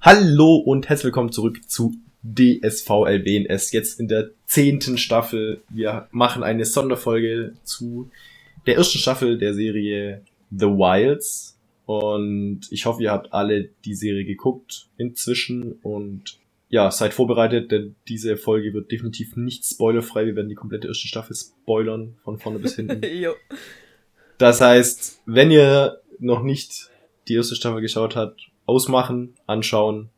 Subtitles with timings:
[0.00, 5.62] Hallo und herzlich willkommen zurück zu DSVLBNS, jetzt in der zehnten Staffel.
[5.68, 8.10] Wir machen eine Sonderfolge zu
[8.66, 11.58] der ersten Staffel der Serie The Wilds.
[11.86, 16.38] Und ich hoffe, ihr habt alle die Serie geguckt inzwischen und
[16.68, 20.24] ja, seid vorbereitet, denn diese Folge wird definitiv nicht spoilerfrei.
[20.24, 23.00] Wir werden die komplette erste Staffel spoilern, von vorne bis hinten.
[24.38, 26.90] das heißt, wenn ihr noch nicht
[27.26, 30.10] die erste Staffel geschaut habt, ausmachen, anschauen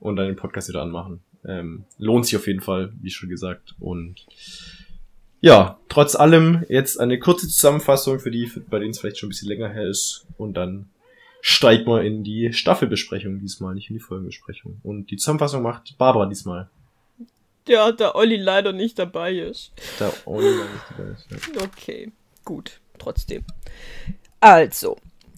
[0.00, 1.20] und dann den Podcast wieder anmachen.
[1.44, 3.74] Ähm, lohnt sich auf jeden Fall, wie schon gesagt.
[3.78, 4.26] Und
[5.40, 9.30] ja, trotz allem jetzt eine kurze Zusammenfassung für die, bei denen es vielleicht schon ein
[9.30, 10.26] bisschen länger her ist.
[10.36, 10.88] Und dann
[11.40, 14.80] steigt man in die Staffelbesprechung diesmal, nicht in die Folgenbesprechung.
[14.82, 16.68] Und die Zusammenfassung macht Barbara diesmal.
[17.68, 19.72] Ja, da Olli leider nicht dabei ist.
[19.98, 21.62] Da Olli leider nicht dabei ist, ja.
[21.62, 22.12] Okay,
[22.44, 23.44] gut, trotzdem.
[24.40, 24.96] Also,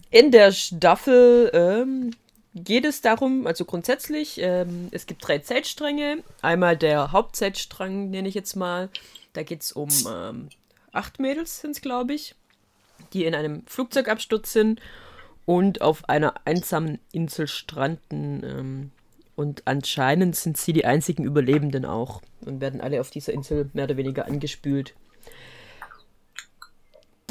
[0.09, 2.11] in der Staffel ähm,
[2.53, 6.23] geht es darum, also grundsätzlich, ähm, es gibt drei Zeitstränge.
[6.41, 8.89] Einmal der Hauptzeitstrang, nenne ich jetzt mal.
[9.33, 10.49] Da geht es um ähm,
[10.91, 12.35] acht Mädels, sind es, glaube ich,
[13.13, 14.81] die in einem Flugzeugabsturz sind
[15.45, 18.43] und auf einer einsamen Insel stranden.
[18.43, 18.91] Ähm,
[19.35, 23.85] und anscheinend sind sie die einzigen Überlebenden auch und werden alle auf dieser Insel mehr
[23.85, 24.93] oder weniger angespült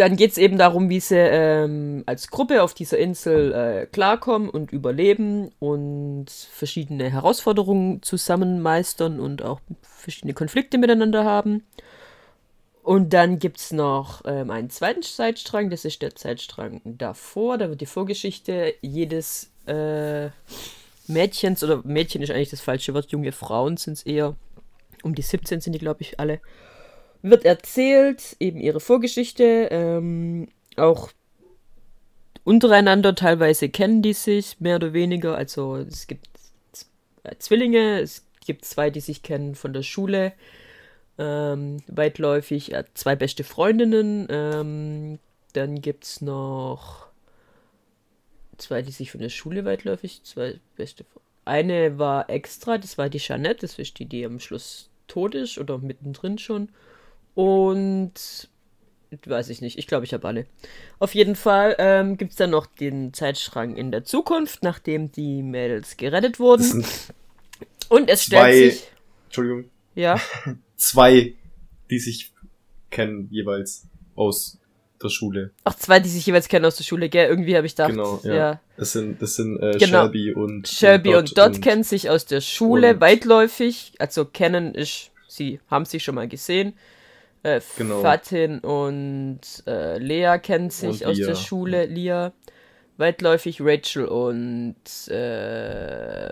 [0.01, 4.49] dann geht es eben darum, wie sie ähm, als Gruppe auf dieser Insel äh, klarkommen
[4.49, 11.65] und überleben und verschiedene Herausforderungen zusammen meistern und auch verschiedene Konflikte miteinander haben.
[12.83, 17.59] Und dann gibt es noch ähm, einen zweiten Zeitstrang, das ist der Zeitstrang davor.
[17.59, 20.31] Da wird die Vorgeschichte jedes äh,
[21.09, 24.35] Mädchens, oder Mädchen ist eigentlich das falsche Wort, junge Frauen sind es eher,
[25.03, 26.41] um die 17 sind die, glaube ich, alle
[27.23, 31.11] wird erzählt, eben ihre Vorgeschichte, ähm, auch
[32.45, 35.37] untereinander teilweise kennen die sich mehr oder weniger.
[35.37, 36.29] Also es gibt
[37.39, 40.33] Zwillinge, es gibt zwei, die sich kennen von der Schule,
[41.19, 44.27] ähm, weitläufig, äh, zwei beste Freundinnen.
[44.31, 45.19] Ähm,
[45.53, 47.09] dann gibt es noch
[48.57, 51.05] zwei, die sich von der Schule weitläufig, zwei beste
[51.45, 55.59] Eine war extra, das war die Jeanette, das ist die, die am Schluss tot ist
[55.59, 56.71] oder mittendrin schon.
[57.35, 58.49] Und
[59.27, 59.79] weiß ich nicht.
[59.79, 60.47] Ich glaube, ich habe alle.
[60.99, 65.43] Auf jeden Fall ähm, gibt es dann noch den Zeitstrang in der Zukunft, nachdem die
[65.43, 66.85] Mädels gerettet wurden.
[67.89, 68.89] Und es zwei, stellt sich.
[69.27, 69.65] Entschuldigung.
[69.95, 70.21] Ja.
[70.77, 71.35] zwei,
[71.91, 72.33] die sich
[72.91, 74.59] kennen jeweils aus
[75.03, 75.51] der Schule.
[75.65, 77.29] Ach, zwei, die sich jeweils kennen aus der Schule, gell?
[77.29, 77.91] Irgendwie habe ich gedacht.
[77.91, 78.35] Genau, ja.
[78.35, 78.61] ja.
[78.77, 80.03] Das sind, das sind äh, genau.
[80.03, 80.69] Shelby und.
[80.69, 83.95] Shelby und Dot, und Dot kennen sich aus der Schule weitläufig.
[83.99, 86.75] Also kennen ist, sie haben sich schon mal gesehen.
[87.43, 88.01] Äh, genau.
[88.03, 92.33] Fatin und äh, Lea kennen sich aus der Schule, Lia.
[92.97, 94.77] Weitläufig Rachel und
[95.09, 96.31] äh,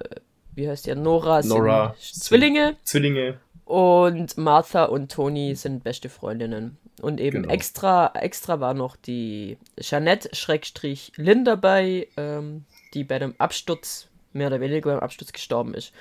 [0.55, 0.95] wie heißt die?
[0.95, 2.77] Nora, Nora sind Zwillinge.
[2.85, 3.39] Zwillinge.
[3.65, 6.77] Und Martha und Toni sind beste Freundinnen.
[7.01, 7.55] Und eben genau.
[7.55, 14.49] extra, extra war noch die Jeanette Schrägstrich Lynn dabei, ähm, die bei dem Absturz, mehr
[14.49, 15.93] oder weniger beim Absturz gestorben ist.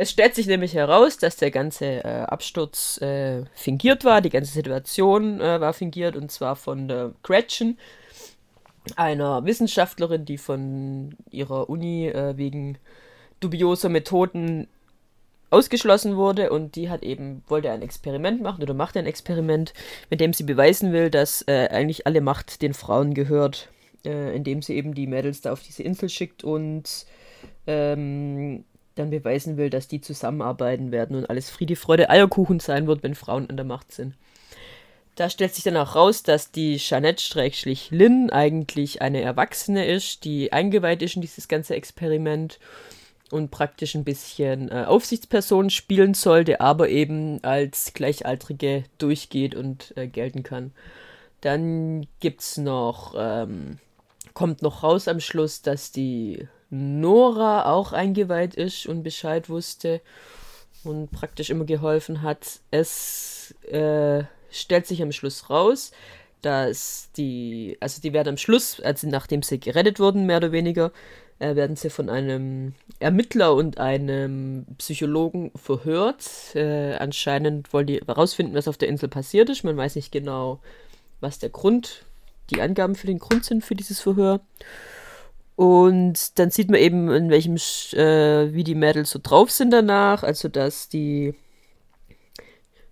[0.00, 4.52] Es stellt sich nämlich heraus, dass der ganze äh, Absturz äh, fingiert war, die ganze
[4.52, 7.76] Situation äh, war fingiert und zwar von der Gretchen,
[8.94, 12.78] einer Wissenschaftlerin, die von ihrer Uni äh, wegen
[13.40, 14.68] dubioser Methoden
[15.50, 16.50] ausgeschlossen wurde.
[16.50, 19.72] Und die hat eben wollte ein Experiment machen oder macht ein Experiment,
[20.10, 23.68] mit dem sie beweisen will, dass äh, eigentlich alle Macht den Frauen gehört,
[24.04, 27.04] äh, indem sie eben die Mädels da auf diese Insel schickt und
[27.66, 28.64] ähm,
[28.98, 33.14] dann beweisen will, dass die zusammenarbeiten werden und alles Friede, Freude, Eierkuchen sein wird, wenn
[33.14, 34.14] Frauen an der Macht sind.
[35.14, 41.02] Da stellt sich dann auch raus, dass die Jeanette-Lynn eigentlich eine Erwachsene ist, die eingeweiht
[41.02, 42.60] ist in dieses ganze Experiment
[43.30, 50.06] und praktisch ein bisschen äh, Aufsichtsperson spielen sollte, aber eben als Gleichaltrige durchgeht und äh,
[50.06, 50.72] gelten kann.
[51.40, 53.78] Dann gibt's noch, ähm,
[54.34, 60.00] kommt noch raus am Schluss, dass die Nora auch eingeweiht ist und Bescheid wusste
[60.84, 62.60] und praktisch immer geholfen hat.
[62.70, 65.92] Es äh, stellt sich am Schluss raus,
[66.42, 70.92] dass die, also die werden am Schluss, also nachdem sie gerettet wurden, mehr oder weniger,
[71.38, 76.24] äh, werden sie von einem Ermittler und einem Psychologen verhört.
[76.54, 79.64] Äh, anscheinend wollen die herausfinden, was auf der Insel passiert ist.
[79.64, 80.60] Man weiß nicht genau,
[81.20, 82.04] was der Grund,
[82.50, 84.40] die Angaben für den Grund sind für dieses Verhör.
[85.58, 90.22] Und dann sieht man eben, in welchem, äh, wie die Mädels so drauf sind danach.
[90.22, 91.34] Also, dass die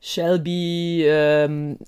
[0.00, 1.78] Shelby ähm,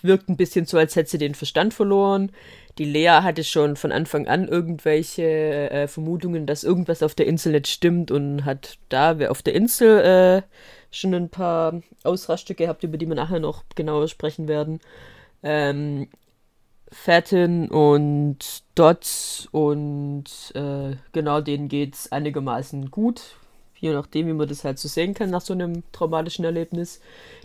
[0.00, 2.32] wirkt ein bisschen so, als hätte sie den Verstand verloren.
[2.78, 7.52] die Lea hatte schon von Anfang an irgendwelche äh, Vermutungen, dass irgendwas auf der Insel
[7.52, 10.42] nicht stimmt und hat da wer auf der Insel äh,
[10.90, 14.80] schon ein paar Ausraste gehabt, über die wir nachher noch genauer sprechen werden.
[15.42, 16.08] Ähm,
[16.92, 20.24] Fatin und Dots und
[20.54, 23.22] äh, genau denen geht's einigermaßen gut.
[23.74, 27.00] Je nachdem, wie man das halt so sehen kann nach so einem traumatischen Erlebnis.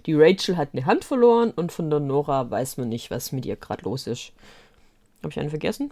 [0.06, 3.46] Die Rachel hat eine Hand verloren und von der Nora weiß man nicht, was mit
[3.46, 4.34] ihr gerade los ist.
[5.24, 5.92] Habe ich einen vergessen?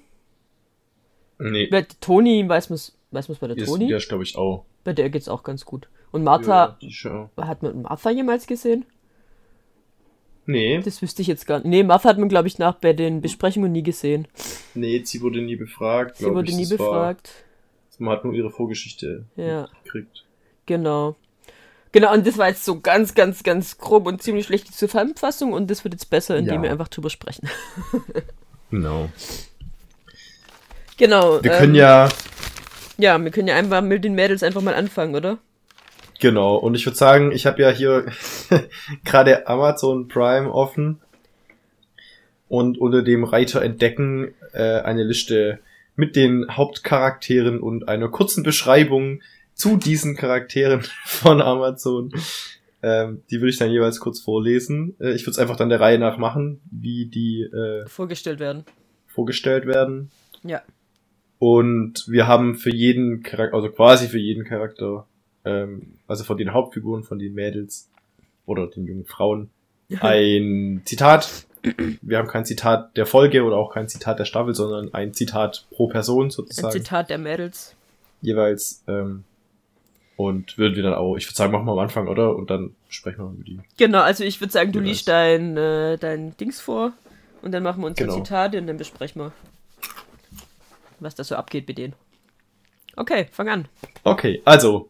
[1.40, 1.68] Nee.
[1.68, 3.90] Bei Toni weiß man es weiß bei der Toni.
[3.90, 4.66] Ja, glaube ich auch.
[4.84, 5.88] Bei der geht's auch ganz gut.
[6.12, 8.86] Und Martha, Ja, hat man Martha jemals gesehen?
[10.48, 11.66] Nee, Das wüsste ich jetzt gar nicht.
[11.68, 14.28] Nee, Martha hat man, glaube ich, nach bei den Besprechungen nie gesehen.
[14.76, 16.18] nee, sie wurde nie befragt.
[16.18, 16.56] Sie wurde ich.
[16.56, 17.32] nie Das war- befragt.
[17.98, 19.70] Man hat nur ihre Vorgeschichte Ja.
[19.84, 20.26] gekriegt.
[20.66, 21.16] Genau.
[21.94, 25.54] Genau, und das war jetzt so ganz, ganz, ganz grob und ziemlich schlecht die Zusammenfassung
[25.54, 26.64] und das wird jetzt besser, indem Ja.
[26.64, 27.48] wir einfach drüber sprechen.
[28.72, 29.10] Genau.
[30.98, 31.42] Genau.
[31.44, 32.10] Wir ähm, können ja,
[32.98, 35.38] Ja, wir können ja einfach mit den Mädels einfach mal anfangen, oder?
[36.20, 38.06] Genau, und ich würde sagen, ich habe ja hier
[39.06, 41.02] gerade Amazon Prime offen
[42.48, 45.60] und unter dem Reiter Entdecken äh, eine Liste
[45.96, 49.22] mit den Hauptcharakteren und einer kurzen Beschreibung
[49.54, 52.12] zu diesen Charakteren von Amazon.
[52.84, 54.96] Ähm, die würde ich dann jeweils kurz vorlesen.
[55.00, 58.64] Äh, ich würde es einfach dann der Reihe nach machen, wie die äh, Vorgestellt werden.
[59.08, 60.12] vorgestellt werden.
[60.44, 60.62] Ja.
[61.40, 65.08] Und wir haben für jeden Charakter, also quasi für jeden Charakter,
[65.46, 67.90] ähm, also von den Hauptfiguren, von den Mädels
[68.46, 69.50] oder den jungen Frauen,
[70.00, 71.46] ein Zitat.
[72.02, 75.66] Wir haben kein Zitat der Folge oder auch kein Zitat der Staffel, sondern ein Zitat
[75.72, 76.72] pro Person Ein sozusagen.
[76.72, 77.76] Zitat der Mädels.
[78.22, 78.84] Jeweils.
[78.88, 79.24] Ähm,
[80.18, 82.36] und würden wir dann auch, ich würde sagen, machen wir am Anfang, oder?
[82.36, 83.60] Und dann sprechen wir über die.
[83.78, 84.90] Genau, also ich würde sagen, du Jeweils.
[84.90, 86.94] liest dein, äh, dein Dings vor
[87.42, 88.24] und dann machen wir unsere Genau.
[88.24, 89.32] Zitate und dann besprechen wir,
[91.00, 91.94] was da so abgeht mit denen.
[92.96, 93.68] Okay, fang an.
[94.04, 94.90] Okay, also.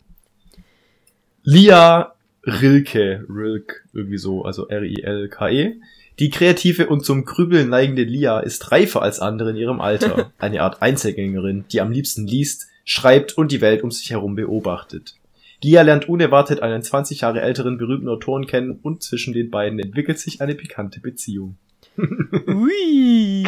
[1.48, 5.76] Lia Rilke, Rilke, irgendwie so, also R-I-L-K-E.
[6.18, 10.32] Die kreative und zum Grübeln neigende Lia ist reifer als andere in ihrem Alter.
[10.40, 15.18] Eine Art Einzelgängerin, die am liebsten liest, schreibt und die Welt um sich herum beobachtet.
[15.64, 20.18] Lia lernt unerwartet einen 20 Jahre älteren berühmten Autoren kennen und zwischen den beiden entwickelt
[20.18, 21.58] sich eine pikante Beziehung.
[22.48, 23.46] Ui.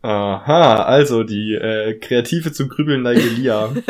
[0.00, 3.74] Aha, also die äh, kreative zum Grübeln neigende Lia.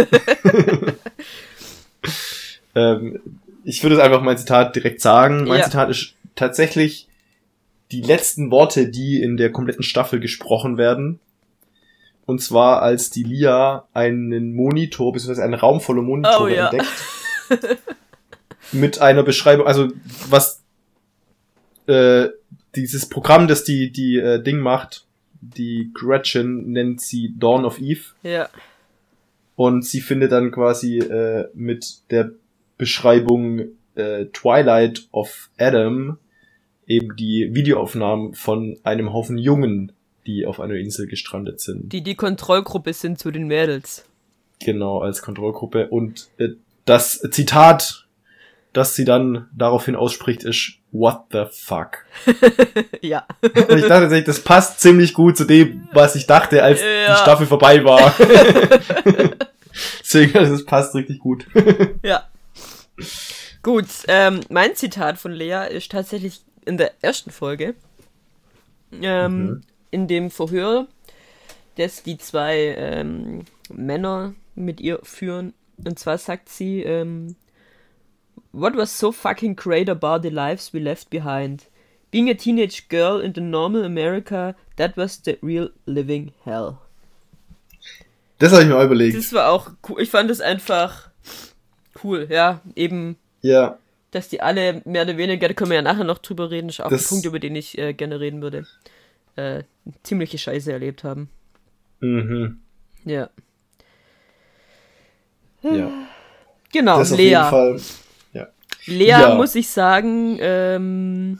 [2.74, 3.20] ähm,
[3.64, 5.44] ich würde es einfach mein Zitat direkt sagen.
[5.46, 5.64] Mein Ja.
[5.64, 7.08] Zitat ist tatsächlich
[7.92, 11.18] die letzten Worte, die in der kompletten Staffel gesprochen werden.
[12.26, 16.68] Und zwar als die Lia einen Monitor, beziehungsweise einen Raum voller Monitore Oh, ja.
[16.70, 16.86] entdeckt.
[18.72, 19.88] mit einer Beschreibung, also
[20.28, 20.62] was
[21.86, 22.28] äh,
[22.76, 25.06] dieses Programm, das die, die äh, Ding macht,
[25.40, 28.02] die Gretchen nennt sie Dawn of Eve.
[28.22, 28.48] Ja.
[29.56, 32.30] Und sie findet dann quasi äh, mit der
[32.80, 33.60] Beschreibung
[33.94, 36.16] äh, Twilight of Adam
[36.86, 39.92] eben die Videoaufnahmen von einem Haufen Jungen,
[40.26, 41.92] die auf einer Insel gestrandet sind.
[41.92, 44.06] Die die Kontrollgruppe sind zu den Mädels.
[44.60, 45.88] Genau, als Kontrollgruppe.
[45.88, 46.48] Und äh,
[46.86, 48.06] das Zitat,
[48.72, 52.06] das sie dann daraufhin ausspricht, ist What the fuck?
[53.02, 53.26] ja.
[53.42, 57.12] Und ich dachte das passt ziemlich gut zu dem, was ich dachte, als Ja.
[57.12, 58.14] die Staffel vorbei war.
[60.00, 61.46] Deswegen, also, es passt richtig gut.
[62.02, 62.29] Ja.
[63.62, 67.74] Gut, ähm, mein Zitat von Lea ist tatsächlich in der ersten Folge.
[69.02, 69.60] Ähm, Mhm.
[69.92, 70.86] In dem Verhör,
[71.76, 75.52] das die zwei ähm, Männer mit ihr führen.
[75.84, 77.34] Und zwar sagt sie, ähm,
[78.52, 81.64] What was so fucking great about the lives we left behind?
[82.10, 86.78] Being a teenage girl in the normal America, that was the real living hell.
[88.38, 89.16] Das habe ich mir auch überlegt.
[89.16, 90.00] Das war auch cool.
[90.02, 91.10] Ich fand es einfach
[92.04, 92.60] cool, ja.
[92.76, 93.78] Eben ja,
[94.10, 96.80] dass die alle mehr oder weniger, da können wir ja nachher noch drüber reden, ist
[96.80, 98.66] auch Das- ein Punkt, über den ich äh, gerne reden würde,
[99.36, 99.62] äh,
[100.02, 101.28] ziemliche Scheiße erlebt haben.
[102.00, 102.60] mhm.
[103.04, 103.30] Ja.
[105.62, 105.90] ja.
[106.72, 107.24] Genau, das auf Lea.
[107.30, 107.80] jeden Fall.
[108.86, 109.34] Lea, Ja.
[109.34, 111.38] muss ich sagen, ähm,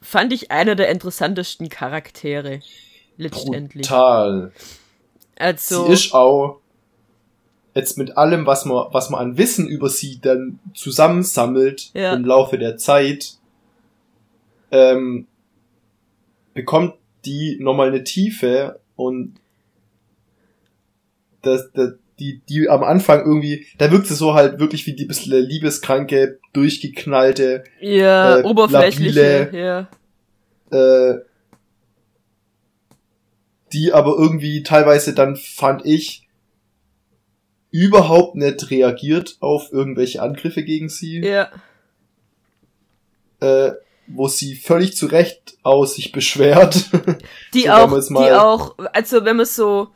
[0.00, 2.60] fand ich einer der interessantesten Charaktere.
[3.18, 3.86] Letztendlich.
[3.86, 4.50] Brutal.
[5.36, 6.60] Also, Sie ist auch
[7.74, 12.14] jetzt mit allem, was man, was man an Wissen über sie dann zusammensammelt Ja.
[12.14, 13.34] im Laufe der Zeit,
[14.70, 15.26] ähm,
[16.54, 19.34] bekommt die nochmal eine Tiefe und
[21.42, 25.04] das, das, die, die am Anfang irgendwie, da wirkt sie so halt wirklich wie die
[25.04, 29.88] bisschen liebeskranke, durchgeknallte, ja, äh, oberflächliche, ja.
[30.70, 31.18] äh,
[33.72, 36.23] die aber irgendwie teilweise dann fand ich
[37.74, 41.18] überhaupt nicht reagiert auf irgendwelche Angriffe gegen sie.
[41.24, 41.50] Ja.
[43.40, 43.72] Äh,
[44.06, 46.84] wo sie völlig zu Recht aus sich beschwert.
[47.52, 49.88] Die So, auch, die auch, also wenn man so,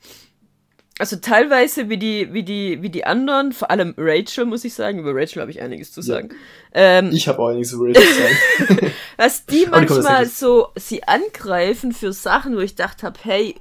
[0.99, 4.99] also teilweise wie die, wie die, wie die anderen, vor allem Rachel, muss ich sagen,
[4.99, 6.07] über Rachel habe ich einiges zu Ja.
[6.07, 6.31] sagen.
[6.75, 8.15] Ähm, Ich habe auch nichts über Rachel zu
[8.75, 8.93] sagen.
[9.17, 13.55] was die manchmal so sie angreifen für Sachen, wo ich gedacht habe, hey,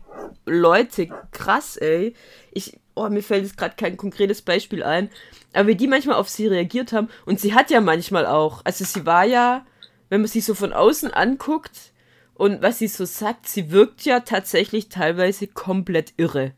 [0.48, 2.16] Leute, krass, ey.
[2.52, 5.10] Ich, oh, mir fällt jetzt gerade kein konkretes Beispiel ein,
[5.54, 8.84] aber wie die manchmal auf sie reagiert haben und sie hat ja manchmal auch, also
[8.86, 9.66] sie war ja,
[10.10, 11.94] wenn man sie so von außen anguckt
[12.34, 16.54] und was sie so sagt, sie wirkt ja tatsächlich teilweise komplett irre.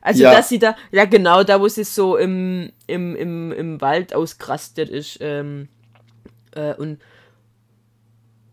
[0.00, 0.32] Also, Ja.
[0.32, 4.88] dass sie da, ja genau, da wo sie so im, im, im, im Wald ausgerastet
[4.88, 5.68] ist, ähm,
[6.52, 6.98] äh, und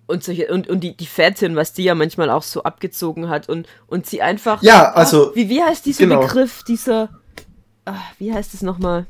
[0.08, 3.48] und solche und, und die die Fettin, was die ja manchmal auch so abgezogen hat
[3.50, 6.22] und und sie einfach Ja, also- Ah, wie wie heißt dieser genau.
[6.22, 7.10] Begriff dieser
[7.86, 9.06] ah, wie heißt es nochmal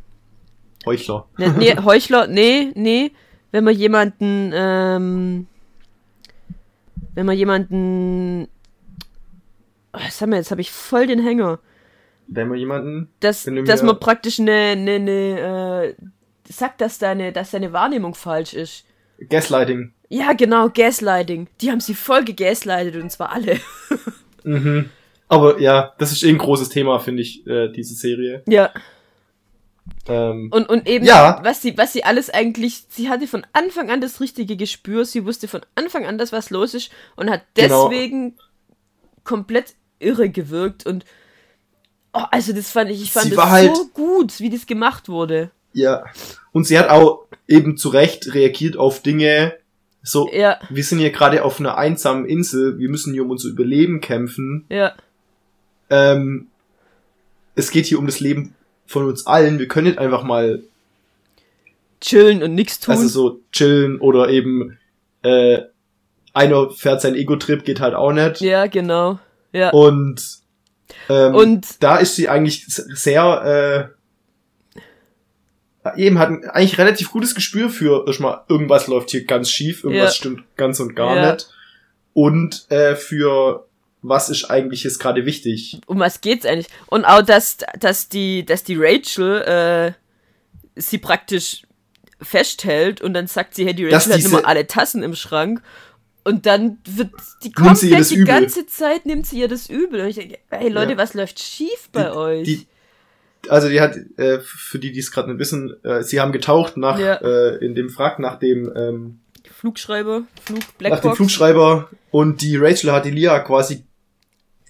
[0.86, 1.28] Heuchler.
[1.38, 3.12] nee, nee Heuchler nee nee
[3.52, 5.48] wenn man jemanden ähm,
[7.16, 8.48] wenn man jemanden
[9.94, 11.60] oh, haben wir jetzt habe ich voll den Hänger
[12.28, 13.10] Wenn man jemanden.
[13.20, 15.96] dass, dass man praktisch eine, eine, eine äh,
[16.52, 18.86] sagt, dass deine, dass deine Wahrnehmung falsch ist.
[19.30, 19.93] Gaslighting.
[20.10, 21.48] Ja, genau, Gaslighting.
[21.62, 23.60] Die haben sie voll gegaslightet und zwar alle.
[24.46, 24.90] Mhm.
[25.30, 28.44] Aber ja, das ist eh ein großes Thema, finde ich, äh, diese Serie.
[28.46, 28.72] ja.
[30.08, 31.40] Ähm, Und, und eben, Ja.
[31.44, 35.26] was sie, was sie alles eigentlich, sie hatte von Anfang an das richtige Gespür, sie
[35.26, 37.88] wusste von Anfang an, dass was los ist und hat Genau.
[37.88, 38.36] deswegen
[39.24, 41.06] komplett irre gewirkt und
[42.14, 44.66] oh, also das fand ich, ich fand Sie das war halt- so gut, wie das
[44.66, 45.52] gemacht wurde.
[45.72, 46.04] ja.
[46.52, 49.56] Und sie hat auch eben zu Recht reagiert auf Dinge,
[50.04, 53.50] so, Ja, wir sind hier gerade auf einer einsamen Insel, wir müssen hier um unser
[53.50, 54.66] Überleben kämpfen.
[54.70, 54.94] ja,
[55.90, 56.48] Ähm,
[57.56, 58.54] es geht hier um das Leben
[58.86, 59.60] von uns allen.
[59.60, 60.62] Wir können nicht einfach mal
[62.02, 62.94] chillen und nichts tun.
[62.94, 64.78] also so chillen oder eben
[65.24, 65.62] äh,
[66.34, 68.42] einer fährt seinen Ego-Trip, geht halt auch nicht.
[68.42, 69.20] ja, genau.
[69.54, 69.70] Ja.
[69.70, 70.40] Und,
[71.10, 74.03] ähm, Und da ist sie eigentlich sehr äh,
[75.96, 80.10] eben hat ein eigentlich relativ gutes Gespür für erstmal irgendwas läuft hier ganz schief, irgendwas
[80.12, 80.16] Ja.
[80.16, 81.34] stimmt ganz und gar Ja.
[81.34, 81.50] nicht
[82.14, 83.66] und äh, für
[84.02, 85.80] was ist eigentlich jetzt gerade wichtig.
[85.88, 86.68] um was geht's eigentlich?
[86.88, 91.64] Und auch, dass, dass die, dass die Rachel äh, sie praktisch
[92.22, 95.62] festhält und dann sagt sie, hey, die Rachel hat immer alle Tassen im Schrank.
[96.26, 97.12] Und dann wird
[97.44, 98.26] die komplett die Übel.
[98.26, 100.02] ganze Zeit nimmt sie ihr das übel.
[100.02, 100.98] Und ich denke, hey Leute, Ja.
[100.98, 102.44] was läuft schief bei Die- euch?
[102.46, 102.68] die-
[103.50, 106.78] Also die hat äh, für die, die es gerade nicht wissen, äh, sie haben getaucht
[106.78, 107.16] nach Ja.
[107.16, 109.20] äh, in dem Wrack nach dem ähm,
[109.52, 111.18] Flugschreiber, Flug, nach dem Blackbox.
[111.18, 113.84] Flugschreiber und die Rachel hat die Lia quasi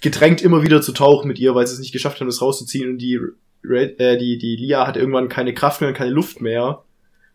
[0.01, 2.89] gedrängt immer wieder zu tauchen mit ihr, weil sie es nicht geschafft haben, das rauszuziehen
[2.91, 3.19] und die
[3.69, 6.83] äh, die die Lia hatte irgendwann keine Kraft mehr und keine Luft mehr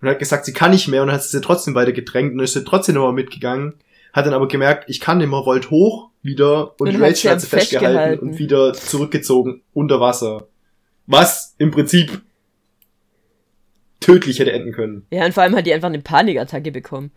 [0.00, 2.52] und hat gesagt, sie kann nicht mehr und hat sie trotzdem weiter gedrängt und ist
[2.54, 3.74] sie trotzdem nochmal mitgegangen,
[4.12, 7.02] hat dann aber gemerkt, ich kann nicht mehr, wollte hoch wieder und, Und die hat
[7.10, 8.28] Rachel hat sie festgehalten festgehalten.
[8.28, 10.48] und wieder zurückgezogen unter Wasser.
[11.08, 12.20] Was im Prinzip
[14.00, 15.06] tödlich hätte enden können.
[15.10, 17.10] Ja, und vor allem hat die einfach eine Panikattacke bekommen.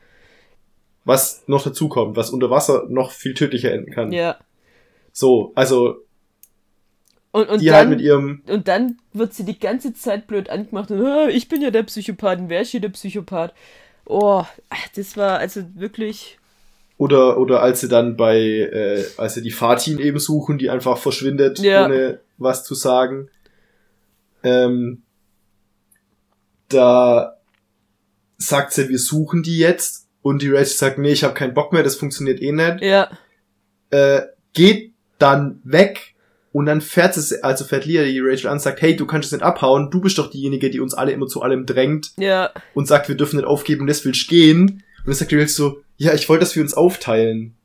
[1.05, 4.11] Was noch dazu kommt, was unter Wasser noch viel tödlicher enden kann.
[4.11, 4.37] Ja.
[5.11, 5.97] So, also
[7.31, 10.49] Und, und die dann, halt mit ihrem, Und dann wird sie die ganze Zeit blöd
[10.49, 13.53] angemacht und "Ah, ich bin ja der Psychopath, und wer ist hier der Psychopath?
[14.05, 14.43] Oh,
[14.95, 16.37] das war also wirklich.
[16.97, 20.97] oder, oder als sie dann bei, äh, als sie die Fatin eben suchen, die einfach
[20.97, 21.85] verschwindet, Ja.
[21.85, 23.29] ohne was zu sagen.
[24.43, 25.03] Ähm,
[26.69, 27.37] da
[28.37, 30.07] sagt sie, wir suchen die jetzt.
[30.21, 32.81] Und die Rachel sagt, nee, ich habe keinen Bock mehr, das funktioniert eh nicht.
[32.81, 33.09] Ja,
[33.89, 34.21] Äh,
[34.53, 36.13] geht dann weg
[36.53, 39.31] und dann fährt sie, also fährt Lia die Rachel an, sagt, hey, du kannst es
[39.31, 42.11] nicht abhauen, du bist doch diejenige, die uns alle immer zu allem drängt.
[42.17, 44.83] ja, und sagt, wir dürfen nicht aufgeben, das willst gehen.
[44.99, 47.55] Und dann sagt die Rachel so, ja, ich wollte, dass wir uns aufteilen.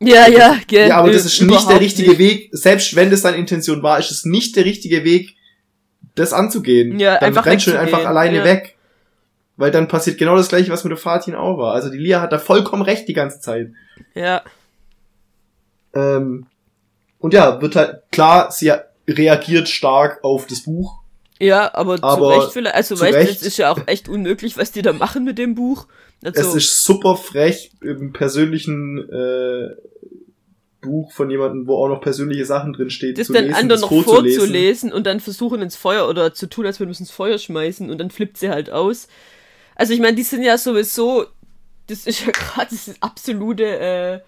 [0.00, 2.18] ja, ja, gell, ja, aber das ist nicht der richtige nicht.
[2.18, 2.48] Weg.
[2.52, 5.34] Selbst wenn das deine Intention war, ist es nicht der richtige Weg,
[6.20, 6.98] das anzugehen.
[6.98, 8.44] Ja, dann einfach rennt schon einfach alleine ja.
[8.44, 8.76] weg.
[9.56, 11.74] Weil dann passiert genau das gleiche, was mit der Fatin auch war.
[11.74, 13.72] Also die Lia hat da vollkommen recht die ganze Zeit.
[14.14, 14.42] Ja,
[15.92, 16.46] Ähm,
[17.18, 18.72] und ja, wird halt, klar, sie
[19.08, 21.00] reagiert stark auf das Buch.
[21.38, 22.74] ja, aber, zu Aber Recht vielleicht.
[22.74, 23.40] Also, zu weißt du, Recht.
[23.40, 25.86] es ist ja auch echt unmöglich, was die da machen mit dem Buch.
[26.24, 29.74] Also, Es ist super frech im persönlichen äh,
[30.80, 33.80] Buch von jemandem, wo auch noch persönliche Sachen drin steht, das zu dann lesen, anderen
[33.82, 34.40] noch vorzulesen.
[34.40, 37.38] vorzulesen und dann versuchen ins Feuer oder zu tun, als würden wir es ins Feuer
[37.38, 39.08] schmeißen und dann flippt sie halt aus.
[39.76, 41.26] Also ich meine, die sind ja sowieso,
[41.86, 44.20] das ist ja gerade das absolute, äh,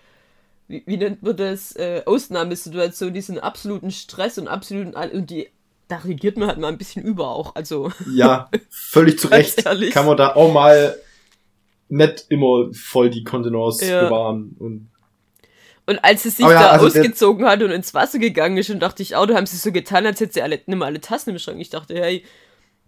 [0.69, 5.49] wie, wie nennt man das, äh, Ausnahmesituation, diesen absoluten Stress und absoluten, und die,
[5.89, 7.91] da regiert man halt mal ein bisschen über auch, also.
[8.15, 9.65] Ja, völlig zu Recht.
[9.93, 10.97] Kann man da auch mal
[11.89, 14.05] nicht immer voll die Kontenance ja.
[14.05, 14.92] bewahren und
[15.87, 18.81] und als sie sich ja, da also ausgezogen hat und ins Wasser gegangen ist, und
[18.81, 21.31] dachte ich, oh, da haben sie so getan, als hätte sie alle, nimm alle Tassen
[21.31, 21.61] im Schrank.
[21.61, 22.25] Ich dachte, hey,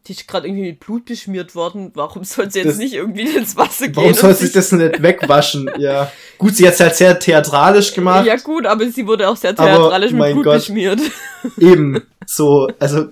[0.06, 1.90] die ist gerade irgendwie mit Blut beschmiert worden.
[1.94, 3.96] Warum soll sie jetzt das, nicht irgendwie ins Wasser gehen?
[3.96, 5.70] Warum soll sie das nicht wegwaschen?
[5.78, 6.12] ja.
[6.36, 8.26] Gut, sie hat es halt sehr theatralisch gemacht.
[8.26, 11.00] Ja, gut, aber sie wurde auch sehr theatralisch aber, mit Blut Gott, beschmiert.
[11.58, 13.08] Eben, so, also.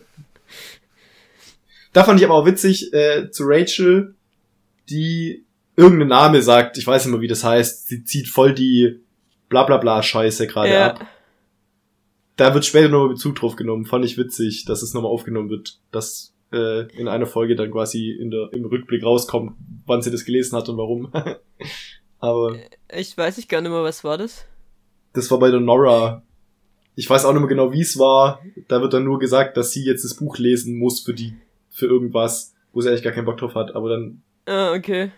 [1.92, 4.14] Da fand ich aber auch witzig, äh, zu Rachel,
[4.88, 5.44] die
[5.76, 9.00] irgendeinen Name sagt, ich weiß nicht mehr, wie das heißt, sie zieht voll die
[9.52, 10.86] blablabla Scheiße gerade ja.
[10.92, 11.06] ab.
[12.36, 13.84] Da wird später nochmal Bezug drauf genommen.
[13.84, 18.10] Fand ich witzig, dass es nochmal aufgenommen wird, dass äh, in einer Folge dann quasi
[18.10, 19.52] in der, im Rückblick rauskommt,
[19.86, 21.12] wann sie das gelesen hat und warum.
[22.18, 22.56] Aber.
[22.90, 24.46] Ich weiß nicht gar nicht mehr, was war das?
[25.12, 26.22] Das war bei der Nora.
[26.94, 28.40] Ich weiß auch nicht mehr genau, wie es war.
[28.68, 31.36] Da wird dann nur gesagt, dass sie jetzt das Buch lesen muss für die,
[31.70, 33.74] für irgendwas, wo sie eigentlich gar keinen Bock drauf hat.
[33.74, 34.22] Aber dann.
[34.46, 35.10] Ah, okay.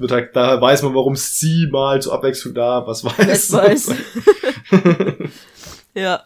[0.00, 3.52] Wird halt, da weiß man, warum sie mal zur Abwechslung da was weiß.
[3.52, 3.94] Weiß.
[5.94, 6.24] ja.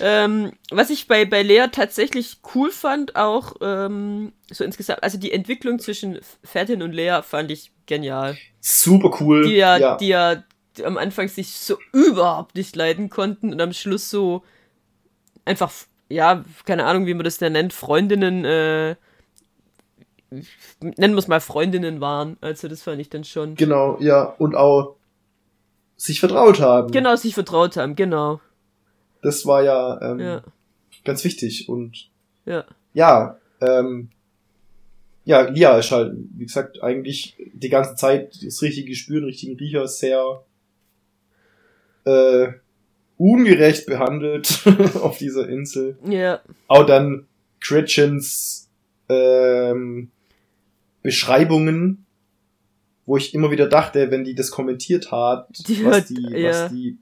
[0.00, 5.30] Ähm, was ich bei, bei Lea tatsächlich cool fand, auch ähm, so insgesamt, also die
[5.30, 8.36] Entwicklung zwischen Fatin und Lea fand ich genial.
[8.60, 9.46] Super cool.
[9.46, 9.96] Die ja, ja.
[9.96, 10.42] die ja
[10.84, 14.42] am Anfang sich so überhaupt nicht leiden konnten und am Schluss so
[15.44, 15.72] einfach,
[16.08, 18.96] ja, keine Ahnung, wie man das denn nennt, Freundinnen, äh,
[20.30, 22.36] nennen wir es mal Freundinnen waren.
[22.40, 23.54] Also das fand ich dann schon.
[23.54, 24.96] Genau, ja, und auch
[25.96, 26.90] sich vertraut haben.
[26.90, 28.40] Genau, sich vertraut haben, genau.
[29.22, 30.42] Das war ja, ähm, ja.
[31.04, 32.08] ganz wichtig und
[32.46, 34.10] ja, ja, ähm,
[35.24, 39.86] ja, Lia ist halt, wie gesagt, eigentlich die ganze Zeit das richtige Spüren, richtigen Riecher
[39.86, 40.42] sehr
[42.04, 42.48] äh,
[43.18, 44.62] ungerecht behandelt
[45.02, 45.98] auf dieser Insel.
[46.08, 46.40] Ja.
[46.68, 47.26] Auch dann
[47.60, 48.70] Gretchens
[49.08, 50.10] ähm,
[51.08, 52.04] Beschreibungen,
[53.06, 56.50] wo ich immer wieder dachte, wenn die das kommentiert hat, die was, hat, die, ja.
[56.50, 56.98] was die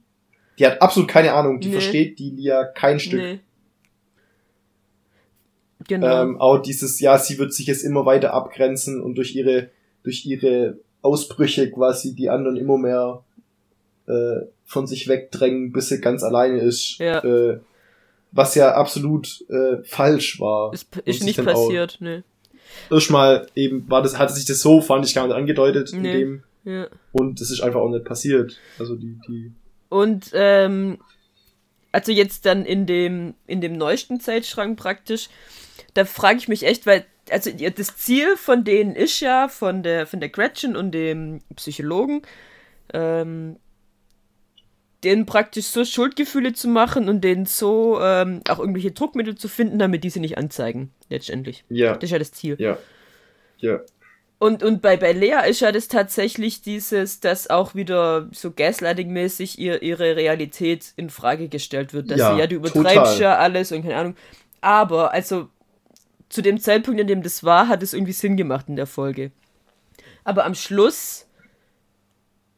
[0.57, 1.73] die hat absolut keine Ahnung, die nee.
[1.73, 3.19] versteht die Lia kein Stück.
[3.19, 3.39] Nee.
[5.87, 6.23] Genau.
[6.23, 9.69] Ähm, auch dieses, ja, sie wird sich jetzt immer weiter abgrenzen und durch ihre,
[10.03, 13.23] durch ihre Ausbrüche quasi die anderen immer mehr
[14.07, 16.97] äh, von sich wegdrängen, bis sie ganz alleine ist.
[16.97, 17.23] Ja.
[17.23, 17.59] Äh,
[18.31, 20.73] was ja absolut äh, falsch war.
[20.73, 22.23] Ist, ist nicht passiert, ne.
[22.91, 25.97] Erstmal eben war das, hatte sich das so, fand ich gar nicht angedeutet nee.
[25.97, 26.43] in dem.
[26.63, 26.87] Ja.
[27.11, 28.59] Und das ist einfach auch nicht passiert.
[28.77, 29.51] Also die, die
[29.89, 30.97] und ähm,
[31.91, 35.29] also jetzt dann in dem, in dem neuesten Zeitschrank praktisch,
[35.93, 40.05] da frage ich mich echt, weil, also das Ziel von denen ist ja, von der,
[40.05, 42.21] von der Gretchen und dem Psychologen,
[42.93, 43.57] ähm,
[45.03, 49.79] denen praktisch so Schuldgefühle zu machen und denen so ähm, auch irgendwelche Druckmittel zu finden,
[49.79, 51.63] damit die sie nicht anzeigen, letztendlich.
[51.69, 51.93] Ja.
[51.93, 52.55] Das ist ja das Ziel.
[52.59, 52.77] Ja.
[53.59, 53.81] Ja.
[54.39, 59.57] Und, und bei, bei Lea ist ja das tatsächlich dieses, dass auch wieder so Gaslighting-mäßig
[59.57, 62.11] ihr, ihre Realität in Frage gestellt wird.
[62.11, 63.19] Dass ja, sie ja, du übertreibst total.
[63.19, 64.15] ja alles und keine Ahnung.
[64.61, 65.49] Aber, also,
[66.29, 69.31] zu dem Zeitpunkt, in dem das war, hat es irgendwie Sinn gemacht in der Folge.
[70.23, 71.26] Aber am Schluss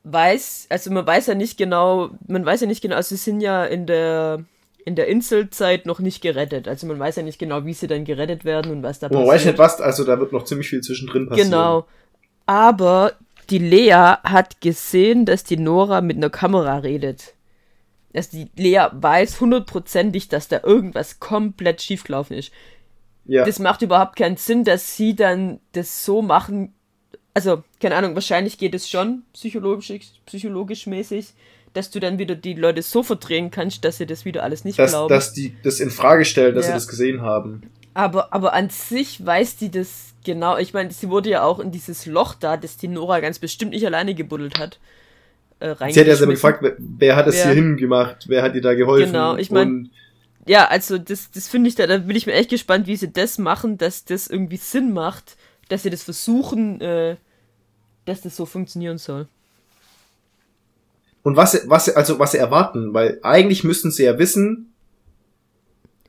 [0.03, 3.41] weiß, also man weiß ja nicht genau, man weiß ja nicht genau, also sie sind
[3.41, 4.43] ja in der
[4.85, 6.67] in der Inselzeit noch nicht gerettet.
[6.67, 9.27] Also man weiß ja nicht genau, wie sie dann gerettet werden und was da passiert.
[9.27, 11.51] Man weiß nicht was, also da wird noch ziemlich viel zwischendrin passieren.
[11.51, 11.85] Genau.
[12.45, 13.13] Aber
[13.49, 17.35] die Lea hat gesehen, dass die Nora mit einer Kamera redet.
[18.13, 22.51] Dass die Lea weiß hundertprozentig, dass da irgendwas komplett schiefgelaufen ist.
[23.25, 23.45] Ja.
[23.45, 26.73] Das macht überhaupt keinen Sinn, dass sie dann das so machen.
[27.33, 29.93] Also, keine Ahnung, wahrscheinlich geht es schon psychologisch,
[30.25, 31.33] psychologisch mäßig,
[31.73, 34.79] dass du dann wieder die Leute so verdrehen kannst, dass sie das wieder alles nicht
[34.79, 35.09] dass, glauben.
[35.13, 36.71] Dass die das in Frage stellen, dass ja.
[36.71, 37.69] sie das gesehen haben.
[37.93, 40.57] Aber, aber an sich weiß die das genau.
[40.57, 43.71] Ich meine, sie wurde ja auch in dieses Loch da, das die Nora ganz bestimmt
[43.71, 44.79] nicht alleine gebuddelt hat.
[45.59, 48.25] Äh, sie hat ja selber gefragt, wer, wer hat es hier hingemacht?
[48.27, 49.11] Wer hat dir da geholfen?
[49.11, 49.89] Genau, ich meine.
[50.47, 53.11] Ja, also das, das finde ich da, da bin ich mir echt gespannt, wie sie
[53.11, 55.35] das machen, dass das irgendwie Sinn macht,
[55.69, 57.15] dass sie das versuchen, äh,
[58.05, 59.27] dass das so funktionieren soll.
[61.23, 64.73] Und was, was, also was sie erwarten, weil eigentlich müssten sie ja wissen,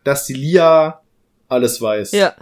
[0.05, 1.03] dass die Lia
[1.49, 2.13] alles weiß.
[2.13, 2.35] Ja.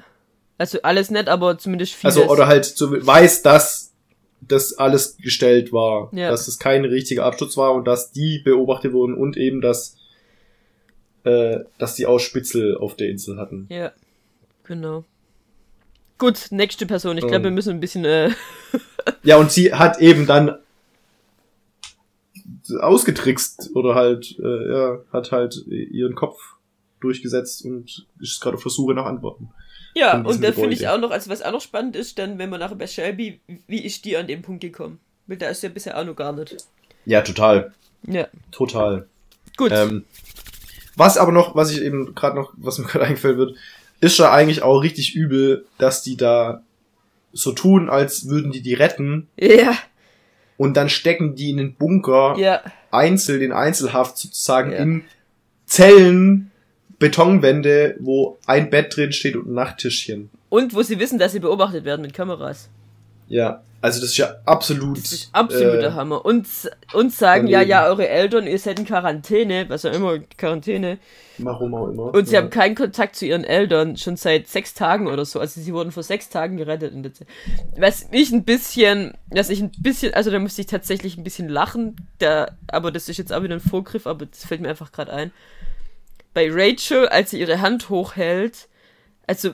[0.58, 2.16] Also alles nett, aber zumindest vieles.
[2.16, 3.92] Also, oder halt so weiß, dass
[4.40, 6.10] das alles gestellt war.
[6.12, 6.30] Ja.
[6.30, 9.96] Dass es kein richtiger Absturz war und dass die beobachtet wurden und eben, dass,
[11.24, 13.66] äh, dass die auch Spitzel auf der Insel hatten.
[13.70, 13.92] Ja.
[14.64, 15.04] Genau.
[16.18, 17.16] Gut, nächste Person.
[17.16, 18.04] Ich glaube, wir müssen ein bisschen.
[18.04, 18.30] Äh
[19.22, 20.58] ja, und sie hat eben dann
[22.80, 26.38] ausgetrickst oder halt, äh, ja, hat halt ihren Kopf
[27.00, 29.50] durchgesetzt und ist gerade auf der Suche nach Antworten.
[29.94, 32.50] Ja, und da finde ich auch noch, also was auch noch spannend ist, dann, wenn
[32.50, 35.00] man nachher bei Shelby, wie ist die an dem Punkt gekommen?
[35.26, 36.56] Weil da ist ja bisher auch noch gar nicht.
[37.04, 37.72] Ja, total.
[38.06, 38.28] Ja.
[38.50, 39.06] Total.
[39.56, 39.72] Gut.
[39.72, 40.04] Ähm,
[40.96, 43.56] was aber noch, was ich eben gerade noch, was mir gerade eingefallen wird,
[44.00, 46.62] ist ja eigentlich auch richtig übel, dass die da
[47.32, 49.28] so tun, als würden die die retten.
[49.38, 49.76] Ja.
[50.56, 52.62] Und dann stecken die in den Bunker ja.
[52.90, 54.78] einzeln, in Einzelhaft sozusagen ja.
[54.78, 55.04] in
[55.66, 56.50] Zellen,
[56.98, 60.30] Betonwände, wo ein Bett drin steht und ein Nachttischchen.
[60.48, 62.68] Und wo sie wissen, dass sie beobachtet werden mit Kameras.
[63.28, 64.98] Ja, also das ist ja absolut.
[64.98, 66.24] Das ist absoluter äh, Hammer.
[66.24, 66.46] Und,
[66.94, 70.98] und sagen, ja, ja, eure Eltern, ihr seid in Quarantäne, was auch immer, Quarantäne.
[71.38, 72.12] Warum auch immer.
[72.12, 72.40] Und sie ja.
[72.40, 75.38] haben keinen Kontakt zu ihren Eltern, schon seit sechs Tagen oder so.
[75.38, 76.92] Also sie wurden vor sechs Tagen gerettet.
[76.92, 77.28] In der Zeit.
[77.76, 81.48] Was mich ein bisschen, was ich ein bisschen, also da musste ich tatsächlich ein bisschen
[81.48, 84.90] lachen, da, aber das ist jetzt auch wieder ein Vorgriff, aber das fällt mir einfach
[84.90, 85.32] gerade ein.
[86.34, 88.68] Bei Rachel, als sie ihre Hand hochhält,
[89.28, 89.52] also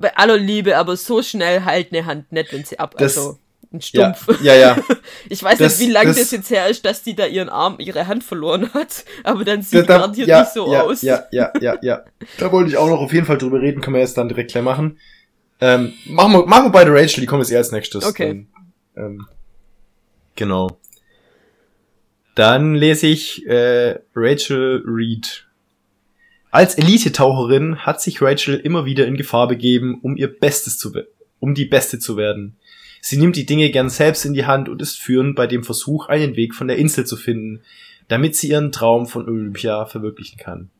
[0.00, 3.38] bei aller Liebe, aber so schnell halt eine Hand nicht, wenn sie ab, das, also
[3.72, 4.26] ein Stumpf.
[4.42, 4.76] Ja, ja.
[4.76, 4.84] ja.
[5.28, 7.48] ich weiß das, nicht, wie lange das, das, jetzt her ist, dass die da ihren
[7.48, 11.02] Arm, ihre Hand verloren hat, aber dann sieht da, garantiert ja, nicht so ja, aus.
[11.02, 12.04] Ja, ja, ja, ja.
[12.38, 14.50] Da wollte ich auch noch auf jeden Fall drüber reden, können wir jetzt dann direkt
[14.50, 14.98] gleich machen.
[15.60, 18.04] Ähm, machen wir, machen wir beide Rachel, die kommen jetzt eher als nächstes.
[18.04, 18.46] Okay.
[18.94, 19.26] Dann, ähm,
[20.34, 20.78] genau.
[22.34, 25.46] Dann lese ich äh, Rachel Reed
[26.50, 30.92] als Elite-Taucherin hat sich Rachel immer wieder in Gefahr begeben, um ihr Bestes zu,
[31.38, 32.56] um die Beste zu werden.
[33.00, 36.08] Sie nimmt die Dinge gern selbst in die Hand und ist führend bei dem Versuch,
[36.08, 37.62] einen Weg von der Insel zu finden,
[38.08, 40.70] damit sie ihren Traum von Olympia verwirklichen kann.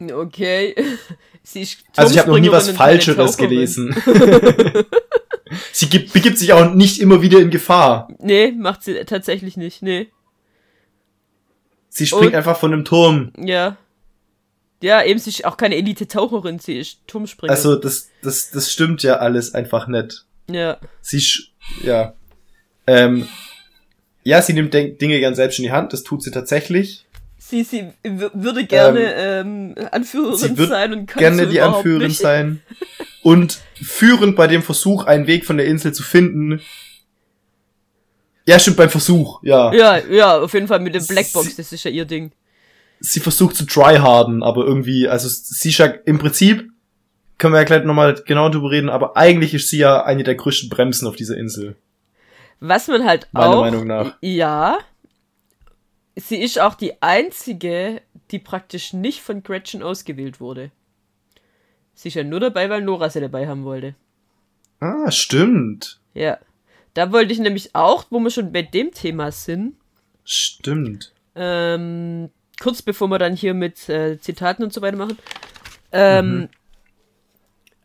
[0.00, 0.74] Okay.
[1.42, 3.96] Sie ist also ich habe noch nie was Falscheres gelesen.
[5.72, 8.08] sie gibt, begibt sich auch nicht immer wieder in Gefahr.
[8.18, 10.08] Nee, macht sie tatsächlich nicht, nee.
[11.88, 13.32] Sie springt und, einfach von einem Turm.
[13.38, 13.78] Ja.
[14.80, 17.52] Ja, eben, sie ist auch keine Elite-Taucherin, sie ist Turmspringer.
[17.52, 20.24] Also, das, das, das stimmt ja alles einfach nicht.
[20.48, 20.78] Ja.
[21.00, 21.50] Sie, ist,
[21.82, 22.14] ja.
[22.86, 23.28] Ähm,
[24.22, 27.06] ja, sie nimmt Dinge gern selbst in die Hand, das tut sie tatsächlich.
[27.38, 32.20] Sie, sie würde gerne ähm, ähm, Anführerin sie sein und kann gerne die Anführerin nicht.
[32.20, 32.60] sein.
[33.22, 36.60] Und führend bei dem Versuch, einen Weg von der Insel zu finden.
[38.46, 39.72] Ja, stimmt, beim Versuch, ja.
[39.72, 42.32] Ja, ja, auf jeden Fall mit dem Blackbox, das ist ja ihr Ding
[43.00, 46.70] sie versucht zu tryharden, aber irgendwie, also sie ist ja im Prinzip,
[47.38, 50.34] können wir ja gleich nochmal genau drüber reden, aber eigentlich ist sie ja eine der
[50.34, 51.76] größten Bremsen auf dieser Insel.
[52.60, 53.60] Was man halt Meiner auch.
[53.60, 54.16] Meinung nach.
[54.20, 54.78] Ja.
[56.16, 60.72] Sie ist auch die einzige, die praktisch nicht von Gretchen ausgewählt wurde.
[61.94, 63.94] Sie ist ja nur dabei, weil Nora sie dabei haben wollte.
[64.80, 66.00] Ah, stimmt.
[66.14, 66.38] Ja.
[66.94, 69.76] Da wollte ich nämlich auch, wo wir schon bei dem Thema sind.
[70.24, 71.12] Stimmt.
[71.36, 75.18] Ähm, kurz bevor wir dann hier mit äh, Zitaten und so weiter machen.
[75.92, 76.48] Ähm, mhm.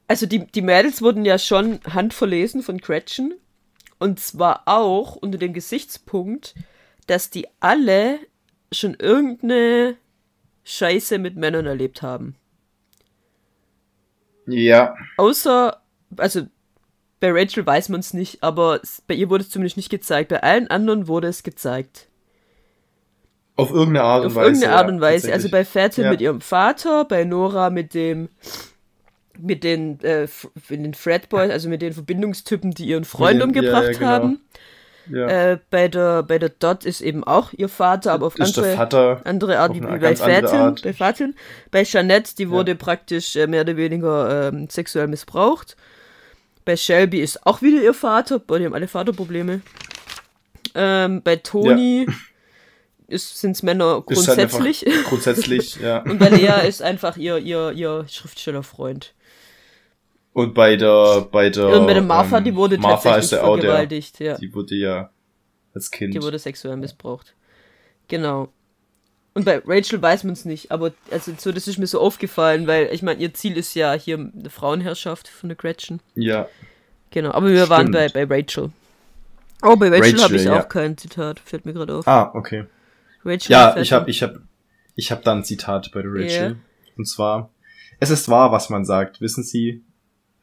[0.08, 3.36] Also die, die Mädels wurden ja schon handverlesen von Gretchen.
[4.00, 6.56] Und zwar auch unter dem Gesichtspunkt,
[7.08, 8.20] dass die alle
[8.72, 9.98] schon irgendeine
[10.66, 12.36] Scheiße mit Männern erlebt haben.
[14.46, 14.96] Ja.
[15.18, 15.82] Außer,
[16.18, 16.48] also
[17.20, 20.30] bei Rachel weiß man es nicht, aber bei ihr wurde es zumindest nicht gezeigt.
[20.30, 22.10] Bei allen anderen wurde es gezeigt.
[23.56, 24.40] Auf irgendeine Art und Auf Weise.
[24.40, 25.34] Auf irgendeine Art und Weise.
[25.34, 26.10] Also bei Fatin ja.
[26.10, 28.30] mit ihrem Vater, bei Nora mit dem
[29.40, 30.28] mit den, äh,
[30.70, 34.10] mit den Fredboys, also mit den Verbindungstypen, die ihren Freund den, umgebracht ja, ja, genau.
[34.10, 34.42] haben.
[35.10, 35.28] Ja.
[35.28, 39.22] Äh, bei der bei der Dot ist eben auch ihr Vater, aber auf andere, Vater,
[39.26, 41.36] andere Art wie bei Fatin, bei Fatin.
[41.72, 45.76] Bei Jeanette, die wurde praktisch äh, mehr oder weniger ähm, sexuell missbraucht.
[46.64, 49.60] Bei Shelby ist auch wieder ihr Vater, boah, die haben alle Vaterprobleme.
[50.76, 52.08] Ähm, bei Toni
[53.18, 54.86] sind es Männer halt grundsätzlich.
[54.86, 56.04] Halt grundsätzlich, ja.
[56.04, 59.14] Und bei Lea ist einfach ihr, ihr, ihr Schriftstellerfreund.
[60.34, 61.68] Und bei der, bei der.
[61.80, 64.38] Und bei der Martha, ähm, die wurde Martha tatsächlich ist vergewaltigt, der, ja.
[64.38, 65.10] Die wurde ja
[65.74, 66.14] als Kind.
[66.14, 67.36] Die wurde sexuell missbraucht.
[68.08, 68.50] Genau.
[69.36, 72.68] Und bei Rachel weiß man es nicht, aber also so, das ist mir so aufgefallen,
[72.68, 76.02] weil ich meine, ihr Ziel ist ja hier eine Frauenherrschaft von der Gretchen.
[76.14, 76.48] Ja.
[77.10, 77.70] Genau, aber wir Stimmt.
[77.70, 78.72] waren bei, bei Rachel.
[79.64, 80.60] Oh, bei Rachel, Rachel habe ich ja.
[80.60, 82.08] auch kein Zitat, fällt mir gerade auf.
[82.08, 82.66] Ah, okay.
[83.26, 84.40] Rachel ja, ich habe ich hab,
[84.96, 86.30] ich hab da ein Zitat bei der Rachel.
[86.30, 86.56] Yeah.
[86.98, 87.50] Und zwar,
[88.00, 89.22] es ist wahr, was man sagt.
[89.22, 89.84] Wissen Sie,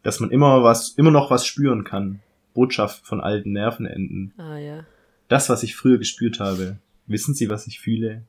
[0.02, 2.20] dass man immer was, immer noch was spüren kann.
[2.54, 4.32] Botschaft von alten Nervenenden.
[4.36, 4.84] Ah, ja.
[5.28, 6.78] Das, was ich früher gespürt habe.
[7.06, 8.22] Wissen Sie, was ich fühle?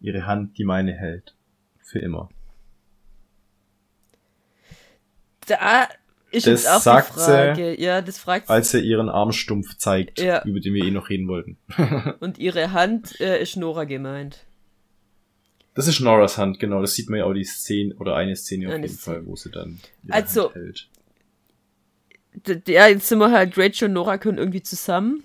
[0.00, 1.34] Ihre Hand, die meine hält.
[1.82, 2.28] Für immer.
[5.46, 5.88] Da
[6.30, 7.80] Ich Das auch sagt Frage.
[7.80, 8.52] Ja, das fragt sie.
[8.52, 10.44] als er ihren Armstumpf zeigt, Ja.
[10.44, 11.56] über den wir eh noch reden wollten.
[12.20, 14.44] Und ihre Hand äh, ist Nora gemeint.
[15.74, 16.80] Das ist Noras Hand, genau.
[16.80, 19.16] Das sieht man ja auch die Szene oder eine Szene auf Eine jeden Szene.
[19.18, 19.78] Fall, wo sie dann
[20.10, 20.88] Also- hält.
[22.66, 25.24] Ja, jetzt sind wir halt, Rachel und Nora können irgendwie zusammen.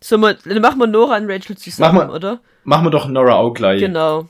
[0.00, 2.40] So, mal, dann machen wir Nora und Rachel zusammen, Mach mal- oder?
[2.64, 3.80] Machen wir doch Nora auch gleich.
[3.80, 4.28] Genau.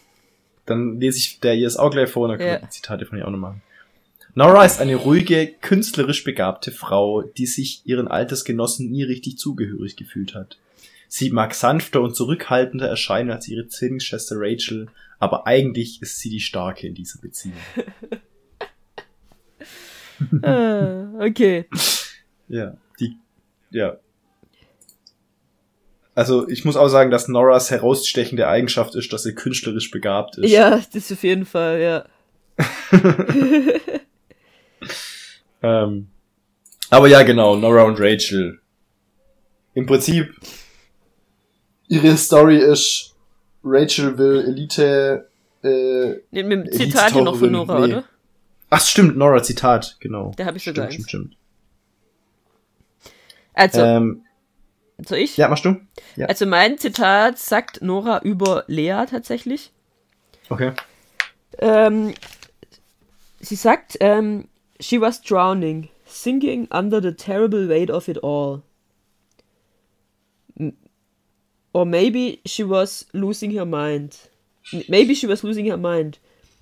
[0.67, 2.61] Dann lese ich der ihr es auch gleich vor und dann können Ja.
[2.61, 3.63] wir die Zitate von ihr auch noch machen.
[4.37, 10.35] Nora ist eine ruhige, künstlerisch begabte Frau, die sich ihren Altersgenossen nie richtig zugehörig gefühlt
[10.35, 10.59] hat.
[11.07, 14.89] Sie mag sanfter und zurückhaltender erscheinen als ihre Zwillingsschwester Rachel,
[15.21, 17.55] aber eigentlich ist sie die Starke in dieser Beziehung.
[20.43, 21.67] äh, okay.
[22.49, 23.17] Ja, die,
[23.71, 23.99] ja.
[26.17, 30.51] Also ich muss auch sagen, dass Noras herausstechende Eigenschaft ist, dass sie künstlerisch begabt ist.
[30.51, 32.05] Ja, das auf jeden Fall, ja.
[35.65, 36.09] Ähm,
[36.91, 38.61] aber ja, genau, Nora und Rachel.
[39.75, 40.35] Im Prinzip,
[41.89, 43.15] ihre Story ist,
[43.65, 45.29] Rachel will Elite,
[45.63, 47.93] äh, Nee, mit dem Zitat hier noch von Nora, Nee.
[47.95, 48.05] oder?
[48.71, 50.33] ach stimmt, Nora Zitat, genau.
[50.37, 51.09] Da habe ich sogar Stimmt, eins.
[51.09, 51.37] stimmt, stimmt.
[53.55, 54.25] Also, Ähm,
[55.05, 55.37] soll ich?
[55.37, 55.77] ja, machst du?
[56.17, 56.27] Ja.
[56.27, 59.73] Also mein Zitat sagt Nora über Lea tatsächlich.
[60.51, 60.73] Okay.
[61.59, 62.15] Ähm,
[63.41, 64.49] sie sagt, ähm,
[64.85, 68.63] she was drowning, sinking under the terrible weight of it all.
[71.73, 74.17] Or maybe she was losing her mind.
[74.89, 76.19] Maybe she was losing her mind.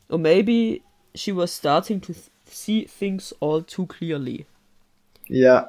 [0.08, 0.82] Or maybe
[1.14, 4.46] she was starting to th see things all too clearly.
[5.28, 5.68] Ja,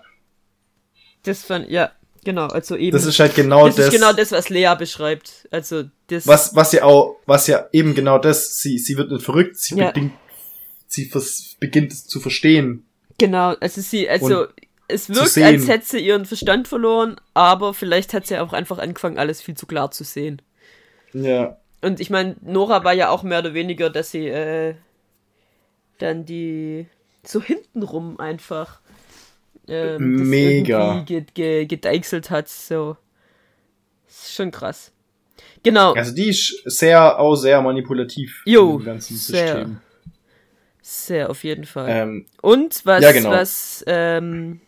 [1.23, 1.91] Das fand, ja,
[2.25, 2.91] genau, also eben.
[2.91, 5.47] das ist halt genau das das, ist genau das, was Lea beschreibt.
[5.51, 6.27] Also das.
[6.27, 9.75] was, was ja auch, was ja eben genau das, sie, sie wird nicht verrückt, sie
[9.77, 9.87] Ja.
[9.91, 10.11] bedingt,
[10.93, 11.11] sie
[11.59, 12.85] beginnt es zu verstehen.
[13.17, 14.47] Genau, also sie, also
[14.87, 19.17] es wirkt, als hätte sie ihren Verstand verloren, aber vielleicht hat sie auch einfach angefangen,
[19.17, 20.41] alles viel zu klar zu sehen.
[21.13, 21.57] Ja.
[21.81, 24.75] Und ich meine, Nora war ja auch mehr oder weniger, dass sie äh,
[25.99, 26.87] dann die
[27.23, 28.79] so hintenrum einfach
[29.67, 31.03] ähm, Mega.
[31.05, 32.49] ge ge gedeichselt hat.
[32.49, 32.97] So.
[34.07, 34.91] Das ist schon krass.
[35.63, 38.41] Genau, Also die ist sehr, auch sehr manipulativ.
[38.45, 39.47] Jo, im ganzen sehr.
[39.47, 39.79] System.
[40.85, 41.87] Sehr auf jeden Fall.
[41.89, 43.31] Ähm, Und was, Ja, genau.
[43.31, 44.59] was ähm,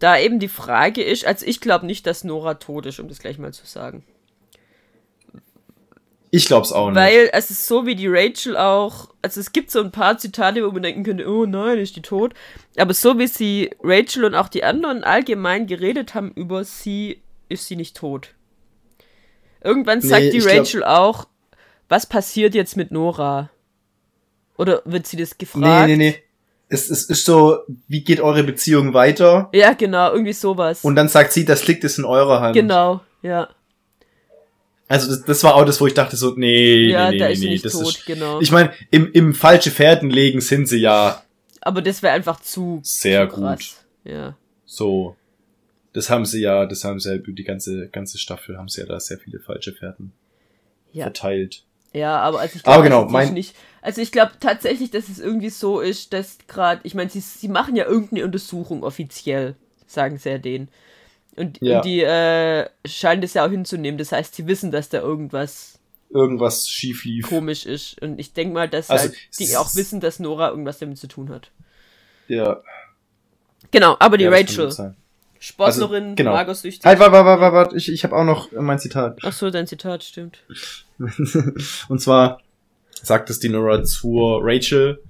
[0.00, 3.20] da eben die Frage ist, also ich glaube nicht, dass Nora tot ist, um das
[3.20, 4.04] gleich mal zu sagen.
[6.30, 6.96] ich glaub's auch nicht.
[6.96, 10.66] Weil es ist so wie die Rachel auch, also es gibt so ein paar Zitate,
[10.66, 12.34] wo man denken könnte, oh nein, ist die tot.
[12.76, 17.66] Aber so wie sie Rachel und auch die anderen allgemein geredet haben über sie, ist
[17.66, 18.34] sie nicht tot.
[19.64, 21.28] Irgendwann sagt Nee, die ich glaub- Rachel auch,
[21.88, 23.48] was passiert jetzt mit Nora?
[24.58, 25.88] Oder wird sie das nee, gefragt?
[25.88, 26.22] nee, nee.
[26.68, 29.48] Es, es ist so, wie geht eure Beziehung weiter?
[29.54, 30.84] Ja, genau, irgendwie sowas.
[30.84, 32.54] Und dann sagt sie, das liegt es in eurer Hand.
[32.54, 33.48] genau, ja.
[34.86, 37.26] Also das, das war auch das, wo ich dachte so, nee, Ja, nee, nee, da
[37.26, 38.40] nee, ist nee, nicht das tot, ist, genau.
[38.40, 41.22] Ich meine, im, im falsche Pferden legen sind sie ja
[41.60, 43.84] Aber das wäre einfach zu, Sehr zu krass.
[44.04, 44.36] Ja.
[44.66, 45.16] so.
[45.94, 48.80] Das haben sie ja, das haben sie ja über die ganze, ganze Staffel haben sie
[48.82, 50.12] ja da sehr viele falsche Pferden
[50.92, 51.04] Ja.
[51.04, 51.64] verteilt.
[51.92, 53.56] Ja, aber also ich glaube genau, also mein- nicht.
[53.80, 57.48] Also ich glaube tatsächlich, dass es irgendwie so ist, dass gerade, ich meine, sie, sie
[57.48, 59.54] machen ja irgendeine Untersuchung offiziell,
[59.86, 60.68] sagen sie ja denen.
[61.36, 61.76] Und, Ja.
[61.76, 63.96] und die äh, scheinen das ja auch hinzunehmen.
[63.96, 65.78] Das heißt, sie wissen, dass da irgendwas
[66.10, 67.28] Irgendwas schief lief.
[67.28, 68.00] komisch ist.
[68.02, 71.06] Und ich denke mal, dass Also, halt die auch wissen, dass Nora irgendwas damit zu
[71.06, 71.50] tun hat.
[72.26, 72.60] Ja.
[73.70, 74.72] Genau, aber die ja, Rachel.
[75.40, 76.32] Sportlerin, Also, genau.
[76.32, 76.84] magersüchtig.
[76.84, 79.18] Halt, warte, warte, warte, warte, ich, ich habe auch noch mein Zitat.
[79.22, 80.38] Ach so, dein Zitat stimmt.
[81.88, 82.40] Und zwar
[82.90, 85.00] sagt es die Nora zur Rachel,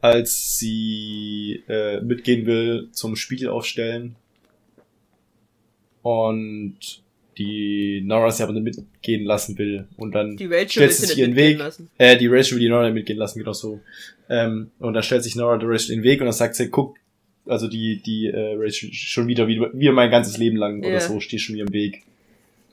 [0.00, 4.16] als sie äh, mitgehen will zum Spiegel aufstellen.
[6.02, 6.78] Und
[7.36, 9.86] die Nora sie aber nicht mitgehen lassen will.
[9.96, 11.58] Und dann Die Rachel stellt sie sich ihren Weg.
[11.58, 11.90] lassen.
[11.98, 13.80] Äh, die Rachel will die Nora nicht mitgehen lassen, genau so.
[14.28, 16.68] Ähm, und dann stellt sich Nora der Rachel in den Weg und dann sagt sie,
[16.70, 16.96] guck,
[17.48, 20.90] also die, die äh, Rachel schon wieder, wie, wie mein ganzes Leben lang Ja.
[20.90, 22.04] oder so, steht schon wieder im Weg.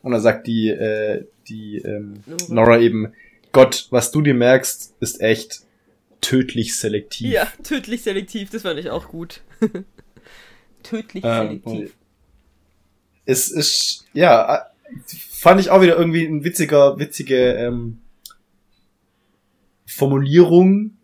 [0.01, 2.79] Und dann sagt die, äh, die ähm, Nora.
[2.79, 3.13] Eben,
[3.51, 5.61] Gott, was du dir merkst, ist echt
[6.21, 7.31] tödlich selektiv.
[7.31, 9.41] Ja, tödlich selektiv, das fand ich auch gut.
[10.83, 11.95] tödlich Ähm, selektiv.
[13.25, 14.65] es ist, ja,
[15.07, 17.99] fand ich auch wieder irgendwie ein witziger, witzige ähm,
[19.85, 20.97] Formulierung.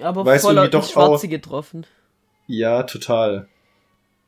[0.00, 1.86] Aber weißt irgendwie doch ins Schwarze getroffen.
[2.52, 3.48] Ja, total.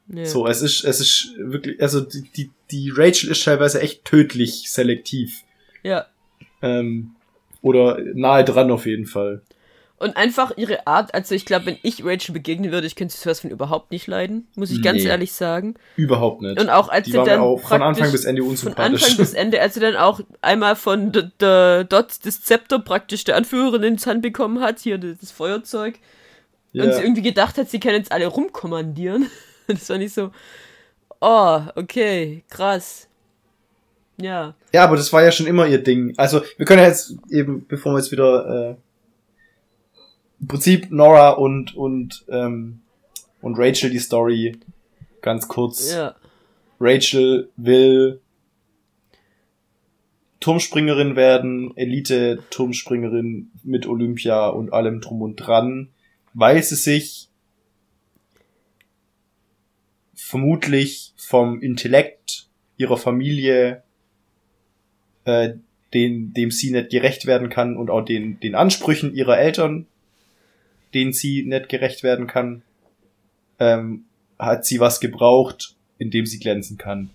[0.08, 0.24] Ja.
[0.24, 4.70] So, es ist, es ist wirklich, also die, die, die Rachel ist teilweise echt tödlich
[4.70, 5.42] selektiv.
[5.82, 6.06] ja.
[6.62, 7.10] Ähm,
[7.60, 9.42] oder nahe dran auf jeden Fall.
[9.98, 13.40] Und einfach ihre Art, also ich glaube, wenn ich Rachel begegnen würde, ich könnte sowas
[13.40, 15.74] von überhaupt nicht leiden, muss ich ganz ehrlich sagen.
[15.96, 16.60] Überhaupt nicht.
[16.60, 19.02] Und auch als Die sie dann auch von Anfang bis Ende von unsympathisch.
[19.02, 23.36] Anfang bis Ende, als sie dann auch einmal von der Dot das Zepter praktisch der
[23.36, 25.32] Anführerin ins Hand bekommen hat, hier das das
[26.74, 26.92] Feuerzeug, und Ja.
[26.96, 29.30] sie irgendwie gedacht hat, sie kann jetzt alle rumkommandieren.
[29.66, 30.30] Das war nicht so,
[31.22, 33.08] oh, okay, krass.
[34.20, 36.12] Ja, Ja, aber das war ja schon immer ihr Ding.
[36.18, 38.76] Also, wir können ja jetzt eben, bevor wir jetzt wieder äh,
[40.40, 42.80] im Prinzip Nora und und ähm,
[43.40, 44.58] und Rachel die Story
[45.22, 45.92] ganz kurz.
[45.94, 46.14] ja.
[46.78, 48.20] Rachel will
[50.40, 55.88] Turmspringerin werden, Elite-Turmspringerin mit Olympia und allem drum und dran,
[56.34, 57.28] weil sie sich
[60.14, 63.82] vermutlich vom Intellekt ihrer Familie,
[65.24, 65.54] äh,
[65.94, 69.86] den, dem sie nicht gerecht werden kann und auch den, den Ansprüchen ihrer Eltern,
[70.92, 72.62] denen sie nicht gerecht werden kann,
[73.60, 74.04] ähm,
[74.38, 77.10] hat sie was gebraucht, in dem sie glänzen kann.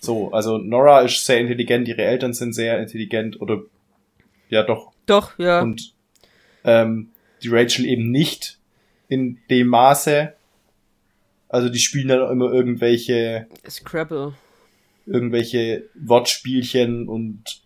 [0.00, 3.62] So, also Nora ist sehr intelligent, ihre Eltern sind sehr intelligent oder
[4.50, 5.62] ja doch Doch, ja.
[5.62, 5.94] und
[6.64, 7.08] ähm,
[7.44, 8.58] die Rachel eben nicht
[9.08, 10.32] in dem Maße.
[11.48, 14.34] Also die spielen dann immer irgendwelche Scrabble.
[15.06, 17.62] irgendwelche Wortspielchen und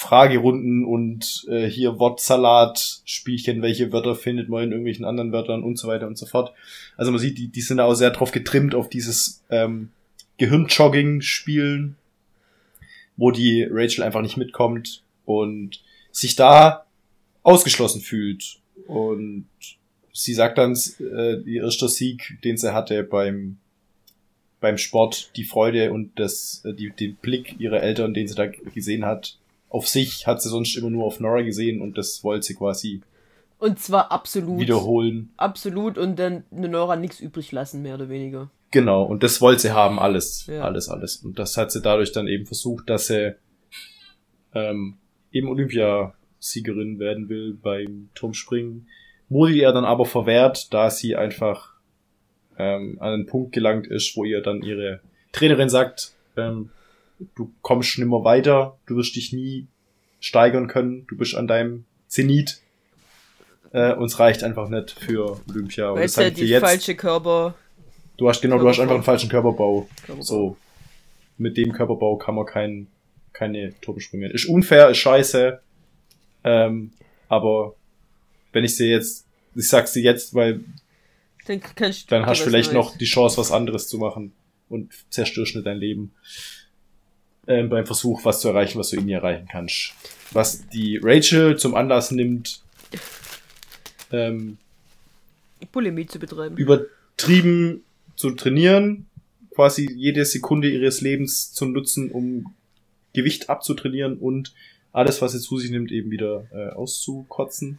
[0.00, 5.88] Fragerunden und äh, hier Wortsalat-Spielchen, welche Wörter findet man in irgendwelchen anderen Wörtern und so
[5.88, 6.54] weiter und so fort.
[6.96, 9.90] Also man sieht, die, die sind da auch sehr drauf getrimmt, auf dieses ähm,
[10.38, 11.96] Gehirnjogging-Spielen,
[13.18, 16.86] wo die Rachel einfach nicht mitkommt und sich da
[17.42, 18.58] ausgeschlossen fühlt.
[18.86, 19.46] Und
[20.12, 23.58] sie sagt dann, äh, ihr erster Sieg, den sie hatte beim
[24.60, 28.46] beim Sport die Freude und das, äh, die, den Blick ihrer Eltern, den sie da
[28.46, 29.38] gesehen hat,
[29.70, 33.00] auf sich hat sie sonst immer nur auf Nora gesehen und das wollte sie quasi
[33.58, 34.60] Und zwar absolut.
[34.60, 35.30] wiederholen.
[35.38, 38.50] Absolut und dann eine Nora nichts übrig lassen, mehr oder weniger.
[38.70, 40.62] Genau, und das wollte sie haben, alles, Ja.
[40.62, 41.16] alles, alles.
[41.16, 43.34] Und das hat sie dadurch dann eben versucht, dass sie
[44.54, 44.98] ähm,
[45.32, 45.48] eben
[46.40, 48.88] Olympiasiegerin werden will beim Turmspringen.
[49.28, 51.74] Wurde ihr dann aber verwehrt, da sie einfach
[52.58, 55.00] ähm, an einen Punkt gelangt ist, wo ihr dann ihre
[55.32, 56.70] Trainerin sagt, ähm,
[57.36, 59.68] du kommst nimmer weiter, du wirst dich nie
[60.18, 62.60] steigern können, du bist an deinem Zenit.
[63.72, 65.94] Äh, uns reicht einfach nicht für Olympia.
[65.94, 66.62] Weil es ja die jetzt.
[66.62, 67.54] falsche Körper.
[68.16, 68.82] Du hast genau, du hast Körperbau.
[68.82, 69.88] einfach einen falschen Körperbau.
[70.04, 70.22] Körperbau.
[70.22, 70.56] So.
[71.38, 72.88] Mit dem Körperbau kann man kein,
[73.32, 74.30] keine Turm springen.
[74.30, 75.60] Ist unfair, ist scheiße.
[76.44, 76.92] Ähm,
[77.28, 77.74] aber
[78.52, 80.60] wenn ich sie jetzt, ich sag's dir jetzt, weil
[81.46, 81.60] Dann
[82.08, 84.32] dann hast du vielleicht noch die Chance, was anderes zu machen
[84.68, 86.12] und zerstörst nicht dein Leben.
[87.46, 89.94] Ähm, beim Versuch, was zu erreichen, was du in ihr erreichen kannst.
[90.32, 92.62] Was die Rachel zum Anlass nimmt,
[94.12, 94.58] ähm,
[95.72, 96.56] Bulimie zu betreiben.
[96.56, 97.82] übertrieben
[98.16, 99.06] zu trainieren,
[99.54, 102.54] quasi jede Sekunde ihres Lebens zu nutzen, um
[103.12, 104.54] Gewicht abzutrainieren und
[104.92, 107.78] alles, was sie zu sich nimmt, eben wieder äh, auszukotzen.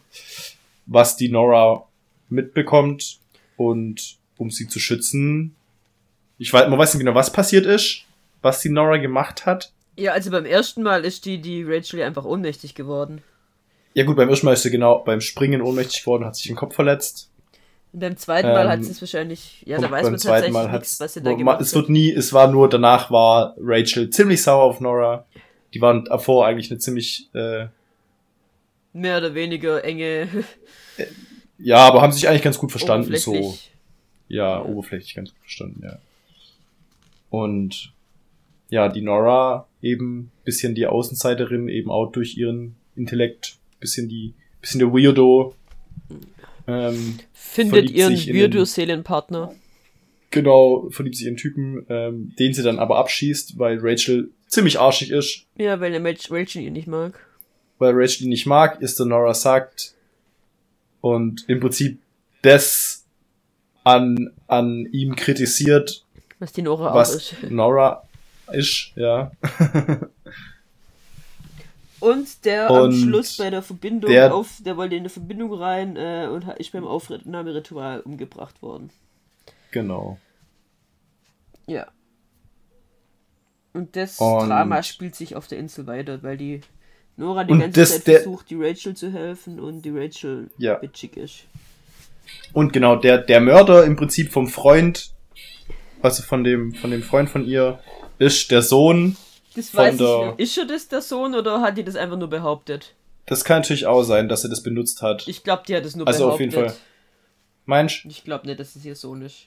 [0.86, 1.86] Was die Nora
[2.28, 3.18] mitbekommt
[3.56, 5.54] und um sie zu schützen.
[6.38, 8.04] Ich weiß, man weiß nicht genau, was passiert ist,
[8.40, 9.72] was die Nora gemacht hat.
[9.96, 13.22] Ja, also beim ersten Mal ist die, die Rachel ja einfach ohnmächtig geworden.
[13.94, 16.56] Ja gut, beim ersten Mal ist sie genau beim Springen ohnmächtig geworden, hat sich den
[16.56, 17.30] Kopf verletzt.
[17.92, 20.98] Und beim zweiten Mal Ähm, hat sie es wahrscheinlich, ja, da weiß man tatsächlich nichts,
[20.98, 21.74] was sie da gemacht es hat.
[21.74, 25.26] wird nie, es war nur, danach war Rachel ziemlich sauer auf Nora.
[25.74, 27.66] Die waren davor eigentlich eine ziemlich, äh,
[28.94, 30.28] Mehr oder weniger enge,
[31.58, 33.56] ja, aber haben sich eigentlich ganz gut verstanden, so.
[34.28, 35.98] Ja, oberflächlich ganz gut verstanden, ja.
[37.30, 37.92] Und,
[38.68, 44.78] ja, die Nora eben bisschen die Außenseiterin, eben auch durch ihren Intellekt, bisschen die, bisschen
[44.78, 45.54] der Weirdo,
[46.66, 49.52] ähm, Findet ihren Weirdo-Seelenpartner.
[50.30, 54.78] genau, verliebt sich in einen Typen, ähm, den sie dann aber abschießt, weil Rachel ziemlich
[54.78, 57.18] arschig ist Ja, weil der Rach- Rachel ihn nicht mag.
[57.78, 59.94] weil Rachel ihn nicht mag, ist der Nora sagt
[61.00, 61.98] und im Prinzip
[62.42, 63.04] das
[63.84, 66.04] an, an ihm kritisiert,
[66.38, 67.34] Was die Nora auch was ist.
[67.50, 68.02] Nora
[68.52, 69.32] ist, ja.
[72.00, 75.52] Und der am Und Schluss bei der Verbindung der- auf, der wollte in eine Verbindung
[75.54, 78.90] rein äh, und ist beim Aufnahmeritual umgebracht worden.
[79.70, 80.18] Genau.
[81.66, 81.86] Ja.
[83.72, 86.60] Und das Und- Drama spielt sich auf der Insel weiter, weil die
[87.16, 90.74] Nora die ganze das- Zeit der- versucht, die Rachel zu helfen und die Rachel Ja.
[90.74, 91.44] bitchig ist.
[92.52, 95.10] Und genau, der, der Mörder im Prinzip vom Freund,
[96.02, 97.78] also von dem, von dem Freund von ihr,
[98.18, 99.16] ist der Sohn.
[99.54, 100.40] Das weiß ich der- nicht.
[100.40, 102.94] Ist schon das der Sohn oder hat die das einfach nur behauptet?
[103.26, 105.26] Das kann natürlich auch sein, dass er das benutzt hat.
[105.28, 106.48] Ich glaube, die hat es nur also behauptet.
[106.48, 106.76] auf jeden Fall.
[107.64, 109.46] Meinst Ich glaube nicht, dass es ihr Sohn ist.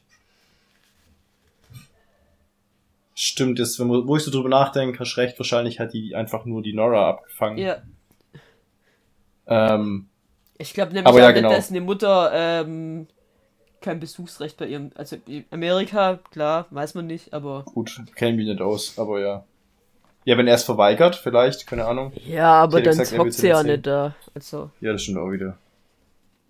[3.18, 6.62] Stimmt, jetzt, wenn, wo ich so drüber nachdenke, hast recht, wahrscheinlich hat die einfach nur
[6.62, 7.58] die Nora abgefangen.
[7.58, 7.78] Ja.
[9.48, 10.08] Ähm,
[10.58, 11.50] ich glaube nämlich aber ja, genau.
[11.50, 13.08] dass eine Mutter ähm,
[13.80, 14.92] kein Besuchsrecht bei ihrem.
[14.96, 15.18] Also
[15.50, 17.64] Amerika, klar, weiß man nicht, aber.
[17.64, 19.46] Gut, kennen wir nicht aus, aber ja.
[20.26, 22.12] Ja, wenn er es verweigert, vielleicht, keine Ahnung.
[22.26, 24.16] Ja, aber dann gesagt, hockt sie ja nicht da.
[24.34, 24.72] Also.
[24.82, 25.58] Ja, das stimmt auch wieder.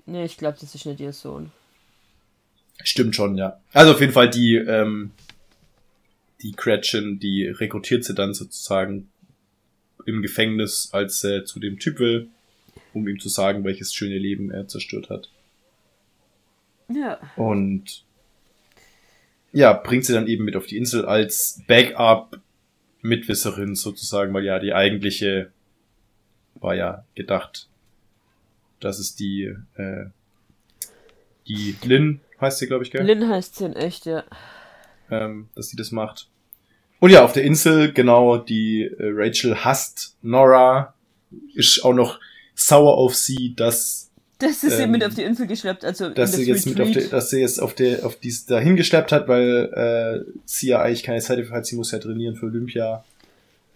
[0.08, 1.52] Nee, ich glaube, das ist nicht ihr Sohn.
[2.84, 3.60] Stimmt schon, ja.
[3.74, 5.12] Also auf jeden Fall die, ähm,
[6.42, 9.10] die Gretchen, die rekrutiert sie dann sozusagen
[10.06, 12.28] im Gefängnis, als er zu dem Typ will,
[12.94, 15.30] um ihm zu sagen, welches schöne Leben er zerstört hat.
[16.90, 17.20] Ja.
[17.36, 18.04] Und
[19.52, 22.40] ja, bringt sie dann eben mit auf die Insel als Backup
[23.02, 25.52] Mitwisserin sozusagen, weil ja die eigentliche
[26.56, 27.68] war ja gedacht,
[28.80, 30.06] dass es die, äh,
[31.48, 33.06] die Lynn heißt sie, glaube ich, gell?
[33.06, 34.24] Lynn heißt sie in echt, ja.
[35.12, 36.28] Ähm, dass sie das macht.
[37.00, 40.94] Und ja, auf der Insel, genau, die äh, Rachel hasst Nora,
[41.54, 42.20] ist auch noch
[42.56, 46.34] sauer auf sie, dass dass sie ähm, sie mit auf die Insel geschleppt, also dass
[46.34, 46.88] sie jetzt Retreat.
[46.88, 50.32] mit auf die, dass sie jetzt auf der auf dies dahin geschleppt hat, weil äh,
[50.46, 53.04] sie ja eigentlich keine Zeit dafür hat, sie muss ja trainieren für Olympia.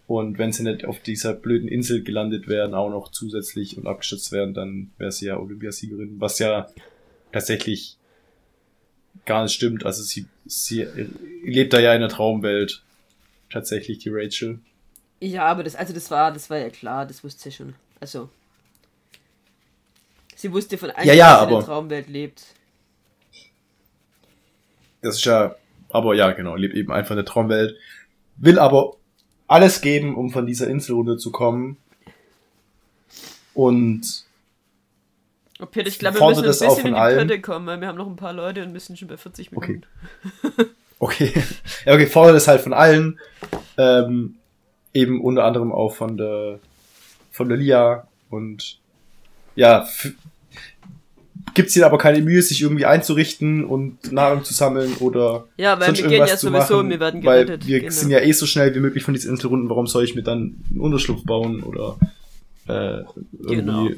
[0.08, 4.32] Und wenn sie nicht auf dieser blöden Insel gelandet wären, auch noch zusätzlich und abgestürzt
[4.32, 6.68] wären, dann wäre sie ja Olympiasiegerin, was ja
[7.32, 7.99] tatsächlich
[9.26, 9.86] gar nicht stimmt.
[9.86, 10.88] Also sie, sie
[11.44, 12.84] lebt da ja in der Traumwelt.
[13.52, 14.60] Tatsächlich die Rachel.
[15.20, 17.76] Ja, aber das, also das war, das war ja klar, das wusste sie schon.
[18.00, 18.30] Also
[20.40, 22.46] Sie wusste von einem, ja, ja, dass sie in der Traumwelt lebt.
[25.02, 25.56] Das ist ja,
[25.90, 27.76] aber ja, genau, lebt eben einfach in der Traumwelt.
[28.38, 28.96] Will aber
[29.50, 31.76] alles geben, um von dieser Insel runterzukommen.
[33.54, 34.24] Und
[35.66, 38.08] Peter, ich glaube, wir müssen ein bisschen in die Pötte kommen, weil wir haben noch
[38.08, 39.84] ein paar Leute und müssen schon bei 40 Minuten.
[40.42, 40.66] Okay.
[41.00, 41.34] okay.
[41.86, 43.20] Ja, okay, fordert es halt von allen.
[43.78, 44.36] Ähm,
[44.94, 46.60] eben unter anderem auch von der
[47.32, 48.80] von der Lia und
[49.56, 49.88] ja,
[51.54, 55.80] gibt es ihnen aber keine Mühe, sich irgendwie einzurichten und Nahrung zu sammeln oder ja,
[55.80, 57.64] weil wir gehen ja sowieso machen, wir werden gerettet.
[57.64, 57.92] Weil wir genau.
[57.92, 60.64] sind ja eh so schnell wie möglich von diesen Inselrunden, warum soll ich mir dann
[60.70, 61.98] einen Unterschlupf bauen oder
[62.70, 63.90] äh, irgendwie genau.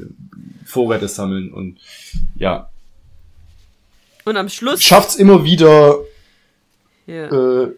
[0.66, 1.80] Vorräte sammeln und
[2.36, 2.70] ja.
[4.26, 5.98] Und am Schluss schafft's immer wieder
[7.08, 7.64] yeah.
[7.64, 7.74] äh,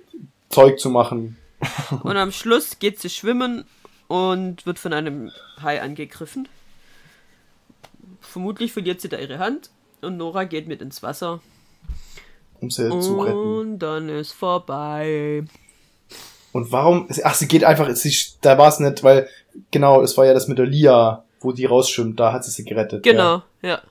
[0.50, 1.38] Zeug zu machen.
[2.04, 3.66] und am Schluss geht sie schwimmen
[4.08, 5.32] und wird von einem
[5.62, 6.48] Hai angegriffen.
[8.22, 9.70] Vermutlich verliert sie da ihre Hand
[10.02, 11.42] und Nora geht mit ins Wasser.
[12.60, 13.38] Um sie und zu retten.
[13.38, 15.46] Und dann ist vorbei.
[16.54, 17.10] Und warum?
[17.24, 19.28] Ach, sie geht einfach, sie, da war es nicht, weil,
[19.72, 22.64] genau, es war ja das mit der Lia, wo die rausschwimmt, da hat sie sie
[22.64, 23.04] gerettet.
[23.04, 23.70] Genau, ja.
[23.70, 23.82] ja.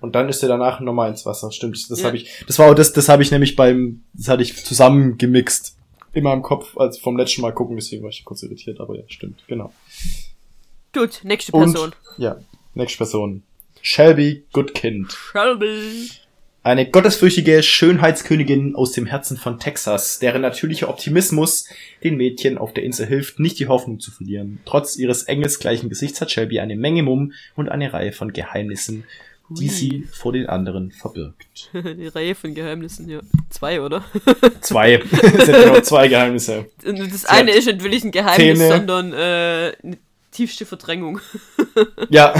[0.00, 1.90] Und dann ist sie danach nochmal ins Wasser, stimmt.
[1.90, 2.06] Das ja.
[2.06, 5.16] habe ich, das war auch das, das habe ich nämlich beim, das hatte ich zusammen
[5.16, 5.76] gemixt
[6.12, 9.04] in meinem Kopf, als vom letzten Mal gucken, deswegen war ich kurz irritiert, aber ja,
[9.06, 9.72] stimmt, genau.
[10.92, 11.84] Gut, nächste Person.
[11.84, 12.36] Und, ja,
[12.74, 13.42] nächste Person.
[13.80, 15.12] Shelby Goodkind.
[15.12, 16.10] Shelby.
[16.66, 21.68] Eine gottesfürchtige Schönheitskönigin aus dem Herzen von Texas, deren natürlicher Optimismus
[22.02, 24.58] den Mädchen auf der Insel hilft, nicht die Hoffnung zu verlieren.
[24.64, 29.04] Trotz ihres engelsgleichen Gesichts hat Shelby eine Menge Mumm und eine Reihe von Geheimnissen,
[29.48, 29.68] die Hui.
[29.68, 31.70] sie vor den anderen verbirgt.
[31.72, 33.20] Die Reihe von Geheimnissen, ja.
[33.48, 34.04] Zwei, oder?
[34.60, 35.00] Zwei.
[35.10, 36.66] sie hat genau zwei Geheimnisse.
[36.82, 38.76] Das sie eine ist nicht wirklich ein Geheimnis, Zähne.
[38.76, 39.72] sondern äh,
[40.32, 41.20] tiefste Verdrängung.
[42.08, 42.34] ja,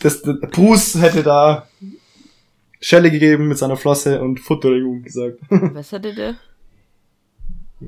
[0.00, 1.68] das, das, Bruce hätte da
[2.84, 5.38] Schelle gegeben mit seiner Flosse und Verdrängung gesagt.
[5.48, 6.34] Was hatte der?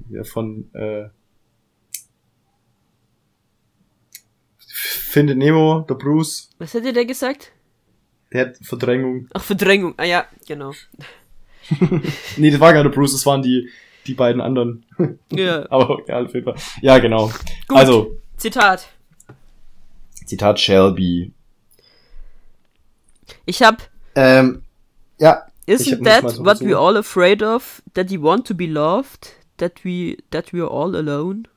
[0.09, 1.09] Ja, von äh,
[4.59, 6.49] Findet Nemo, der Bruce.
[6.59, 7.53] Was hat der gesagt?
[8.33, 9.29] Der hat Verdrängung.
[9.35, 9.93] Ach, Verdrängung.
[9.99, 10.73] Ah ja, genau.
[12.39, 13.69] nee, das war gar der Bruce, das waren die,
[14.07, 14.87] die beiden anderen.
[15.31, 15.67] ja.
[15.71, 16.57] Aber ja, auf jeden Fall.
[16.81, 17.27] Ja, genau.
[17.69, 17.77] Gut.
[17.77, 18.17] Also.
[18.39, 18.89] Zitat.
[20.25, 21.33] Zitat Shelby.
[23.45, 23.91] Ich hab.
[24.15, 24.63] Ähm,
[25.19, 25.47] ja.
[25.67, 27.83] Isn't that so what we're all afraid of?
[27.95, 29.33] That we want to be loved?
[29.59, 31.49] That we that we're all alone?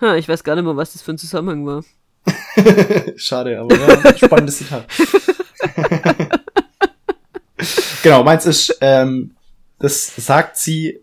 [0.00, 1.84] Ha, ich weiß gar nicht mehr, was das für ein Zusammenhang war.
[3.16, 4.86] Schade, aber ja, spannendes Zitat.
[8.02, 9.34] genau, meins ist, ähm,
[9.78, 11.00] das sagt sie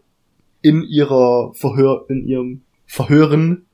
[0.62, 3.66] in ihrer Verhör, in ihrem Verhören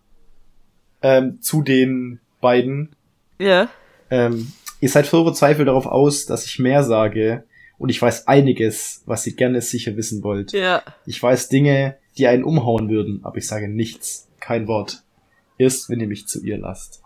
[1.02, 2.96] ähm, zu den beiden.
[3.40, 3.70] Ja.
[4.10, 7.44] Ähm, ihr seid voll verzweifelt darauf aus, dass ich mehr sage.
[7.78, 10.52] Und ich weiß einiges, was ihr gerne sicher wissen wollt.
[10.52, 10.82] Ja.
[11.06, 15.04] Ich weiß Dinge, die einen umhauen würden, aber ich sage nichts, kein Wort.
[15.60, 17.02] Erst wenn ihr mich zu ihr lasst.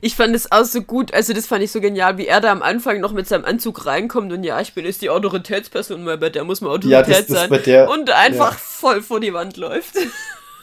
[0.00, 2.50] Ich fand es auch so gut, also das fand ich so genial, wie er da
[2.50, 6.18] am Anfang noch mit seinem Anzug reinkommt und ja, ich bin jetzt die Autoritätsperson, weil
[6.18, 7.62] bei der muss man Autorität ja, das, das sein.
[7.64, 8.58] Der, und einfach ja.
[8.58, 9.94] voll vor die Wand läuft.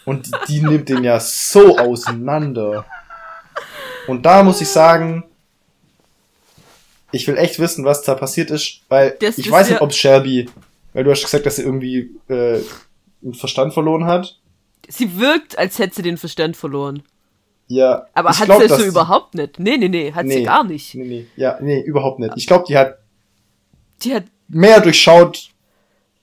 [0.05, 2.85] Und die nimmt den ja so auseinander.
[4.05, 5.23] Und da muss ich sagen,
[7.11, 10.49] ich will echt wissen, was da passiert ist, weil das ich weiß nicht, ob Shelby,
[10.93, 12.59] weil du hast gesagt, dass sie irgendwie äh,
[13.21, 14.39] den Verstand verloren hat.
[14.87, 17.03] Sie wirkt, als hätte sie den Verstand verloren.
[17.67, 18.05] Ja.
[18.13, 19.59] Aber hat glaub, sie so überhaupt nicht?
[19.59, 20.93] Nee, nee, nee, hat nee, sie gar nicht.
[20.93, 22.33] Nee, nee, ja, nee, überhaupt nicht.
[22.35, 22.99] Ich glaube, die hat
[24.03, 25.49] die hat mehr durchschaut,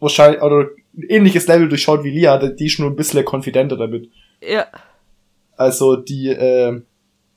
[0.00, 4.10] wahrscheinlich, oder ein ähnliches Level durchschaut wie Lia, die ist nur ein bisschen konfidenter damit.
[4.40, 4.66] Ja.
[5.56, 6.82] Also die, äh,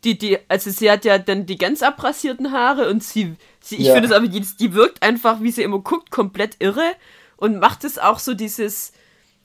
[0.06, 3.88] die, die, also sie hat ja dann die ganz abrasierten Haare und sie, sie ich
[3.88, 3.94] ja.
[3.94, 6.94] finde es aber, die, die wirkt einfach, wie sie immer guckt, komplett irre
[7.38, 8.94] und macht es auch so dieses,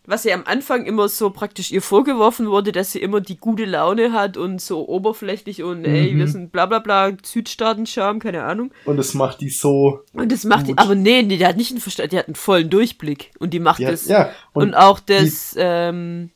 [0.06, 3.64] was ihr am Anfang immer so praktisch ihr vorgeworfen wurde, dass sie immer die gute
[3.64, 5.94] Laune hat und so oberflächlich und mhm.
[5.94, 8.72] ey, wir sind bla bla bla, Südstaaten-Charme, keine Ahnung.
[8.84, 10.00] Und das macht die so.
[10.12, 10.78] Und das macht gut.
[10.78, 13.54] die, aber nee, nee, die hat nicht einen Verstand, die hat einen vollen Durchblick und
[13.54, 14.02] die macht die das.
[14.04, 16.30] Hat, ja, und, und auch das, die, ähm,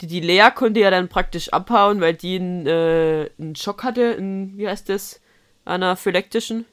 [0.00, 4.16] die, die Lea konnte ja dann praktisch abhauen, weil die einen, äh, einen Schock hatte,
[4.16, 5.20] einen, wie heißt das?
[5.64, 6.64] Anaphylaktischen?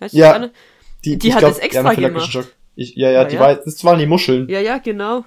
[0.00, 0.50] Heißt ja, das
[1.04, 2.30] die, die hat glaub, das extra gemacht.
[2.30, 2.46] Schock.
[2.76, 3.40] Ich, ja, ja, ah, die ja?
[3.40, 4.48] War, das waren die Muscheln.
[4.48, 5.24] Ja, ja, genau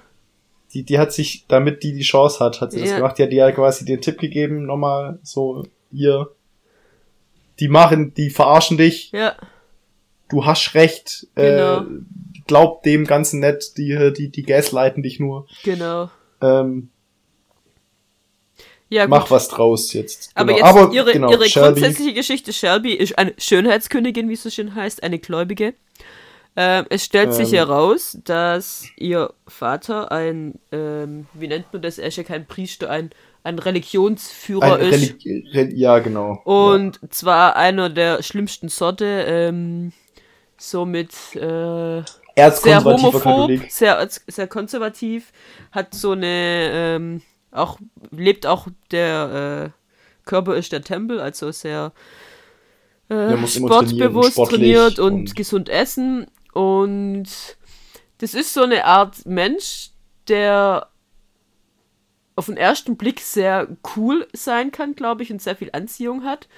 [0.74, 2.86] die, die hat sich, damit die die Chance hat, hat sie ja.
[2.86, 3.18] das gemacht.
[3.18, 6.30] Die hat dir quasi den Tipp gegeben, nochmal so, hier,
[7.60, 9.12] die machen, die verarschen dich.
[9.12, 9.36] Ja.
[10.28, 11.28] Du hast recht.
[11.36, 11.80] Äh, genau.
[11.80, 11.84] Äh,
[12.46, 15.46] glaub dem Ganzen nett, die, die, die gaslighten dich nur.
[15.62, 16.10] Genau.
[16.42, 16.90] Ähm,
[18.94, 20.30] ja, mach was draus jetzt.
[20.34, 20.66] Aber genau.
[20.66, 24.74] jetzt Aber, ihre, genau, ihre grundsätzliche Geschichte, Shelby ist eine Schönheitskönigin, wie es so schön
[24.74, 25.74] heißt, eine Gläubige.
[26.56, 31.98] Ähm, es stellt ähm, sich heraus, dass ihr Vater ein, ähm, wie nennt man das,
[31.98, 33.10] er ist ja kein Priester, ein,
[33.42, 35.16] ein Religionsführer ein ist.
[35.24, 36.40] Religi ja, genau.
[36.44, 37.10] Und ja.
[37.10, 39.92] zwar einer der schlimmsten Sorte, ähm,
[40.56, 42.02] so mit äh,
[42.36, 45.32] sehr homophob, sehr, sehr konservativ,
[45.72, 47.22] hat so eine, ähm,
[47.54, 47.78] auch,
[48.10, 51.92] lebt auch der äh, Körper ist der Tempel, also sehr
[53.08, 57.26] äh, sportbewusst trainiert und, und, gesund essen und
[58.18, 59.90] das ist so eine Art Mensch,
[60.28, 60.88] der
[62.36, 66.48] auf den ersten Blick sehr cool sein kann, glaube ich, und sehr viel Anziehung hat.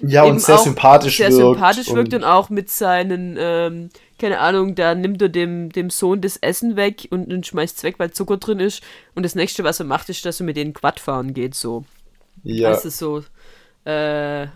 [0.00, 1.36] Ja, und sehr sympathisch sehr wirkt.
[1.36, 3.88] Sehr sympathisch wirkt und, und auch mit seinen, ähm,
[4.18, 7.82] keine Ahnung, da nimmt er dem, dem Sohn das Essen weg und, und schmeißt es
[7.82, 8.82] weg, weil Zucker drin ist.
[9.14, 11.84] Und das nächste, was er macht, ist, dass er mit denen Quad fahren geht, so.
[12.42, 12.68] Ja.
[12.68, 13.24] Also so.
[13.90, 14.48] Äh,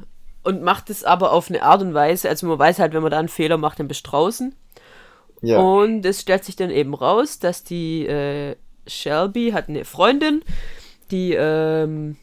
[0.42, 3.10] und macht es aber auf eine Art und Weise, also man weiß halt, wenn man
[3.10, 4.54] da einen Fehler macht, dann bist du draußen.
[5.42, 5.58] Ja.
[5.58, 10.42] Und es stellt sich dann eben raus, dass die äh, Shelby hat eine Freundin,
[11.10, 12.16] die ähm,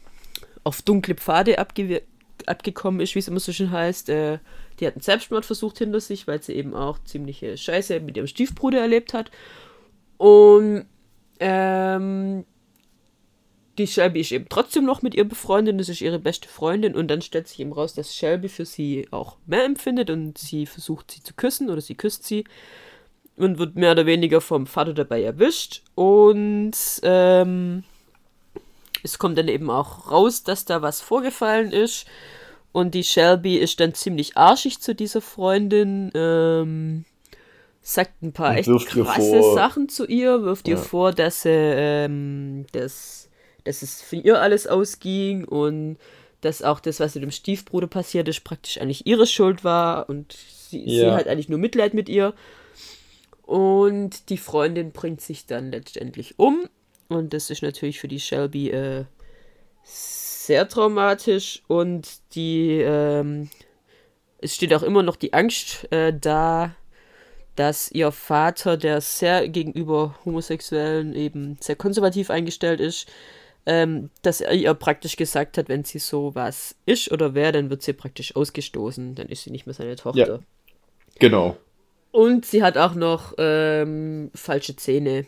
[0.64, 2.02] auf dunkle Pfade abge
[2.46, 4.08] abgekommen ist, wie es immer so schön heißt.
[4.10, 4.38] Äh,
[4.78, 8.80] die hat einen Selbstmordversuch hinter sich, weil sie eben auch ziemliche Scheiße mit ihrem Stiefbruder
[8.80, 9.30] erlebt hat.
[10.18, 10.86] Und
[11.40, 12.44] ähm,
[13.78, 17.08] die Shelby ist eben trotzdem noch mit ihr befreundet, das ist ihre beste Freundin und
[17.08, 21.12] dann stellt sich eben raus, dass Shelby für sie auch mehr empfindet und sie versucht
[21.12, 22.44] sie zu küssen oder sie küsst sie
[23.36, 25.82] und wird mehr oder weniger vom Vater dabei erwischt.
[25.94, 26.72] Und
[27.02, 27.84] ähm,
[29.02, 32.06] es kommt dann eben auch raus, dass da was vorgefallen ist.
[32.72, 36.10] Und die Shelby ist dann ziemlich arschig zu dieser Freundin.
[36.14, 37.04] Ähm,
[37.80, 40.74] sagt ein paar echt krasse Sachen zu ihr, wirft ja.
[40.74, 43.30] ihr vor, dass, sie, ähm, dass,
[43.64, 45.96] dass es für ihr alles ausging und
[46.40, 50.36] dass auch das, was mit dem Stiefbruder passiert ist, praktisch eigentlich ihre Schuld war und
[50.68, 51.04] sie, ja.
[51.04, 52.34] sie hat eigentlich nur Mitleid mit ihr.
[53.42, 56.68] Und die Freundin bringt sich dann letztendlich um.
[57.08, 59.04] Und das ist natürlich für die Shelby äh,
[59.82, 61.62] sehr traumatisch.
[61.66, 63.48] Und die, ähm,
[64.38, 66.74] es steht auch immer noch die Angst äh, da,
[67.56, 73.08] dass ihr Vater, der sehr gegenüber Homosexuellen eben sehr konservativ eingestellt ist,
[73.66, 77.68] ähm, dass er ihr praktisch gesagt hat, wenn sie so was ist oder wäre, dann
[77.68, 79.14] wird sie praktisch ausgestoßen.
[79.14, 80.26] Dann ist sie nicht mehr seine Tochter.
[80.26, 80.38] Ja,
[81.18, 81.56] genau.
[82.10, 85.26] Und sie hat auch noch ähm, falsche Zähne,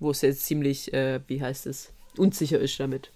[0.00, 3.10] wo sie jetzt ziemlich, äh, wie heißt es, unsicher ist damit.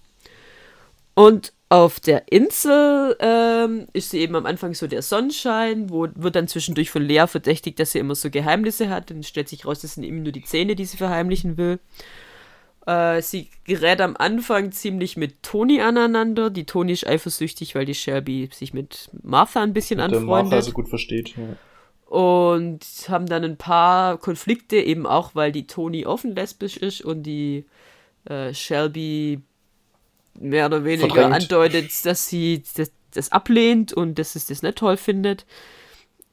[1.13, 6.35] Und auf der Insel ähm, ist sie eben am Anfang so der Sonnenschein, wo wird
[6.35, 9.11] dann zwischendurch von Lea verdächtigt, dass sie immer so Geheimnisse hat.
[9.11, 11.79] Dann stellt sich raus, das sind eben nur die Zähne, die sie verheimlichen will.
[12.87, 16.49] Äh, sie gerät am Anfang ziemlich mit Toni aneinander.
[16.49, 20.29] Die Toni ist eifersüchtig, weil die Shelby sich mit Martha ein bisschen anfreundet.
[20.29, 21.35] Der Martha so gut versteht.
[21.35, 21.57] Ja
[22.09, 27.21] und haben dann ein paar Konflikte, eben auch, weil die Toni offen lesbisch ist und
[27.21, 27.65] die
[28.25, 29.41] äh, Shelby
[30.39, 31.43] mehr oder weniger Verdrängt.
[31.43, 35.45] andeutet, dass sie, dass, das ablehnt und dass es das nicht toll findet.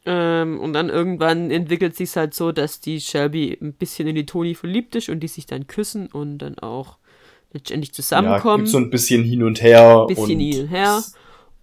[0.06, 4.24] Ähm, und dann irgendwann entwickelt sich halt so, dass die Shelby ein bisschen in die
[4.24, 6.96] Toni verliebt ist und die sich dann küssen und dann auch
[7.52, 8.64] letztendlich zusammenkommen.
[8.64, 10.06] Ja, so ein bisschen hin und her.
[10.08, 11.02] Ein bisschen hin und her.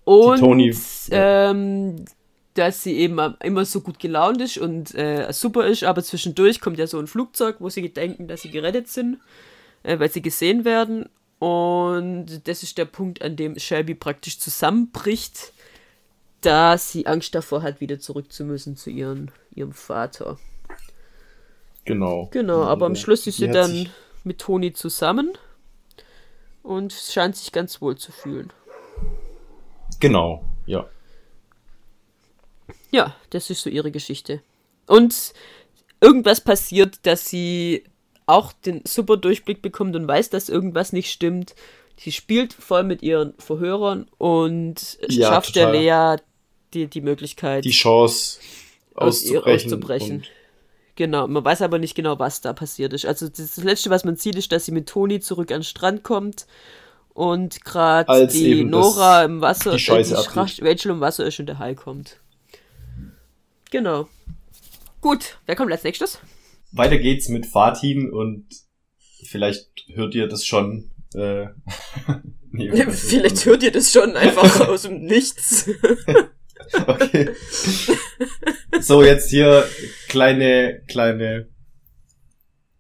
[0.04, 0.76] Und Toni,
[1.10, 1.50] ja.
[2.54, 6.78] Dass sie eben immer so gut gelaunt ist und äh, super ist, aber zwischendurch kommt
[6.78, 9.20] ja so ein Flugzeug, wo sie denken, dass sie gerettet sind,
[9.84, 11.10] äh, weil sie gesehen werden.
[11.40, 15.52] Und das ist der Punkt, an dem Shelby praktisch zusammenbricht,
[16.42, 20.38] da sie Angst davor hat, wieder zurück zu müssen zu ihren, ihrem Vater.
[21.86, 22.30] Genau.
[22.32, 23.90] Genau, aber am Schluss ist sie dann
[24.24, 25.34] mit Toni zusammen
[26.62, 28.54] und scheint sich ganz wohl zu fühlen.
[30.00, 30.88] Genau, ja.
[32.94, 34.42] Ja, das ist so ihre Geschichte.
[34.86, 35.34] Und
[36.00, 37.84] irgendwas passiert, dass sie
[38.28, 41.56] auch den super Durchblick bekommt und weiß, dass irgendwas nicht stimmt.
[41.98, 45.72] Sie spielt voll mit ihren Verhörern und ja, schafft total.
[45.74, 46.22] der Lea
[46.74, 48.40] die, die Möglichkeit, die Chance
[48.94, 49.74] auszubrechen.
[49.74, 50.24] auszubrechen.
[50.96, 53.06] Genau, man weiß aber nicht genau, was da passiert ist.
[53.06, 56.04] Also das Letzte, was man sieht, ist, dass sie mit Toni zurück an den Strand
[56.04, 56.46] kommt
[57.14, 61.48] und gerade die Nora im Wasser, die, Scheiße äh, die Rachel im Wasser ist und
[61.48, 62.18] der Hai kommt.
[63.74, 64.08] Genau.
[65.02, 66.20] Gut, wer kommt als nächstes?
[66.74, 68.46] Weiter geht's mit Fatin und
[69.26, 70.92] vielleicht hört ihr das schon.
[71.16, 71.48] Äh,
[72.52, 75.68] nee, vielleicht hört ihr das schon einfach aus dem Nichts.
[76.88, 77.32] okay.
[78.80, 79.68] So, jetzt hier
[80.08, 81.50] kleine, kleine.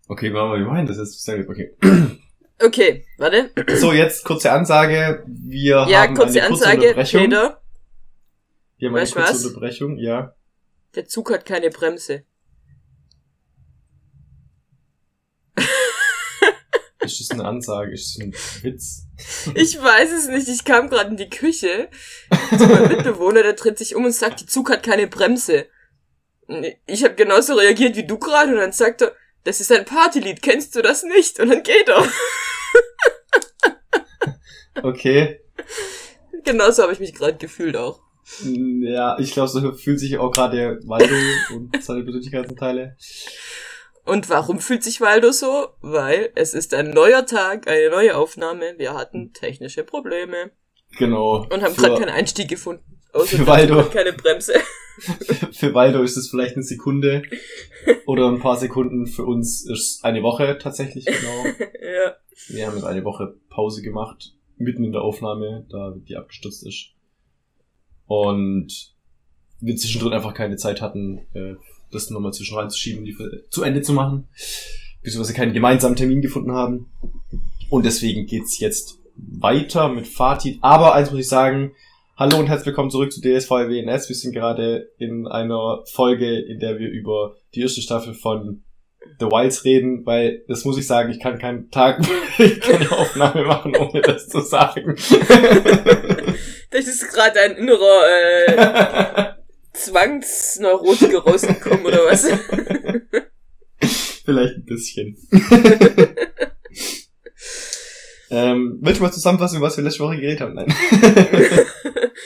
[0.08, 1.28] Okay, machen wir, wie meinen das jetzt?
[1.28, 1.72] Okay.
[2.64, 3.50] Okay, warte.
[3.78, 5.24] So, jetzt kurze Ansage.
[5.26, 7.22] Wir ja, haben kurze eine kurze Ansage, Unterbrechung.
[7.22, 7.62] Peter.
[8.78, 9.46] Wir haben eine kurze was?
[9.48, 10.36] Unterbrechung, ja.
[10.96, 12.26] Der Zug hat keine Bremse.
[17.04, 17.91] Ist das eine Ansage?
[17.91, 18.34] Ist das ein
[18.64, 19.08] Witz?
[19.56, 20.48] Ich weiß es nicht.
[20.48, 21.89] Ich kam gerade in die Küche
[22.58, 25.68] zu meinem Mitbewohner, der dreht sich um und sagt, die Zug hat keine Bremse.
[26.86, 30.41] Ich habe genauso reagiert wie du gerade und dann sagt er, das ist ein Partylied,
[30.41, 31.39] kennst du das nicht?
[31.39, 32.08] Und dann geht er.
[34.84, 35.41] okay.
[36.44, 38.03] Genauso habe ich mich gerade gefühlt auch.
[38.43, 41.13] Ja, ich glaube, so fühlt sich auch gerade Waldo
[41.55, 42.95] und seine Persönlichkeitsanteile.
[44.05, 45.69] Und warum fühlt sich Waldo so?
[45.82, 48.76] Weil es ist ein neuer Tag, eine neue Aufnahme.
[48.78, 50.51] Wir hatten technische Probleme.
[50.97, 51.47] Genau.
[51.49, 53.01] Und haben gerade keinen Einstieg gefunden.
[53.13, 53.84] Außer für Waldo.
[53.89, 54.53] keine Bremse.
[55.51, 57.24] für Waldo ist es vielleicht eine Sekunde
[58.05, 59.07] oder ein paar Sekunden.
[59.07, 61.45] Für uns ist eine Woche tatsächlich genau.
[61.82, 62.15] ja.
[62.47, 66.93] Wir haben jetzt eine Woche Pause gemacht, mitten in der Aufnahme, da die abgestürzt ist.
[68.14, 68.91] Und
[69.59, 71.55] wir zwischendrin einfach keine Zeit hatten, äh,
[71.91, 73.18] das nochmal zwischen reinzuschieben, die
[73.49, 74.28] zu Ende zu machen.
[75.01, 76.91] Beziehungsweise keinen gemeinsamen Termin gefunden haben.
[77.72, 80.59] Und deswegen geht's jetzt weiter mit Fatih.
[80.61, 81.72] Aber eins muss ich sagen,
[82.16, 84.09] hallo und herzlich willkommen zurück zu DSV WNS.
[84.09, 88.61] Wir sind gerade in einer Folge, in der wir über die erste Staffel von
[89.20, 91.99] The Wilds reden, weil das muss ich sagen, ich kann keinen Tag
[92.61, 94.95] keine Aufnahme machen, ohne das zu sagen.
[96.74, 98.01] das ist gerade ein innerer
[98.47, 99.34] äh,
[99.74, 102.26] Zwangsneurotiker rausgekommen, oder was?
[104.26, 105.17] Vielleicht ein bisschen.
[108.30, 110.55] ähm, willst du mal zusammenfassen, was wir letzte Woche geredet haben?
[110.55, 110.74] Nein.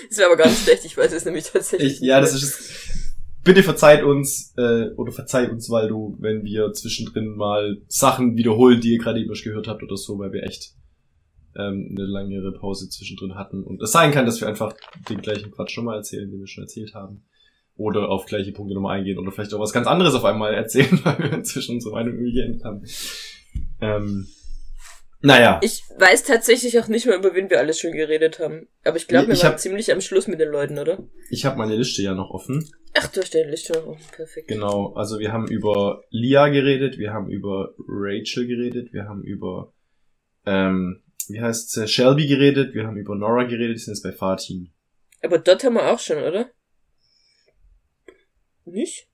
[0.09, 1.93] das wäre aber ganz schlecht, ich weiß es nämlich tatsächlich.
[1.93, 3.03] Ich, ja, das ist.
[3.43, 8.81] Bitte verzeiht uns, äh, oder verzeih uns, weil du, wenn wir zwischendrin mal Sachen wiederholen,
[8.81, 10.73] die ihr gerade eben gehört habt oder so, weil wir echt
[11.57, 13.63] ähm, eine langere Pause zwischendrin hatten.
[13.63, 14.75] Und es sein kann, dass wir einfach
[15.09, 17.25] den gleichen Quatsch schon mal erzählen, den wir schon erzählt haben
[17.75, 20.99] oder auf gleiche Punkte nochmal eingehen oder vielleicht auch was ganz anderes auf einmal erzählen,
[21.03, 22.83] weil wir inzwischen unsere Meinung irgendwie geändert haben.
[23.81, 24.27] Ähm,
[25.21, 25.59] naja.
[25.63, 28.67] Ich weiß tatsächlich auch nicht mehr, über wen wir alles schon geredet haben.
[28.83, 30.99] Aber ich glaube, wir ich waren hab, ziemlich am Schluss mit den Leuten, oder?
[31.31, 32.69] Ich habe meine Liste ja noch offen.
[32.93, 34.05] Ach, du hast deine Liste noch offen.
[34.15, 34.47] Perfekt.
[34.47, 39.73] Genau, also wir haben über Lia geredet, wir haben über Rachel geredet, wir haben über,
[40.45, 44.11] ähm, wie heißt es, Shelby geredet, wir haben über Nora geredet, die sind jetzt bei
[44.11, 44.71] Fatin.
[45.21, 46.49] Aber dort haben wir auch schon, oder?
[48.65, 49.07] Nicht?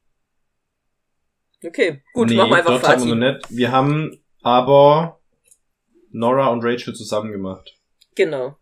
[1.66, 3.10] Okay, gut, nee, machen wir einfach Fazit.
[3.10, 3.46] Haben wir, nicht.
[3.50, 5.22] wir haben aber
[6.12, 7.78] Nora und Rachel zusammen gemacht.
[8.16, 8.58] Genau.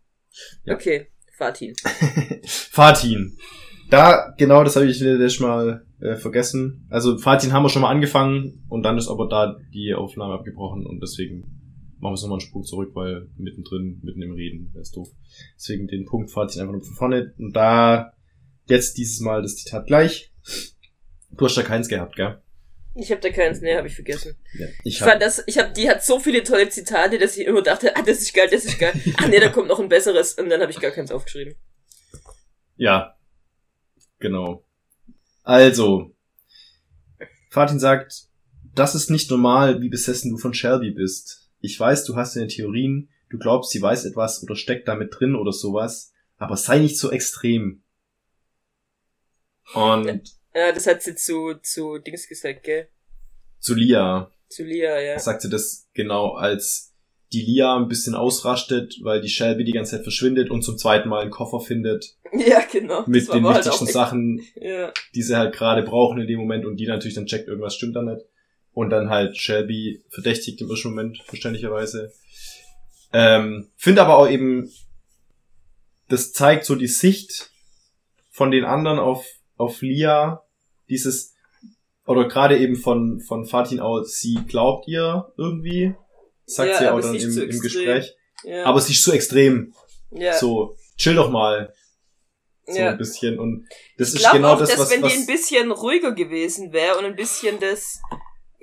[0.64, 0.74] Ja.
[0.74, 1.74] Okay, Fatin.
[2.46, 3.36] Fatin.
[3.90, 6.86] Da, genau, das habe ich letztes Mal äh, vergessen.
[6.90, 10.86] Also Fatin haben wir schon mal angefangen und dann ist aber da die Aufnahme abgebrochen
[10.86, 11.61] und deswegen
[12.02, 15.08] machen wir es nochmal einen Sprung zurück, weil mittendrin, mitten im Reden, wäre es doof.
[15.56, 18.12] Deswegen den Punkt Fatin einfach nur von vorne und da
[18.66, 20.32] jetzt dieses Mal das Zitat gleich.
[21.30, 22.42] Du hast da keins gehabt, gell?
[22.94, 24.36] Ich habe da keins, nee, habe ich vergessen.
[24.58, 27.36] Ja, ich, ich hab, fand das, ich habe, die hat so viele tolle Zitate, dass
[27.36, 28.92] ich immer dachte, ah, das ist geil, das ist geil.
[29.18, 31.54] ah, nee, da kommt noch ein besseres und dann habe ich gar keins aufgeschrieben.
[32.76, 33.16] Ja,
[34.18, 34.64] genau.
[35.44, 36.14] Also,
[37.48, 38.24] Fatin sagt,
[38.74, 41.41] das ist nicht normal, wie besessen du von Shelby bist.
[41.62, 45.36] Ich weiß, du hast deine Theorien, du glaubst, sie weiß etwas oder steckt damit drin
[45.36, 47.82] oder sowas, aber sei nicht so extrem.
[49.74, 50.22] Und.
[50.54, 52.88] Ja, das hat sie zu, zu Dings gesagt, gell?
[53.60, 54.30] Zu Lia.
[54.48, 55.18] Zu Lia, ja.
[55.18, 56.92] Sagt sie das genau, als
[57.32, 61.08] die Lia ein bisschen ausrastet, weil die Shelby die ganze Zeit verschwindet und zum zweiten
[61.08, 62.16] Mal einen Koffer findet.
[62.34, 63.04] Ja, genau.
[63.06, 64.90] Mit den halt wichtigsten halt Sachen, ja.
[65.14, 67.94] die sie halt gerade brauchen in dem Moment und die natürlich dann checkt, irgendwas stimmt
[67.94, 68.24] da nicht.
[68.74, 72.12] Und dann halt Shelby verdächtigt im ersten Moment, verständlicherweise.
[73.12, 74.72] Ähm, Finde aber auch eben,
[76.08, 77.50] das zeigt so die Sicht
[78.30, 80.42] von den anderen auf, auf Lia,
[80.88, 81.34] dieses,
[82.06, 85.94] oder gerade eben von, von Fatin aus, sie glaubt ihr irgendwie,
[86.46, 88.16] sagt ja, sie auch dann im, im Gespräch.
[88.44, 88.64] Ja.
[88.64, 89.74] Aber sie ist zu extrem.
[90.10, 90.36] Ja.
[90.36, 91.72] So, chill doch mal.
[92.66, 92.90] So ja.
[92.90, 93.38] ein bisschen.
[93.38, 93.66] Und
[93.98, 94.90] das ich ist genau auch, das, dass was.
[94.90, 98.00] Wenn was die ein bisschen ruhiger gewesen wäre und ein bisschen das,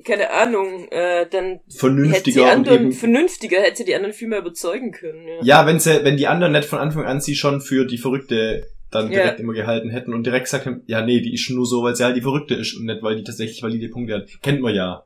[0.03, 4.91] keine Ahnung, äh, dann vernünftiger hätte die anderen, vernünftiger hätte die anderen viel mehr überzeugen
[4.91, 5.27] können.
[5.27, 7.97] Ja, ja wenn sie, wenn die anderen nicht von Anfang an sie schon für die
[7.97, 9.43] Verrückte dann direkt ja.
[9.43, 12.03] immer gehalten hätten und direkt gesagt haben, ja nee, die ist nur so, weil sie
[12.03, 14.29] halt die Verrückte ist und nicht, weil die tatsächlich valide Punkte hat.
[14.41, 15.05] Kennt man ja.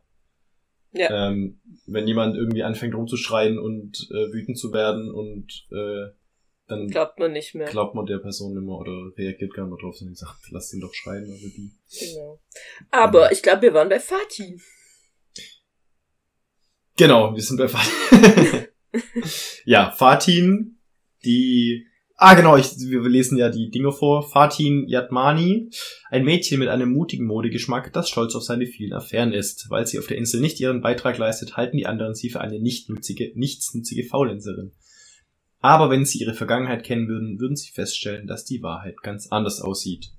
[0.93, 1.29] Ja.
[1.29, 6.13] Ähm, wenn jemand irgendwie anfängt rumzuschreien und äh, wütend zu werden und äh,
[6.67, 7.67] dann glaubt man nicht mehr.
[7.67, 10.79] Glaubt man der Person immer oder reagiert gar nicht mehr drauf, sondern sagt, lass ihn
[10.79, 11.71] doch schreien oder die.
[11.99, 12.39] Genau.
[12.89, 13.31] Aber ja.
[13.31, 14.59] ich glaube, wir waren bei Fatih.
[16.97, 18.67] Genau, wir sind bei Fatin.
[19.65, 20.77] ja, Fatin,
[21.25, 21.87] die
[22.25, 24.23] Ah, genau, ich, wir lesen ja die Dinge vor.
[24.23, 25.69] Fatin Yatmani,
[26.09, 29.69] ein Mädchen mit einem mutigen Modegeschmack, das stolz auf seine vielen Affären ist.
[29.69, 32.61] Weil sie auf der Insel nicht ihren Beitrag leistet, halten die anderen sie für eine
[32.61, 34.71] nichtnutzige, nichtsnutzige Faulenzerin.
[35.59, 39.59] Aber wenn sie ihre Vergangenheit kennen würden, würden sie feststellen, dass die Wahrheit ganz anders
[39.59, 40.11] aussieht.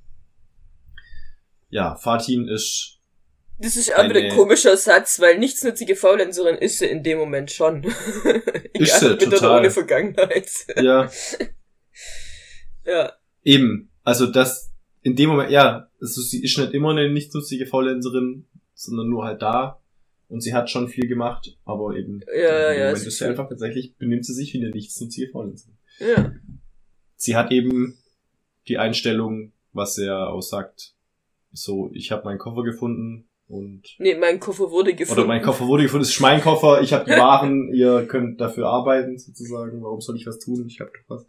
[1.71, 2.94] Ja, Fatin ist
[3.59, 7.85] das ist aber ein komischer Satz, weil nichtsnutzige Faulenzerin ist sie in dem Moment schon.
[8.75, 9.61] ist sie, mit total.
[9.61, 10.51] ohne Vergangenheit.
[10.77, 11.11] Ja.
[12.85, 13.13] ja.
[13.45, 13.91] Eben.
[14.03, 19.09] Also das, in dem Moment, ja, also sie ist nicht immer eine nichtsnutzige Faulenzerin, sondern
[19.09, 19.81] nur halt da.
[20.29, 22.23] Und sie hat schon viel gemacht, aber eben.
[22.27, 25.77] Ja, ja, Moment ist sie einfach tatsächlich, benimmt sie sich wie eine nichtsnutzige Faulenzerin.
[26.01, 26.33] Ja.
[27.17, 27.99] Sie hat eben
[28.67, 30.95] die Einstellung, was er aussagt,
[31.53, 35.21] so, ich habe meinen Koffer gefunden, und nee, mein Koffer wurde gefunden.
[35.21, 38.41] Oder mein Koffer wurde gefunden, das ist mein Koffer, ich habe die Waren, ihr könnt
[38.41, 39.83] dafür arbeiten, sozusagen.
[39.83, 40.65] Warum soll ich was tun?
[40.67, 41.27] Ich habe doch was.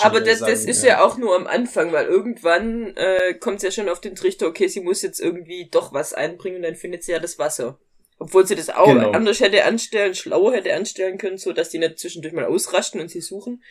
[0.00, 0.90] Aber das, sagen, das ist ja.
[0.90, 1.04] ja.
[1.04, 4.68] auch nur am Anfang, weil irgendwann äh, kommt sie ja schon auf den Trichter, okay,
[4.68, 7.78] sie muss jetzt irgendwie doch was einbringen und dann findet sie ja das Wasser.
[8.18, 9.10] Obwohl sie das auch genau.
[9.10, 13.10] anders hätte anstellen, schlauer hätte anstellen können, so dass die nicht zwischendurch mal ausrasten und
[13.10, 13.62] sie suchen.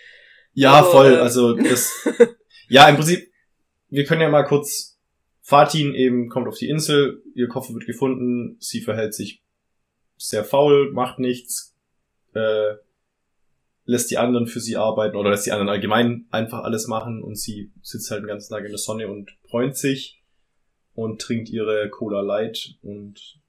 [0.54, 1.14] Ja, Aber, voll.
[1.14, 2.08] Äh, also das.
[2.68, 3.32] ja, im Prinzip,
[3.90, 4.91] wir können ja mal kurz
[5.52, 9.44] Fatin eben kommt auf die Insel, ihr Koffer wird gefunden, sie verhält sich
[10.16, 11.76] sehr faul, macht nichts,
[12.34, 12.76] äh,
[13.84, 17.38] lässt die anderen für sie arbeiten oder lässt die anderen allgemein einfach alles machen und
[17.38, 20.24] sie sitzt halt den ganzen Tag in der Sonne und bräunt sich
[20.94, 23.42] und trinkt ihre Cola Light und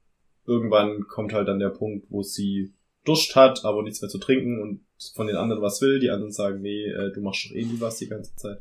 [0.45, 2.75] irgendwann kommt halt dann der Punkt, wo sie
[3.05, 4.81] Durst hat, aber nichts mehr zu trinken und
[5.15, 6.01] von den anderen was will.
[6.01, 8.61] Die anderen sagen, nee, äh, du machst doch eh nie was die ganze Zeit.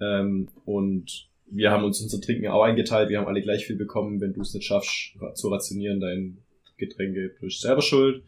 [0.00, 4.20] Ähm, und wir haben uns unser Trinken auch eingeteilt, wir haben alle gleich viel bekommen.
[4.20, 6.38] Wenn du es nicht schaffst zu rationieren, dein
[6.76, 8.24] Getränke, du bist selber schuld.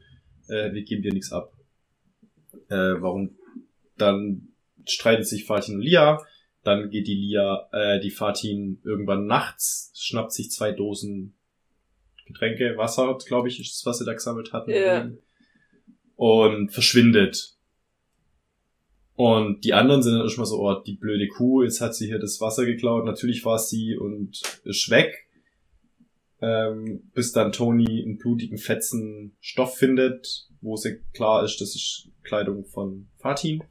[0.49, 1.53] Äh, wir geben dir nichts ab.
[2.69, 3.37] Äh, warum?
[3.97, 4.49] Dann
[4.87, 6.21] streitet sich Fatin und Lia.
[6.63, 11.35] Dann geht die Lia, äh, die Fatin irgendwann nachts, schnappt sich zwei Dosen
[12.27, 14.71] Getränke, Wasser, glaube ich, ist das, was sie da gesammelt hatten.
[14.73, 15.09] Ja.
[16.17, 17.56] Und verschwindet.
[19.17, 22.19] Und die anderen sind dann erstmal so, oh, die blöde Kuh, jetzt hat sie hier
[22.19, 23.07] das Wasser geklaut.
[23.07, 25.27] Natürlich war sie und ist weg.
[26.43, 32.11] Ähm, bis dann Tony einen blutigen, fetzen Stoff findet, wo sie klar ist, das ist
[32.25, 33.65] Kleidung von Fatin.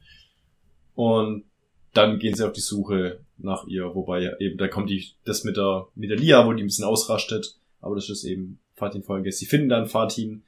[0.96, 1.44] Und
[1.92, 5.56] dann gehen sie auf die Suche nach ihr, wobei eben, da kommt die, das mit
[5.56, 9.30] der, mit der Lia, wo die ein bisschen ausrastet, aber das ist eben Fatin Folge.
[9.30, 10.42] Sie finden dann Fatin,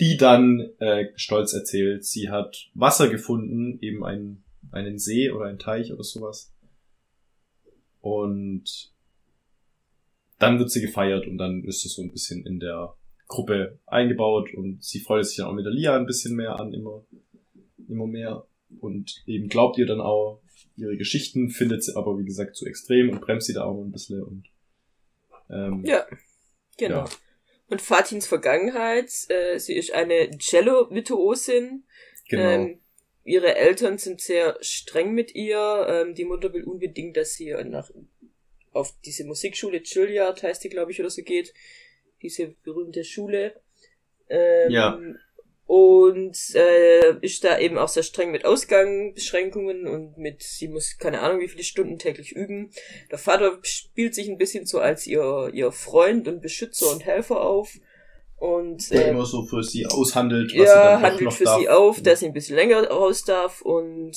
[0.00, 5.58] die dann äh, stolz erzählt, sie hat Wasser gefunden, eben einen, einen See oder einen
[5.58, 6.52] Teich oder sowas.
[8.00, 8.92] Und
[10.38, 12.94] dann wird sie gefeiert und dann ist es so ein bisschen in der
[13.28, 16.74] Gruppe eingebaut und sie freut sich dann auch mit der Lia ein bisschen mehr an,
[16.74, 17.04] immer,
[17.88, 18.46] immer mehr.
[18.80, 20.42] Und eben glaubt ihr dann auch
[20.76, 23.92] ihre Geschichten, findet sie aber wie gesagt zu extrem und bremst sie da auch ein
[23.92, 24.48] bisschen und
[25.50, 26.04] ähm, ja,
[26.76, 27.04] genau.
[27.04, 27.10] Ja.
[27.68, 31.84] Und Fatins Vergangenheit, äh, sie ist eine Cello-Virtuosin.
[32.28, 32.42] Genau.
[32.42, 32.80] Ähm,
[33.24, 35.86] ihre Eltern sind sehr streng mit ihr.
[35.88, 37.90] Ähm, die Mutter will unbedingt, dass sie nach
[38.72, 41.54] auf diese Musikschule Juilliard heißt die, glaube ich, oder so geht.
[42.22, 43.60] Diese berühmte Schule.
[44.28, 45.00] Ähm, ja.
[45.66, 51.20] Und äh, ist da eben auch sehr streng mit Ausgangsbeschränkungen und mit, sie muss keine
[51.20, 52.70] Ahnung wie viele Stunden täglich üben.
[53.10, 57.40] Der Vater spielt sich ein bisschen so als ihr, ihr Freund und Beschützer und Helfer
[57.40, 57.72] auf.
[58.36, 61.58] Und, der äh, immer so für sie aushandelt, was ja, sie dann handelt für darf.
[61.58, 63.62] sie auf, dass sie ein bisschen länger raus darf.
[63.62, 64.16] Und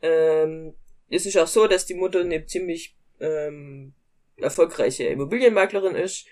[0.00, 0.74] ähm,
[1.10, 3.92] es ist auch so, dass die Mutter eine ziemlich ähm,
[4.36, 6.26] erfolgreiche Immobilienmaklerin ist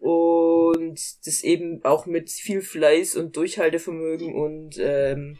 [0.00, 5.38] und das eben auch mit viel Fleiß und Durchhaltevermögen und ähm,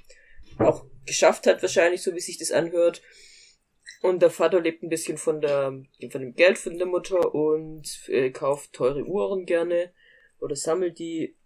[0.59, 3.03] auch geschafft hat, wahrscheinlich, so wie sich das anhört.
[4.03, 8.09] Und der Vater lebt ein bisschen von der, von dem Geld von der Mutter und
[8.09, 9.93] äh, kauft teure Uhren gerne
[10.41, 11.37] oder sammelt die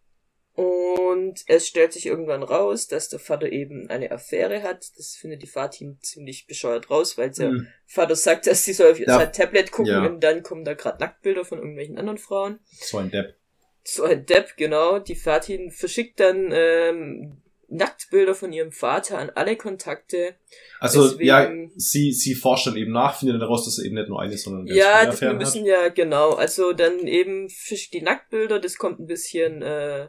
[0.55, 4.87] und es stellt sich irgendwann raus, dass der Vater eben eine Affäre hat.
[4.97, 7.67] Das findet die Fatim ziemlich bescheuert raus, weil der mhm.
[7.87, 9.19] Vater sagt, dass sie soll auf ja.
[9.19, 10.07] sein Tablet gucken ja.
[10.07, 12.61] und dann kommen da gerade Nacktbilder von irgendwelchen anderen Frauen.
[12.81, 13.35] So ein Depp.
[13.83, 15.01] So ein Depp, genau.
[15.01, 20.37] Die Fatin verschickt dann ähm, Nacktbilder von ihrem Vater an alle Kontakte.
[20.79, 24.09] Also Deswegen, ja, sie sie forscht dann eben nach, findet heraus, dass er eben nicht
[24.09, 25.69] nur eine, sondern ja, wir müssen hat.
[25.69, 26.31] ja genau.
[26.31, 28.61] Also dann eben fischt die Nacktbilder.
[28.61, 30.09] Das kommt ein bisschen äh,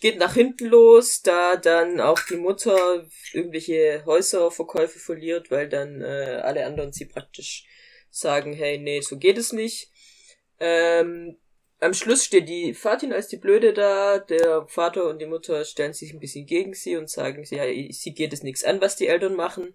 [0.00, 6.40] geht nach hinten los, da dann auch die Mutter irgendwelche Häuserverkäufe verliert, weil dann äh,
[6.42, 7.66] alle anderen sie praktisch
[8.10, 9.90] sagen, hey, nee, so geht es nicht.
[10.60, 11.38] Ähm,
[11.80, 15.94] am Schluss steht die Fatin als die Blöde da, der Vater und die Mutter stellen
[15.94, 19.08] sich ein bisschen gegen sie und sagen, ja, sie geht es nichts an, was die
[19.08, 19.74] Eltern machen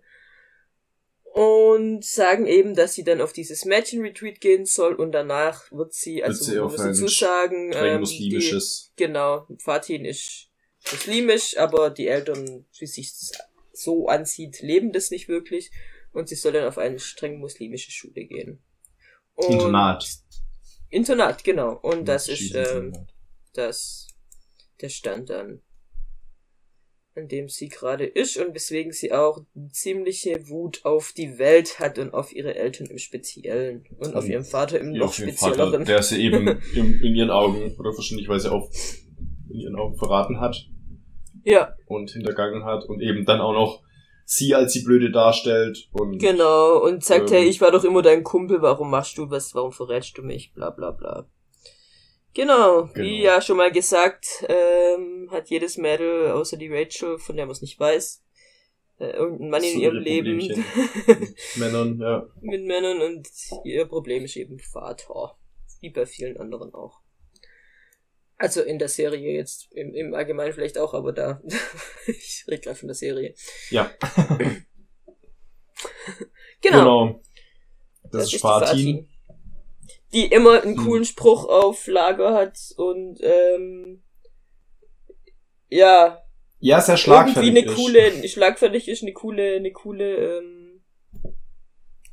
[1.37, 6.23] und sagen eben, dass sie dann auf dieses Mädchen-Retreat gehen soll und danach wird sie,
[6.23, 8.91] also wird sie muss dazu sagen, ähm, muslimisches.
[8.97, 10.49] Die, genau, Fatin ist
[10.91, 13.13] muslimisch, aber die Eltern, wie sich
[13.71, 15.69] so ansieht, leben das nicht wirklich
[16.11, 18.59] und sie soll dann auf eine streng muslimische Schule gehen.
[19.35, 20.09] Und Internat.
[20.89, 21.73] Internat, genau.
[21.83, 23.05] Und das ist ähm,
[23.53, 24.07] das
[24.81, 25.61] der Stand dann
[27.17, 29.41] in dem sie gerade ist und weswegen sie auch
[29.71, 34.45] ziemliche Wut auf die Welt hat und auf ihre Eltern im Speziellen und auf ihren
[34.45, 35.71] Vater im noch spezielleren.
[35.71, 38.69] Vater, der sie eben in, in ihren Augen oder verständlicherweise auch
[39.49, 40.67] in ihren Augen verraten hat.
[41.43, 41.73] Ja.
[41.85, 43.81] Und hintergangen hat und eben dann auch noch
[44.25, 46.19] sie als die Blöde darstellt und.
[46.19, 49.55] Genau, und sagt, ähm, hey, ich war doch immer dein Kumpel, warum machst du was,
[49.55, 51.27] warum verrätst du mich, bla bla bla.
[52.37, 57.35] Genau, genau, wie ja schon mal gesagt, ähm, hat jedes Mädel, außer die Rachel, von
[57.35, 58.23] der man es nicht weiß,
[58.99, 60.37] äh, irgendein Mann in ihrem Leben.
[61.07, 62.27] mit Männern, ja.
[62.41, 63.27] Mit Männern und
[63.63, 65.35] ihr Problem ist eben Vater.
[65.81, 67.01] Wie bei vielen anderen auch.
[68.37, 71.41] Also in der Serie jetzt, im, im Allgemeinen vielleicht auch, aber da,
[72.05, 73.33] ich rede gleich von der Serie.
[73.71, 73.89] Ja.
[76.61, 76.83] genau.
[76.83, 77.21] genau.
[78.03, 79.09] Das, das ist Fatin
[80.13, 80.85] die immer einen hm.
[80.85, 84.03] coolen Spruch auf Lager hat und ähm,
[85.69, 86.19] ja.
[86.59, 87.43] Ja, sehr schlagfertig.
[87.43, 87.75] Irgendwie eine ist.
[87.77, 90.81] coole, schlagfertig ist eine coole, eine coole, ähm,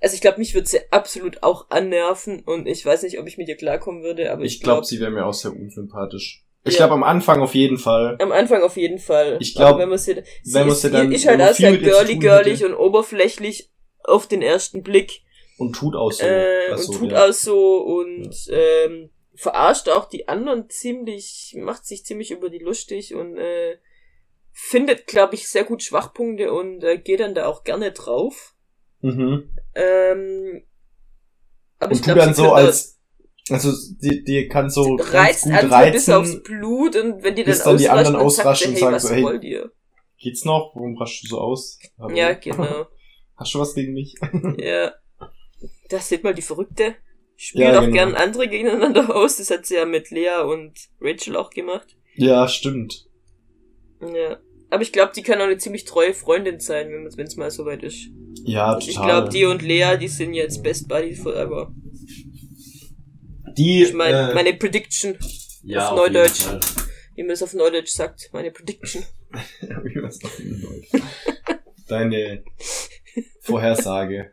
[0.01, 3.39] also ich glaube, mich würde sie absolut auch annerven und ich weiß nicht, ob ich
[3.39, 6.45] mit ihr klarkommen würde, aber ich, ich glaube, glaub, sie wäre mir auch sehr unsympathisch.
[6.65, 6.79] Ich ja.
[6.79, 8.17] glaube am Anfang auf jeden Fall.
[8.21, 9.37] Am Anfang auf jeden Fall.
[9.41, 12.65] Ich glaube, wenn man sie, wenn man sie dann ist halt auch sehr girly girlig
[12.65, 13.71] und oberflächlich
[14.03, 15.23] auf den ersten Blick.
[15.59, 16.25] Und tut auch so.
[16.25, 17.27] Äh, und tut ja.
[17.27, 18.57] auch so und ja.
[18.57, 23.79] ähm, verarscht auch die anderen ziemlich, macht sich ziemlich über die lustig und äh,
[24.53, 28.55] findet, glaube ich, sehr gut Schwachpunkte und äh, geht dann da auch gerne drauf.
[29.01, 29.51] Mhm.
[29.75, 30.65] Ähm,
[31.79, 32.95] aber und ich glaube, dann so als
[33.51, 37.59] also die, die kann so reizt gut reizen, bis aufs Blut und wenn die dann,
[37.63, 39.61] dann die anderen ausraschen und sagen so, hey,
[40.19, 40.73] geht's noch?
[40.75, 41.79] Warum raschst du so aus?
[41.99, 42.87] Aber ja, genau.
[43.37, 44.15] Hast du was gegen mich?
[44.59, 44.93] ja.
[45.89, 46.95] Das sieht mal die Verrückte.
[47.37, 47.93] Spielt ja, auch genau.
[47.93, 49.37] gern andere gegeneinander aus.
[49.37, 51.97] Das hat sie ja mit Lea und Rachel auch gemacht.
[52.17, 53.07] Ja, stimmt.
[54.01, 54.39] Ja.
[54.71, 57.83] Aber ich glaube, die kann auch eine ziemlich treue Freundin sein, wenn es mal soweit
[57.83, 58.09] ist.
[58.45, 58.89] Ja, total.
[58.89, 61.73] Ich glaube, die und Lea, die sind jetzt Best Buddies forever.
[63.57, 63.85] Die.
[63.85, 65.17] Ich meine, äh, meine Prediction.
[65.63, 66.47] Ja, auf, auf Neudeutsch.
[67.15, 68.31] Wie man es auf Neudeutsch sagt.
[68.33, 69.05] Meine Prediction.
[69.61, 71.03] Wie man es auf Neudeutsch
[71.87, 72.45] Deine
[73.43, 74.33] Vorhersage.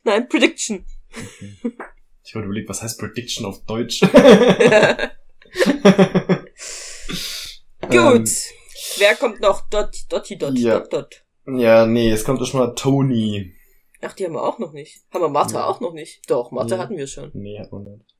[0.04, 0.84] Nein, Prediction.
[1.10, 1.56] Okay.
[2.24, 4.00] Ich habe überlegt, was heißt Prediction auf Deutsch?
[7.80, 7.92] Gut.
[7.92, 8.24] Ähm,
[8.98, 9.68] Wer kommt noch?
[9.68, 10.78] Dot, Dotti, Dot, ja.
[10.78, 11.24] Dot, Dot.
[11.46, 13.54] Ja, nee, es kommt doch schon mal Tony.
[14.02, 15.02] Ach, die haben wir auch noch nicht.
[15.12, 15.66] Haben wir Martha ja.
[15.66, 16.28] auch noch nicht?
[16.30, 16.82] Doch, Martha nee.
[16.82, 17.30] hatten wir schon.
[17.34, 18.14] Nee, hatten wir nicht.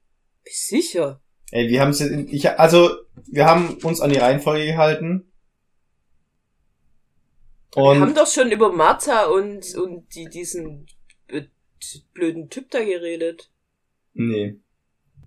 [0.45, 1.23] Bist sicher?
[1.51, 2.91] Ey, wir haben ich, also,
[3.27, 5.33] wir haben uns an die Reihenfolge gehalten.
[7.75, 10.87] Und Wir haben doch schon über Martha und, und die, diesen
[12.15, 13.51] blöden Typ da geredet.
[14.15, 14.57] Nee.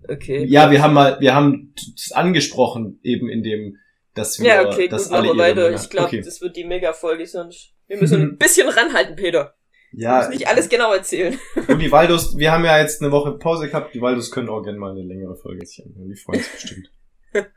[0.08, 0.44] Okay.
[0.44, 3.78] Ja, wir haben mal, wir haben es angesprochen, eben in dem,
[4.14, 5.72] dass wir, ja, okay, dass gut, alle weiter.
[5.72, 6.20] Ich glaube, okay.
[6.20, 9.54] das wird die Mega-Folge, sonst wir müssen ein bisschen ranhalten, Peter.
[9.92, 10.20] Ja.
[10.20, 11.38] Du musst nicht alles genau erzählen.
[11.68, 14.62] Und die Waldos, wir haben ja jetzt eine Woche Pause gehabt, die Waldos können auch
[14.62, 15.94] gerne mal eine längere Folge ziehen.
[15.96, 16.90] Die freuen sich bestimmt.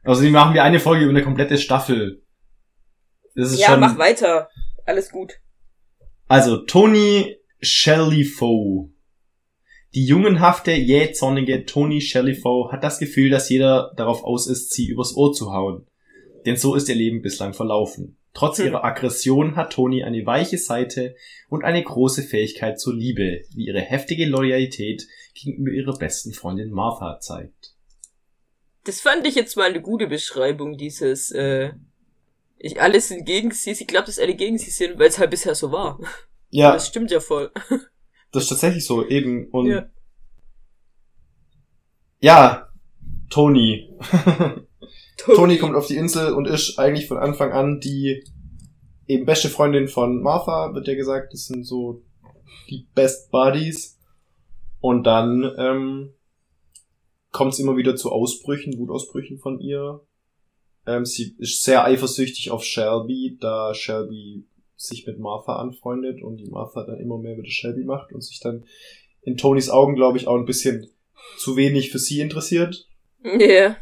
[0.04, 2.24] Also die machen wir eine Folge über eine komplette Staffel.
[3.36, 3.80] Das ist ja, schon...
[3.80, 4.50] mach weiter.
[4.88, 5.34] Alles gut.
[6.28, 8.90] Also, Tony Shellyfoe.
[9.94, 15.16] Die jungenhafte, jähzornige Tony Shellyfoe hat das Gefühl, dass jeder darauf aus ist, sie übers
[15.16, 15.88] Ohr zu hauen.
[16.46, 18.18] Denn so ist ihr Leben bislang verlaufen.
[18.34, 18.68] Trotz hm.
[18.68, 21.16] ihrer Aggression hat Toni eine weiche Seite
[21.50, 27.20] und eine große Fähigkeit zur Liebe, wie ihre heftige Loyalität gegenüber ihrer besten Freundin Martha
[27.20, 27.74] zeigt.
[28.84, 31.72] Das fand ich jetzt mal eine gute Beschreibung, dieses, äh,
[32.60, 35.32] ich, alles sind gegen sie, sie glaubt, dass alle gegen sie sind, weil es halt
[35.32, 36.00] bisher so war.
[36.50, 36.74] Ja.
[36.74, 37.52] Das stimmt ja voll.
[38.30, 39.86] Das ist tatsächlich so, eben, und, ja,
[42.20, 42.70] ja
[43.30, 43.90] Toni.
[45.18, 48.26] Tony kommt auf die Insel und ist eigentlich von Anfang an die
[49.08, 51.34] eben beste Freundin von Martha, wird ja gesagt.
[51.34, 52.04] Das sind so
[52.70, 53.98] die Best Buddies.
[54.80, 56.14] Und dann ähm,
[57.32, 60.02] kommt es immer wieder zu Ausbrüchen, Wutausbrüchen von ihr.
[60.86, 64.46] Ähm, sie ist sehr eifersüchtig auf Shelby, da Shelby
[64.78, 68.40] sich mit Martha anfreundet und die Martha dann immer mehr mit Shelby macht und sich
[68.40, 68.66] dann
[69.22, 70.90] in Tonys Augen, glaube ich, auch ein bisschen
[71.38, 72.88] zu wenig für sie interessiert.
[73.24, 73.38] Ja.
[73.40, 73.78] Yeah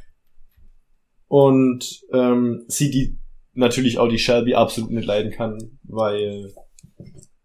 [1.28, 3.18] und ähm, sie die
[3.54, 6.54] natürlich auch die Shelby absolut nicht leiden kann, weil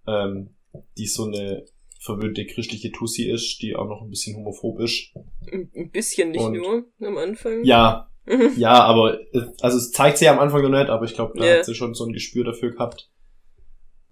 [0.07, 0.55] ähm,
[0.99, 1.65] die so eine
[1.99, 5.13] verwöhnte christliche Tussi ist, die auch noch ein bisschen homophob ist.
[5.53, 7.65] Ein bisschen nicht und, nur am Anfang.
[7.65, 8.11] Ja,
[8.57, 9.19] ja, aber
[9.61, 11.59] also es zeigt sie ja am Anfang noch nicht, aber ich glaube, da yeah.
[11.59, 13.11] hat sie schon so ein Gespür dafür gehabt.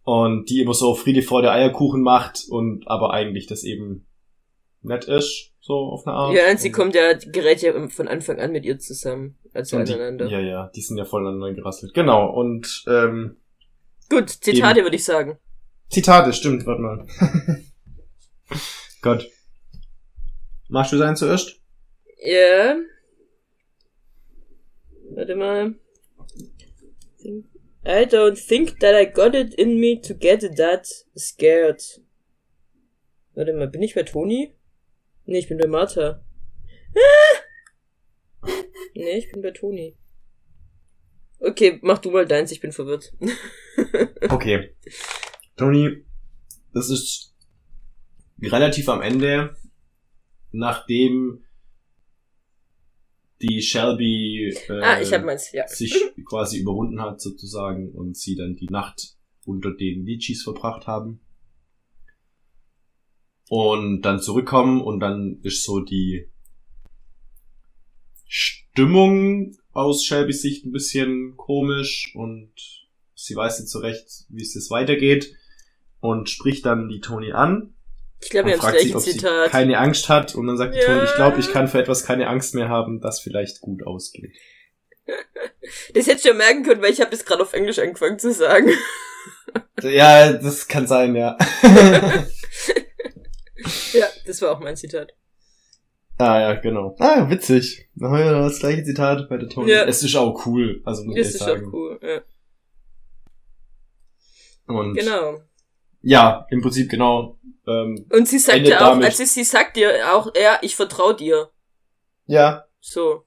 [0.09, 4.07] Und die immer so Friede vor der Eierkuchen macht und aber eigentlich das eben
[4.81, 6.35] nett ist so auf eine Art.
[6.35, 10.27] Ja, und sie kommt ja, gerät ja von Anfang an mit ihr zusammen, also aneinander.
[10.27, 11.93] Die, ja, ja, die sind ja voll aneinander gerasselt.
[11.93, 13.37] Genau, und ähm,
[14.09, 15.39] Gut, Zitate würde ich sagen.
[15.91, 17.07] Zitate, stimmt, warte mal.
[19.03, 19.29] Gott.
[20.71, 21.61] Machst du sein zuerst?
[22.25, 22.77] Ja.
[25.11, 25.75] Warte mal.
[27.89, 30.87] I don't think that I got it in me to get that
[31.17, 31.83] scared.
[33.35, 34.55] Warte mal, bin ich bei Toni?
[35.25, 36.23] Nee, ich bin bei Martha.
[36.95, 38.51] Ah!
[38.95, 39.97] Nee, ich bin bei Toni.
[41.41, 43.15] Okay, mach du mal deins, ich bin verwirrt.
[44.29, 44.75] okay.
[45.57, 46.05] Toni,
[46.75, 47.35] das ist
[48.43, 49.57] relativ am Ende,
[50.51, 51.43] nachdem
[53.41, 55.67] die Shelby äh, ah, ich hab meins, ja.
[55.69, 61.21] sich quasi überwunden hat sozusagen und sie dann die Nacht unter den Litchis verbracht haben
[63.49, 66.29] und dann zurückkommen und dann ist so die
[68.27, 72.53] Stimmung aus Shelbys Sicht ein bisschen komisch und
[73.15, 75.35] sie weiß nicht so recht, wie es jetzt weitergeht
[76.01, 77.75] und spricht dann die Toni an.
[78.21, 79.47] Ich glaube, wir haben das gleiche Zitat.
[79.47, 80.81] Sie keine Angst hat und dann sagt ja.
[80.81, 83.87] die Toni, ich glaube, ich kann für etwas keine Angst mehr haben, das vielleicht gut
[83.87, 84.35] ausgeht.
[85.95, 88.33] Das hättest du ja merken können, weil ich habe jetzt gerade auf Englisch angefangen zu
[88.33, 88.71] sagen.
[89.83, 91.37] Ja, das kann sein, ja.
[93.93, 95.15] Ja, das war auch mein Zitat.
[96.19, 96.97] Ah ja, genau.
[96.99, 97.89] Ah, witzig.
[97.95, 99.71] Dann haben wir das gleiche Zitat bei der Tony.
[99.71, 99.85] Ja.
[99.85, 101.53] Es ist auch cool, also muss es ich sagen.
[101.53, 102.23] Es ist auch cool, ja.
[104.67, 105.43] Und genau.
[106.03, 107.38] Ja, im Prinzip genau.
[107.69, 111.51] Ähm, Und sie sagt ja auch, also sie sagt dir auch, ja, ich vertraue dir.
[112.27, 112.67] Ja.
[112.81, 113.27] So.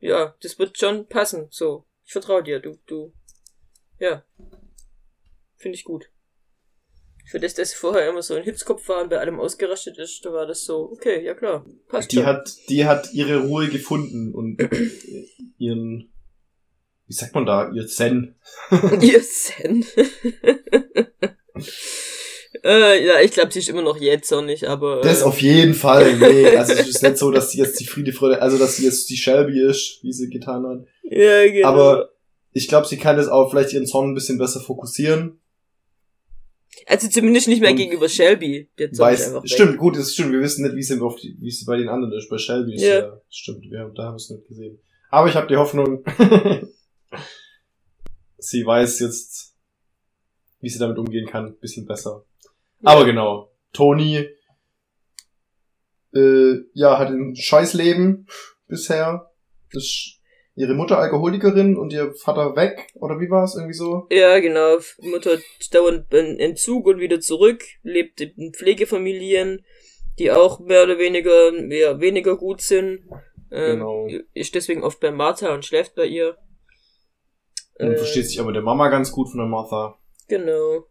[0.00, 1.46] Ja, das wird schon passen.
[1.50, 3.12] So, ich vertraue dir, du, du.
[3.98, 4.24] Ja.
[5.56, 6.10] Finde ich gut.
[7.28, 10.32] Für das, dass vorher immer so ein Hitzkopf war und bei allem ausgerastet ist, da
[10.32, 12.26] war das so, okay, ja klar, passt die schon.
[12.26, 14.58] Hat, die hat ihre Ruhe gefunden und
[15.58, 16.12] ihren,
[17.06, 18.36] wie sagt man da, ihr Zen.
[19.00, 19.84] ihr Zen.
[22.66, 25.00] äh, ja, ich glaube, sie ist immer noch jähzornig, aber.
[25.00, 26.48] Äh, das auf jeden Fall, nee.
[26.56, 29.08] Also es ist nicht so, dass sie jetzt die Friede, Freude, also dass sie jetzt
[29.10, 30.86] die Shelby ist, wie sie getan hat.
[31.04, 31.68] Ja, genau.
[31.68, 32.10] Aber
[32.52, 35.40] ich glaube, sie kann das auch vielleicht ihren Zorn ein bisschen besser fokussieren
[36.84, 38.68] also zumindest nicht mehr und gegenüber Shelby.
[38.78, 39.78] Der weiß, stimmt, weg.
[39.78, 40.32] gut, das stimmt.
[40.32, 42.28] Wir wissen nicht, wie es, wie es bei den anderen ist.
[42.28, 43.62] Bei Shelby ist ja, ja stimmt.
[43.70, 44.78] Wir haben, da haben wir es nicht gesehen.
[45.10, 46.04] Aber ich habe die Hoffnung,
[48.38, 49.54] sie weiß jetzt,
[50.60, 52.24] wie sie damit umgehen kann, bisschen besser.
[52.80, 52.90] Ja.
[52.90, 54.28] Aber genau, Tony,
[56.14, 58.26] äh, ja, hat ein Scheißleben
[58.68, 59.30] bisher.
[59.72, 60.16] Das
[60.56, 64.06] ihre Mutter Alkoholikerin und ihr Vater weg, oder wie war es irgendwie so?
[64.10, 64.78] Ja, genau.
[65.02, 65.38] Mutter
[65.70, 69.64] dauernd in Entzug und wieder zurück, lebt in Pflegefamilien,
[70.18, 73.04] die auch mehr oder weniger, mehr weniger gut sind.
[73.52, 74.08] Ähm, genau.
[74.32, 76.36] Ist deswegen oft bei Martha und schläft bei ihr.
[77.78, 79.98] Und äh, versteht sich aber der Mama ganz gut von der Martha.
[80.26, 80.86] Genau.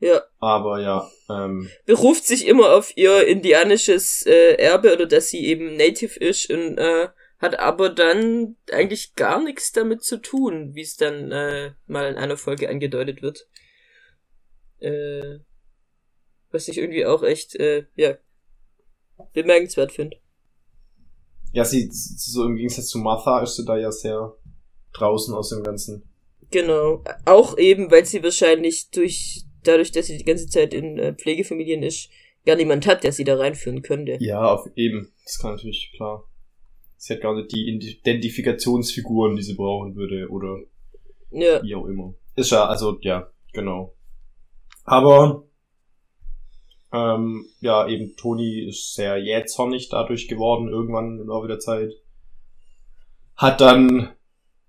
[0.00, 0.22] Ja.
[0.38, 1.10] Aber ja.
[1.28, 6.50] Ähm, Beruft sich immer auf ihr indianisches äh, Erbe oder dass sie eben Native ist
[6.50, 11.72] und äh, hat aber dann eigentlich gar nichts damit zu tun, wie es dann äh,
[11.86, 13.48] mal in einer Folge angedeutet wird.
[14.80, 15.38] Äh,
[16.50, 18.16] was ich irgendwie auch echt, äh, ja,
[19.32, 20.16] bemerkenswert finde.
[21.52, 24.34] Ja, sie, so im Gegensatz zu Martha ist sie da ja sehr
[24.92, 26.08] draußen aus dem Ganzen.
[26.50, 27.04] Genau.
[27.24, 31.82] Auch eben, weil sie wahrscheinlich durch, dadurch, dass sie die ganze Zeit in äh, Pflegefamilien
[31.82, 32.10] ist,
[32.46, 34.16] gar niemand hat, der sie da reinführen könnte.
[34.20, 35.12] Ja, auf eben.
[35.24, 36.24] Das kann natürlich, klar.
[36.96, 40.58] Sie hat gar nicht die Identifikationsfiguren, die sie brauchen würde, oder
[41.30, 41.62] ja.
[41.62, 42.14] wie auch immer.
[42.34, 43.94] Ist ja, also, ja, genau.
[44.84, 45.44] Aber,
[46.92, 51.92] ähm, ja, eben Toni ist sehr jähzornig dadurch geworden, irgendwann im Laufe der Zeit.
[53.36, 54.10] Hat dann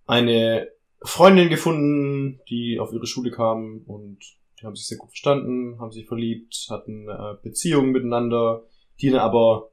[0.06, 0.68] eine
[1.02, 4.20] Freundin gefunden, die auf ihre Schule kam und
[4.60, 8.64] die haben sich sehr gut verstanden, haben sich verliebt, hatten äh, Beziehungen miteinander,
[9.00, 9.72] die dann aber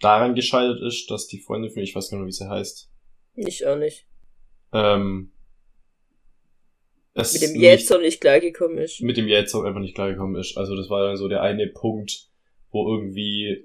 [0.00, 2.90] daran gescheitert ist, dass die Freundin von ich weiß gar nicht, wie sie heißt.
[3.34, 4.06] Ich auch nicht.
[4.72, 5.32] Ähm,
[7.14, 9.00] es mit dem Jetson nicht, nicht klargekommen ist.
[9.02, 10.56] Mit dem Jetson einfach nicht klargekommen ist.
[10.56, 12.28] Also das war dann so der eine Punkt,
[12.70, 13.62] wo irgendwie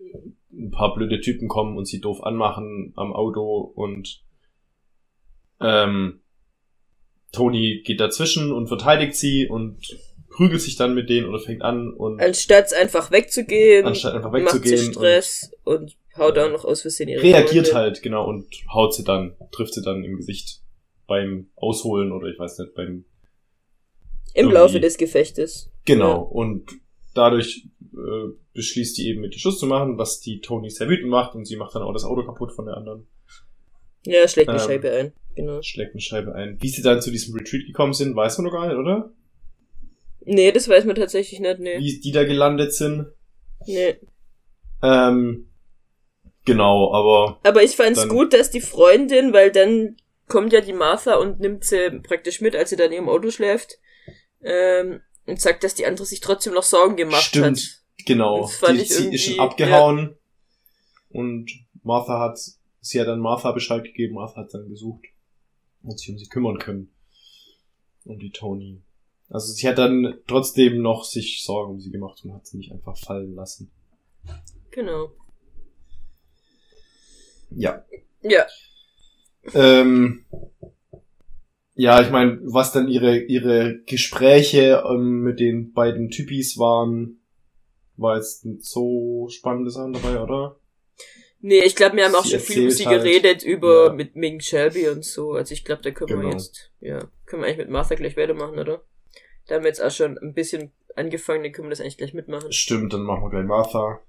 [0.52, 4.24] ein paar blöde Typen kommen und sie doof anmachen am Auto und
[5.60, 6.22] ähm,
[7.32, 9.98] Tony geht dazwischen und verteidigt sie und
[10.38, 14.76] prügelt sich dann mit denen oder fängt an und anstatt einfach wegzugehen, anstatt einfach wegzugehen
[14.76, 17.74] macht sie Stress und, und haut auch noch aus Versehen ihre Reagiert Freunde.
[17.74, 20.62] halt, genau, und haut sie dann, trifft sie dann im Gesicht
[21.08, 23.06] beim Ausholen oder ich weiß nicht, beim
[24.36, 25.72] im Laufe des Gefechtes.
[25.86, 26.18] Genau, ja.
[26.18, 26.70] und
[27.16, 31.10] dadurch äh, beschließt die eben mit die Schuss zu machen, was die Tony sehr wütend
[31.10, 33.08] macht und sie macht dann auch das Auto kaputt von der anderen.
[34.06, 35.64] Ja, schlägt eine ähm, Scheibe ein, genau.
[35.64, 36.62] Schlägt eine Scheibe ein.
[36.62, 39.12] Wie sie dann zu diesem Retreat gekommen sind, weiß man noch gar nicht, oder?
[40.28, 41.80] Nee, das weiß man tatsächlich nicht, nee.
[41.80, 43.07] Wie die da gelandet sind.
[43.65, 43.95] Nee.
[44.84, 45.47] Ähm,
[46.47, 47.41] Genau, aber.
[47.43, 49.97] Aber ich fand's gut, dass die Freundin, weil dann
[50.30, 53.80] kommt ja die Martha und nimmt sie praktisch mit, als sie dann im Auto schläft.
[54.41, 57.57] Ähm, und sagt, dass die andere sich trotzdem noch Sorgen gemacht Stimmt, hat.
[57.57, 58.49] Stimmt, genau.
[58.69, 60.15] die, sie ist schon abgehauen.
[61.09, 61.19] Ja.
[61.19, 61.51] Und
[61.84, 62.39] Martha hat,
[62.80, 65.03] sie hat dann Martha Bescheid gegeben, Martha hat dann gesucht
[65.84, 66.93] und sich um sie kümmern können.
[68.05, 68.84] Um die Tony.
[69.30, 72.71] Also sie hat dann trotzdem noch sich Sorgen um sie gemacht und hat sie nicht
[72.71, 73.71] einfach fallen lassen.
[74.71, 75.11] Genau.
[77.49, 77.84] Ja.
[78.21, 78.45] Ja.
[79.53, 80.25] Ähm,
[81.73, 87.21] ja, ich meine, was dann ihre, ihre Gespräche ähm, mit den beiden Typis waren,
[87.97, 90.59] war jetzt nicht so spannende Sachen dabei, oder?
[91.39, 93.93] Nee, ich glaube, wir haben auch schon viel über sie halt, geredet, über ja.
[93.93, 95.34] mit Ming Shelby und so.
[95.34, 96.23] Also ich glaube, da können genau.
[96.23, 98.84] wir jetzt, ja, können wir eigentlich mit Martha gleich weitermachen, oder?
[99.48, 102.14] Da haben wir jetzt auch schon ein bisschen angefangen, dann können wir das eigentlich gleich
[102.14, 102.52] mitmachen.
[102.52, 104.02] Stimmt, dann machen wir gleich Martha.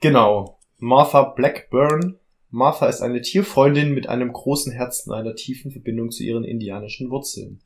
[0.00, 0.58] Genau.
[0.78, 2.18] Martha Blackburn.
[2.50, 7.10] Martha ist eine Tierfreundin mit einem großen Herzen und einer tiefen Verbindung zu ihren indianischen
[7.10, 7.60] Wurzeln.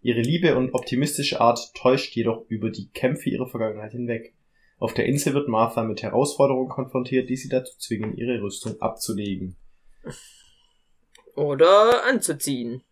[0.00, 4.34] Ihre Liebe und optimistische Art täuscht jedoch über die Kämpfe ihrer Vergangenheit hinweg.
[4.78, 9.56] Auf der Insel wird Martha mit Herausforderungen konfrontiert, die sie dazu zwingen, ihre Rüstung abzulegen.
[11.34, 12.82] Oder anzuziehen.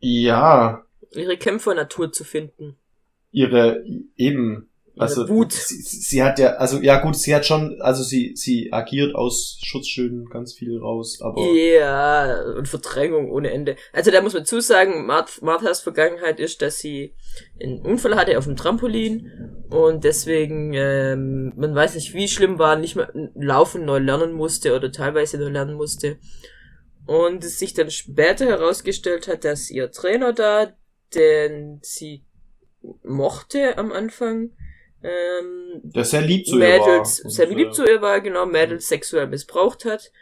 [0.00, 0.84] Ja.
[1.14, 2.76] Ihre Kämpfernatur zu finden.
[3.30, 3.84] Ihre,
[4.16, 4.68] eben,
[4.98, 5.52] also Wut.
[5.52, 9.58] Sie, sie, hat ja, also ja gut, sie hat schon, also sie sie agiert aus
[9.62, 13.76] Schutzschilden ganz viel raus, aber ja und Verdrängung ohne Ende.
[13.92, 17.14] Also da muss man zusagen, Marth, Marthas Vergangenheit ist, dass sie
[17.62, 19.30] einen Unfall hatte auf dem Trampolin
[19.70, 24.74] und deswegen ähm, man weiß nicht, wie schlimm war, nicht mehr laufen neu lernen musste
[24.74, 26.18] oder teilweise neu lernen musste
[27.08, 30.74] und es sich dann später herausgestellt hat, dass ihr Trainer da,
[31.14, 32.22] den sie
[33.02, 34.50] mochte am Anfang
[35.02, 37.30] ähm, der sehr lieb zu Mädels, ihr war.
[37.30, 40.12] sehr lieb zu ihr war, genau, Mädels sexuell missbraucht hat.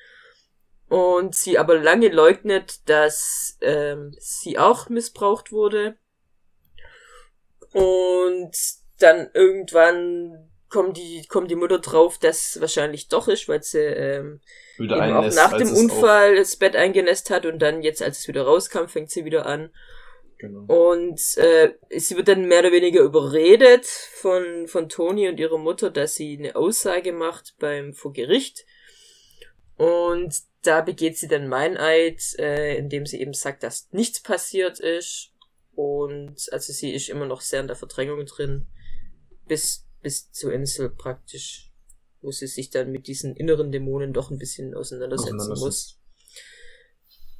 [0.88, 5.96] Und sie aber lange leugnet, dass ähm, sie auch missbraucht wurde.
[7.72, 8.56] Und
[9.00, 14.40] dann irgendwann kommt die, kommt die Mutter drauf, dass wahrscheinlich doch ist, weil sie ähm,
[14.78, 18.42] eben auch nach dem Unfall das Bett eingenässt hat und dann jetzt, als es wieder
[18.42, 19.70] rauskam, fängt sie wieder an.
[20.36, 20.66] Genau.
[20.90, 25.88] Und äh, sie wird dann mehr oder weniger überredet von, von Toni und ihrer Mutter,
[25.88, 28.66] dass sie eine Aussage macht beim vor Gericht.
[29.76, 35.30] Und da begeht sie dann Meineid, äh, indem sie eben sagt, dass nichts passiert ist.
[35.74, 38.66] Und also sie ist immer noch sehr in der Verdrängung drin.
[39.46, 41.72] Bis, bis zur Insel praktisch.
[42.20, 45.98] Wo sie sich dann mit diesen inneren Dämonen doch ein bisschen auseinandersetzen muss.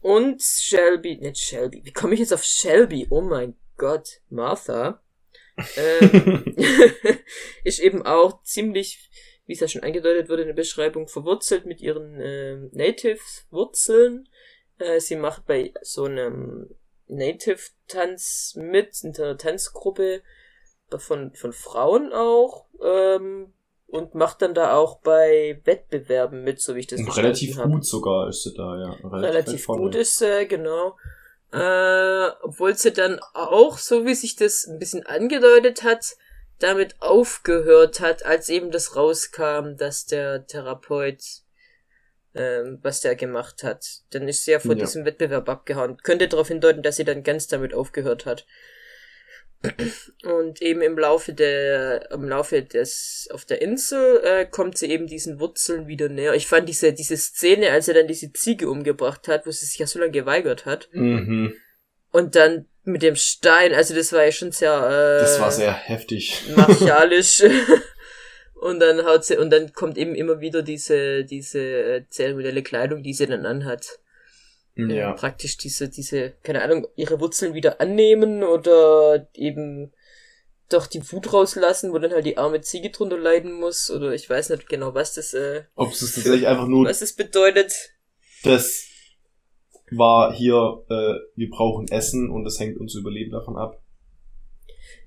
[0.01, 3.06] Und Shelby, nicht Shelby, wie komme ich jetzt auf Shelby?
[3.10, 5.01] Oh mein Gott, Martha.
[5.76, 6.56] ähm,
[7.64, 9.10] ist eben auch ziemlich
[9.47, 14.28] wie es ja schon angedeutet wurde in der Beschreibung, verwurzelt mit ihren äh, Native-Wurzeln.
[14.78, 16.74] Äh, sie macht bei so einem
[17.06, 20.22] Native-Tanz mit, in der Tanzgruppe
[20.98, 23.52] von, von Frauen auch, ähm,
[23.88, 27.84] und macht dann da auch bei Wettbewerben mit, so wie ich das und Relativ gut
[27.84, 28.90] sogar ist sie da, ja.
[29.08, 30.96] Relativ, relativ gut ist sie, genau.
[31.52, 36.16] Äh, obwohl sie dann auch, so wie sich das ein bisschen angedeutet hat,
[36.58, 41.22] damit aufgehört hat, als eben das rauskam, dass der Therapeut
[42.36, 44.02] ähm, was der gemacht hat.
[44.10, 44.84] Dann ist sie ja von ja.
[44.84, 45.96] diesem Wettbewerb abgehauen.
[46.02, 48.46] Könnte darauf hindeuten, dass sie dann ganz damit aufgehört hat.
[50.24, 55.06] Und eben im Laufe der, im Laufe des, auf der Insel, äh, kommt sie eben
[55.06, 56.34] diesen Wurzeln wieder näher.
[56.34, 59.78] Ich fand diese, diese Szene, als er dann diese Ziege umgebracht hat, wo sie sich
[59.78, 60.88] ja so lange geweigert hat.
[60.93, 61.55] Mhm.
[62.10, 65.72] Und dann mit dem Stein, also das war ja schon sehr, äh, Das war sehr
[65.72, 66.43] heftig.
[66.55, 67.43] Martialisch.
[68.55, 73.02] und dann haut sie, und dann kommt eben immer wieder diese, diese äh, zeremonielle Kleidung,
[73.02, 73.98] die sie dann anhat.
[74.77, 75.11] Ja.
[75.11, 79.93] Ähm, praktisch diese, diese, keine Ahnung, ihre Wurzeln wieder annehmen oder eben
[80.69, 84.28] doch die Wut rauslassen, wo dann halt die arme Ziege drunter leiden muss, oder ich
[84.28, 87.73] weiß nicht genau, was das, äh, Ob es tatsächlich einfach nur, was es bedeutet.
[88.43, 88.85] Das
[89.90, 93.81] war hier, äh, wir brauchen Essen und es hängt unser Überleben davon ab.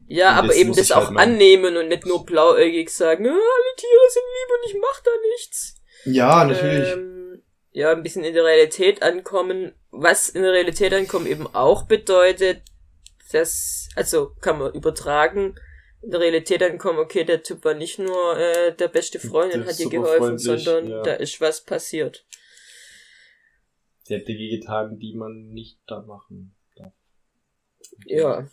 [0.08, 4.10] Ja, aber eben das auch halt annehmen und nicht nur blauäugig sagen, ah, alle Tiere
[4.10, 5.76] sind lieb und ich mach da nichts.
[6.06, 6.94] Ja, natürlich.
[6.94, 11.84] Ähm, ja, ein bisschen in der Realität ankommen, was in der Realität ankommen eben auch
[11.84, 12.62] bedeutet,
[13.32, 15.56] dass, also kann man übertragen,
[16.02, 19.66] in der Realität ankommen, okay, der Typ war nicht nur äh, der beste Freund und
[19.66, 21.04] hat dir geholfen, sondern ja.
[21.04, 22.26] da ist was passiert.
[24.04, 26.94] Sie hat Dinge getan, die man nicht da machen darf.
[28.06, 28.48] Ja.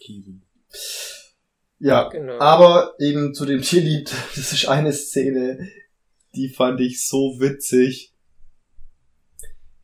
[1.79, 2.39] Ja, genau.
[2.39, 5.71] aber eben zu dem Tierlied, das ist eine Szene,
[6.35, 8.13] die fand ich so witzig.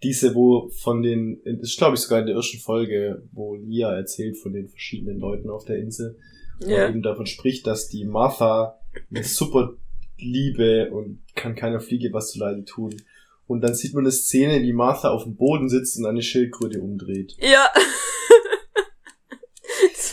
[0.03, 3.95] Diese, wo von den, das ist glaube ich sogar in der ersten Folge, wo Lia
[3.95, 6.19] erzählt von den verschiedenen Leuten auf der Insel.
[6.61, 6.87] Ja.
[6.87, 8.79] Und eben davon spricht, dass die Martha
[9.11, 9.75] eine super
[10.19, 12.95] Liebe und kann keiner Fliege was zu leide tun.
[13.47, 16.81] Und dann sieht man eine Szene, wie Martha auf dem Boden sitzt und eine Schildkröte
[16.81, 17.37] umdreht.
[17.41, 17.69] Ja.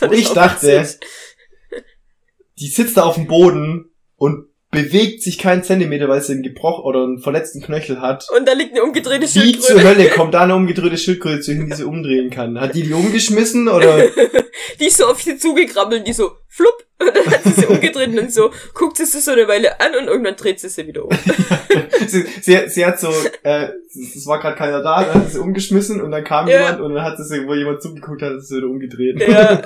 [0.02, 0.86] und ich dachte,
[2.58, 6.84] die sitzt da auf dem Boden und bewegt sich keinen Zentimeter, weil sie einen gebrochen
[6.84, 8.26] oder einen verletzten Knöchel hat.
[8.36, 9.58] Und da liegt eine umgedrehte Schildkröte.
[9.58, 12.60] Wie zur Hölle kommt da eine umgedrehte Schildkröte zu hin, die sie umdrehen kann?
[12.60, 14.04] Hat die die umgeschmissen oder?
[14.80, 18.16] die ist so auf sie zugekrabbelt, die so flupp und dann hat sie sie umgedreht
[18.18, 21.06] und so guckt sie sich so eine Weile an und irgendwann dreht sie sie wieder
[21.06, 21.10] um.
[22.06, 23.08] sie, sie, sie, hat so,
[23.42, 26.58] äh, es war gerade keiner da, dann hat sie umgeschmissen und dann kam ja.
[26.58, 29.18] jemand und dann hat sie, wo jemand zugeguckt hat, ist sie wieder umgedreht.
[29.20, 29.62] Ja.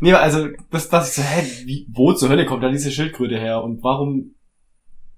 [0.00, 3.38] Nee, also, das, das ich so, hä, wie, wo zur Hölle kommt da diese Schildkröte
[3.38, 3.62] her?
[3.62, 4.34] Und warum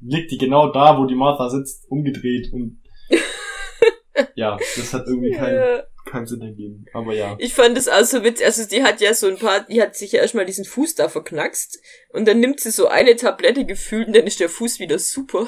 [0.01, 2.81] liegt die genau da, wo die Martha sitzt, umgedreht und
[4.35, 5.83] ja, das hat irgendwie keinen ja.
[6.05, 6.87] keinen Sinn ergeben.
[6.93, 7.37] Aber ja.
[7.39, 8.47] Ich fand es auch so witzig.
[8.47, 11.09] Also die hat ja so ein paar, die hat sich ja erstmal diesen Fuß da
[11.09, 11.81] verknackst
[12.11, 15.47] und dann nimmt sie so eine Tablette gefühlt und dann ist der Fuß wieder super.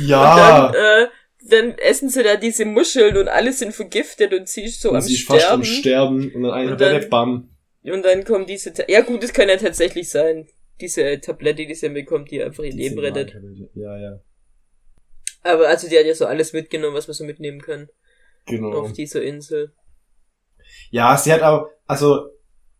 [0.00, 0.70] Ja.
[0.72, 1.08] Dann, äh,
[1.48, 4.96] dann essen sie da diese Muscheln und alle sind vergiftet und sie ist so und
[4.96, 5.40] am sie Sterben.
[5.40, 7.48] Fast am Sterben und dann eine und bam.
[7.84, 10.46] Und dann kommt diese, Ta ja gut, das kann ja tatsächlich sein.
[10.80, 13.36] Diese Tablette, die sie bekommt, die einfach ihr Leben rettet.
[13.74, 14.20] Ja, ja.
[15.42, 17.88] Aber also die hat ja so alles mitgenommen, was man so mitnehmen kann.
[18.46, 18.72] Genau.
[18.72, 19.72] Auf dieser Insel.
[20.90, 22.28] Ja, sie hat auch, also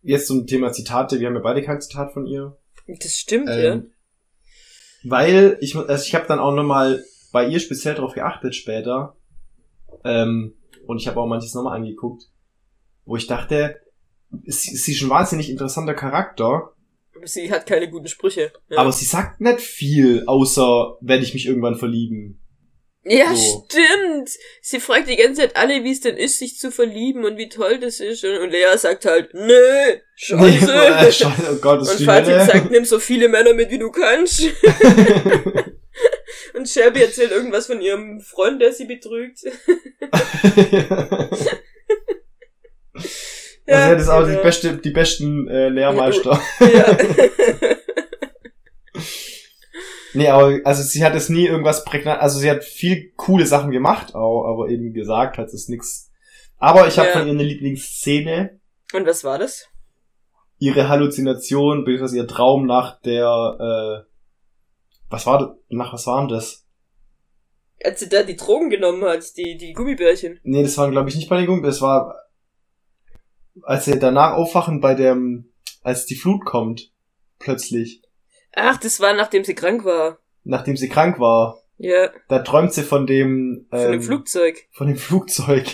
[0.01, 2.57] jetzt zum Thema Zitate, wir haben ja beide kein Zitat von ihr.
[2.87, 3.81] Das stimmt, ähm, ja.
[5.03, 7.03] Weil ich, also ich habe dann auch nochmal
[7.33, 9.17] bei ihr speziell darauf geachtet später.
[10.05, 10.53] Ähm,
[10.85, 12.29] und ich habe auch manches nochmal angeguckt,
[13.05, 13.81] wo ich dachte,
[14.43, 16.73] ist, ist sie schon wahnsinnig interessanter Charakter.
[17.23, 18.53] Sie hat keine guten Sprüche.
[18.69, 18.77] Ja.
[18.77, 22.39] Aber sie sagt nicht viel, außer werde ich mich irgendwann verlieben.
[23.03, 23.65] Ja, so.
[23.67, 24.29] stimmt.
[24.61, 27.49] Sie fragt die ganze Zeit alle, wie es denn ist, sich zu verlieben und wie
[27.49, 28.23] toll das ist.
[28.23, 30.65] Und Lea sagt halt, nö, scheiße.
[31.01, 34.43] Nee, scheiße oh Gott, und Fatih sagt, nimm so viele Männer mit, wie du kannst.
[36.53, 39.39] Und Shelby erzählt irgendwas von ihrem Freund, der sie betrügt.
[39.43, 39.51] ja,
[43.67, 44.37] also, das ist auch genau.
[44.37, 46.39] die, beste, die besten äh, Lehrmeister.
[46.59, 46.97] ja.
[50.15, 53.71] Nee, aber also sie hat es nie irgendwas prägnant, also sie hat viel coole Sachen
[53.71, 56.11] gemacht, auch, aber eben gesagt hat es nix.
[56.57, 57.13] Aber ich habe Ja.
[57.13, 58.59] von ihr eine Lieblingsszene,
[58.93, 59.67] Und was war das?
[60.59, 64.12] ihre Halluzination, beziehungsweise ihr Traum nach der, äh,
[65.13, 66.65] was war das, nach was war denn das?
[67.83, 70.39] Als sie da die Drogen genommen hat, die, die Gummibärchen.
[70.43, 72.15] Nee, das waren glaube ich nicht bei den Gummi, das war,
[73.61, 75.51] als sie danach aufwachen bei dem,
[75.83, 76.91] als die Flut kommt,
[77.39, 78.01] plötzlich,
[78.55, 80.17] Ach, das war nachdem sie krank war.
[80.43, 81.59] nachdem sie krank war.
[81.77, 84.67] Ja, Da träumt sie von dem, von dem ähm, Flugzeug.
[84.71, 85.67] von dem Flugzeug.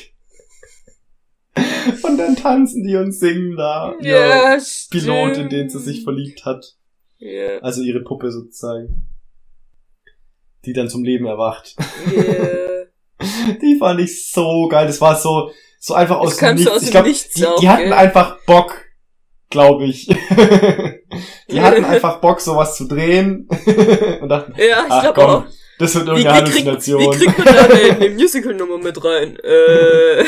[2.04, 3.94] Und dann tanzen die und singen da.
[4.00, 4.58] Ja,
[4.92, 6.78] Pilot, in den sie sich verliebt hat.
[7.18, 9.09] Ja, Also ihre Puppe sozusagen.
[10.66, 11.76] Die dann zum Leben erwacht.
[12.16, 12.24] ja.
[13.62, 14.88] Die fand ich so geil.
[14.88, 16.72] Das war so, so einfach aus dem Nichts.
[16.72, 17.94] aus ich dem glaub, Nichts die, auch, die hatten gell?
[17.94, 18.86] einfach Bock,
[19.50, 20.08] glaube ich.
[21.52, 23.48] die hatten einfach Bock, sowas zu drehen.
[24.22, 25.44] und dachten, Ja, ich ach glaube komm, auch.
[25.80, 27.02] das wird Wie, irgendeine wie, kriegt, Halluzination.
[27.02, 29.38] wie kriegt man da eine, eine Musical-Nummer mit rein?
[29.44, 30.24] Äh,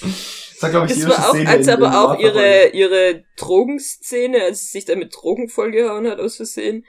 [0.00, 4.42] das war, glaube ich, die das war auch, Szene als aber auch ihre, ihre Drogenszene,
[4.42, 6.84] als sie sich da mit Drogen vollgehauen hat, aus Versehen.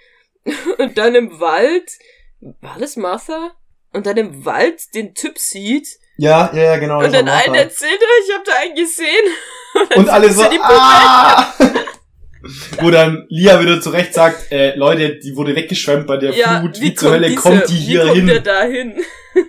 [0.77, 1.91] Und dann im Wald,
[2.61, 3.51] war das Martha?
[3.93, 6.99] Und dann im Wald den Typ sieht Ja, ja, ja, genau.
[7.03, 9.25] und dann einen erzählt, "Oh, ich hab da einen gesehen.
[9.89, 11.53] dann Und alle so, ah!
[12.79, 16.79] Wo dann Lia wieder zurecht sagt, äh, Leute, die wurde weggeschwemmt bei der Ja, Flut,
[16.79, 18.27] wie wie zur kommt Hölle diese- kommt die hier wie kommt hin?
[18.27, 19.03] der da hin?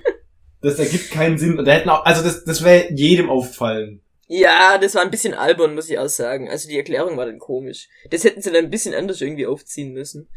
[0.62, 1.58] Das ergibt keinen Sinn.
[1.58, 4.00] Und da hätten auch, also das, das wäre jedem auffallen.
[4.26, 6.48] Ja, das war ein bisschen albern, muss ich auch sagen.
[6.50, 7.88] Also die Erklärung war dann komisch.
[8.10, 10.28] Das hätten sie dann ein bisschen anders irgendwie aufziehen müssen.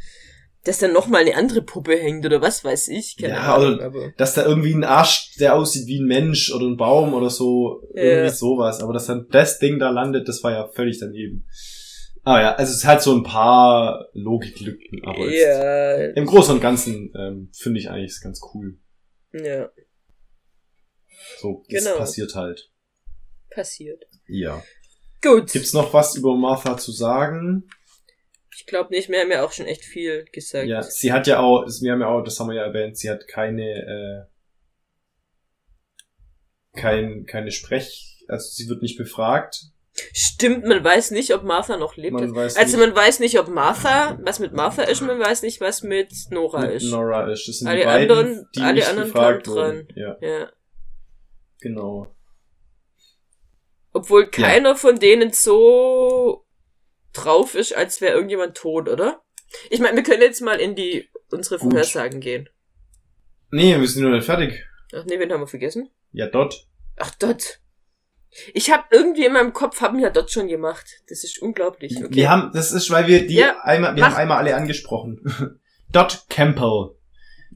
[0.65, 3.15] Dass dann nochmal eine andere Puppe hängt oder was weiß ich.
[3.18, 4.14] Keine Ja, Ahnung, oder- aber.
[4.18, 7.81] Dass da irgendwie ein Arsch, der aussieht wie ein Mensch oder ein Baum oder so,
[7.95, 8.03] Ja.
[8.03, 8.81] irgendwie sowas.
[8.81, 11.48] Aber dass dann das Ding da landet, das war ja völlig daneben.
[12.23, 17.14] Aber ja, also es hat so ein paar Logiklücken, aber Ja, im Großen und Ganzen
[17.18, 18.77] ähm, finde ich eigentlich es ganz cool.
[19.31, 19.69] ja,
[21.40, 21.98] So, das Genau.
[21.98, 22.69] passiert halt.
[23.52, 24.03] passiert.
[24.27, 24.61] Ja.
[25.22, 25.52] Gut.
[25.52, 27.64] Gibt's noch was über Martha zu sagen?
[28.69, 30.67] Ich glaube nicht, wir haben ja auch schon echt viel gesagt.
[30.67, 33.09] Ja, sie hat ja auch, wir haben ja auch, das haben wir ja erwähnt, sie
[33.09, 34.27] hat keine,
[36.75, 39.55] äh, kein, keine Sprech, also sie wird nicht befragt.
[40.13, 42.13] Stimmt, man weiß nicht, ob Martha noch lebt.
[42.13, 45.59] Man also nicht, man weiß nicht, ob Martha, was mit Martha ist, man weiß nicht,
[45.61, 46.91] was mit Nora mit ist.
[46.91, 47.47] Nora ist.
[47.47, 49.87] Das sind Alle die beiden, anderen- die alle nicht anderen befragt wurden.
[49.95, 50.51] Ja, Ja.
[51.59, 52.15] genau.
[53.93, 56.45] Obwohl keiner von denen so
[57.14, 59.22] drauf ist, als wäre irgendjemand tot, oder?
[59.69, 61.72] Ich meine, wir können jetzt mal in die unsere Gut.
[61.72, 62.49] Vorhersagen gehen.
[63.52, 64.65] Nee, wir sind noch nicht fertig.
[64.94, 65.90] Ach nee, wen haben wir vergessen?
[66.11, 66.68] Ja, dort.
[66.98, 67.60] Ach, dort.
[68.53, 70.86] Ich habe irgendwie in meinem Kopf, haben wir ja dort schon gemacht.
[71.10, 71.98] Das ist unglaublich.
[71.98, 72.14] Okay.
[72.14, 74.11] Wir haben, das ist, weil wir die Ja, einmal, wir mach.
[74.11, 75.60] haben einmal alle angesprochen.
[75.91, 76.91] Dot Campbell.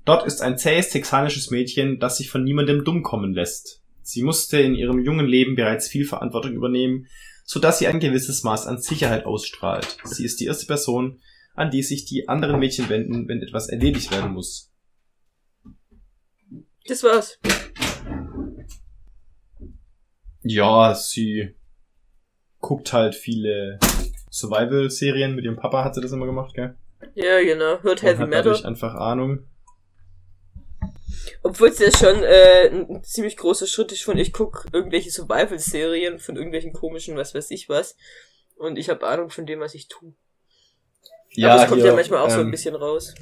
[0.05, 3.81] Dot ist ein zähes texanisches Mädchen, das sich von niemandem dumm kommen lässt.
[4.01, 7.07] Sie musste in ihrem jungen Leben bereits viel Verantwortung übernehmen,
[7.43, 9.97] so dass sie ein gewisses Maß an Sicherheit ausstrahlt.
[10.03, 11.21] Sie ist die erste Person,
[11.55, 14.71] an die sich die anderen Mädchen wenden, wenn etwas erledigt werden muss.
[16.87, 17.39] Das war's.
[20.41, 21.55] Ja, sie
[22.59, 23.79] guckt halt viele
[24.31, 25.35] Survival-Serien.
[25.35, 26.75] Mit ihrem Papa hat sie das immer gemacht, gell?
[27.15, 27.81] Ja, genau.
[27.81, 28.43] Hört Heavy hat Metal.
[28.43, 29.45] dadurch einfach Ahnung.
[31.41, 36.19] Obwohl es ja schon äh, ein ziemlich großer Schritt ist von, ich guck irgendwelche Survival-Serien
[36.19, 37.95] von irgendwelchen komischen, was weiß ich was.
[38.55, 40.13] Und ich habe Ahnung von dem, was ich tue.
[41.41, 43.13] Aber es kommt hier, ja manchmal auch so ein ähm, bisschen raus.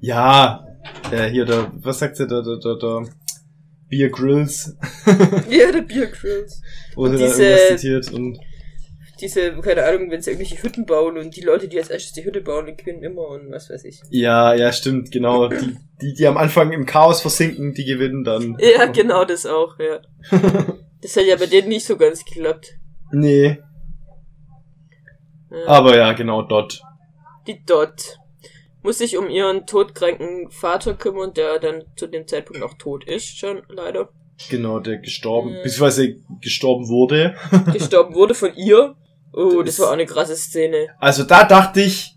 [0.00, 0.66] Ja,
[1.10, 3.04] äh, hier, der, was sagt sie, der, der, der, der
[3.88, 4.76] Beer Grills,
[5.50, 6.60] Ja, der Beer Grills.
[6.94, 8.38] wo sie da diese- irgendwas zitiert und
[9.22, 12.24] Diese, keine Ahnung, wenn sie irgendwelche Hütten bauen und die Leute, die als erstes die
[12.24, 14.00] Hütte bauen, die gewinnen immer und was weiß ich.
[14.10, 15.48] ja, ja, stimmt, genau.
[15.48, 18.58] Die, die, die am Anfang im Chaos versinken, die gewinnen dann.
[18.76, 20.00] Ja, genau das auch, ja.
[21.00, 22.74] Das hat ja bei denen nicht so ganz geklappt.
[23.12, 23.58] Nee,
[25.50, 25.66] Ja.
[25.66, 26.82] aber ja, genau, dort.
[27.46, 28.18] Die Dot
[28.82, 33.38] muss sich um ihren todkranken Vater kümmern, der dann zu dem Zeitpunkt noch tot ist,
[33.38, 34.08] schon leider.
[34.50, 35.62] Genau, der gestorben, Ja.
[35.62, 37.34] beziehungsweise gestorben wurde.
[37.72, 38.96] Gestorben wurde von ihr.
[39.32, 40.88] Oh, das Das- war auch eine krasse Szene.
[40.98, 42.14] Also da dachte ich,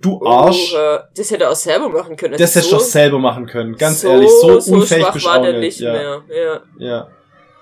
[0.00, 2.36] du Arsch, Oh, das hätte er auch selber machen können.
[2.36, 3.76] das hättest du doch selber machen können.
[3.76, 5.80] Ganz so, ehrlich, so, so unfähig schwach war der nicht.
[5.80, 6.22] Ja, mehr.
[6.28, 7.10] Ja, ja.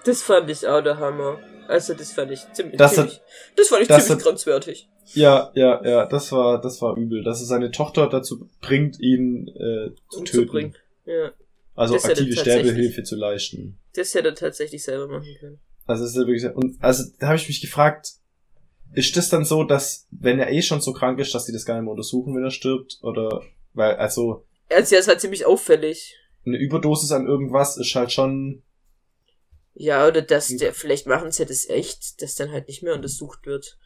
[0.05, 1.39] das fand ich auch der Hammer.
[1.69, 3.21] Also das fand ich ziemlich, Das ziemlich
[3.57, 4.89] das fand ich das ziemlich hat- grenzwertig.
[5.15, 9.49] Ja, ja, ja, das war, das war übel, dass er seine Tochter dazu bringt, ihn
[9.49, 10.39] äh, zu töten.
[10.41, 10.75] Umzubringen.
[11.07, 11.31] Ja,
[11.75, 13.79] Also Das hätte aktive Sterbehilfe zu leisten.
[13.95, 15.61] das hätte er tatsächlich selber machen können.
[15.87, 18.13] Also es ist wirklich, und also da habe ich mich gefragt,
[18.95, 21.65] ist das dann so, dass wenn er eh schon so krank ist, dass die das
[21.65, 23.43] gar nicht mehr untersuchen, wenn er stirbt, oder
[23.73, 24.45] Weil, also.
[24.71, 26.17] Also, ja, es war ziemlich auffällig.
[26.47, 28.63] Eine Überdosis an irgendwas ist halt schon.
[29.75, 33.47] Ja, oder dass der, vielleicht machen sie das echt, dass dann halt nicht mehr untersucht
[33.47, 33.77] wird.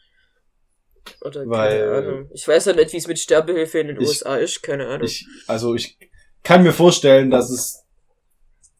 [1.21, 2.29] Oder Weil, keine Ahnung.
[2.33, 5.07] Ich weiß ja nicht, wie es mit Sterbehilfe in den Ich- USA ist, keine Ahnung.
[5.07, 5.97] Ich, also ich
[6.43, 7.83] kann mir vorstellen, dass es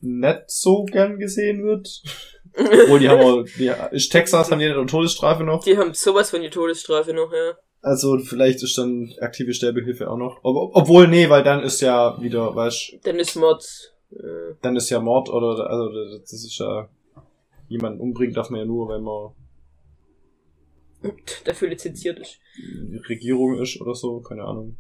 [0.02, 2.02] nicht so gern gesehen wird.
[2.60, 5.64] Obwohl, die haben auch, die, ist Texas haben die eine Todesstrafe noch.
[5.64, 7.53] die haben sowas von die Todesstrafe noch, ja.
[7.81, 10.40] Also vielleicht ist dann aktive Sterbehilfe auch noch.
[10.44, 13.64] Ob, obwohl, nee, weil dann ist ja wieder, weißt Dann ist Mord.
[14.11, 16.90] Äh, dann ist ja Mord oder, also das ist ja,
[17.69, 19.31] jemanden umbringt darf man ja nur, wenn man
[21.45, 22.40] dafür lizenziert ist.
[22.57, 24.76] die Regierung ist oder so, keine Ahnung.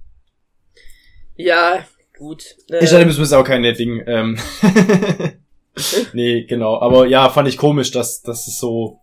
[1.35, 1.85] Ja,
[2.17, 2.57] gut.
[2.69, 4.37] Äh, Ich hatte müssen auch keine Ding, ähm,
[6.13, 8.99] nee, genau, aber ja, fand ich komisch, dass, dass es so,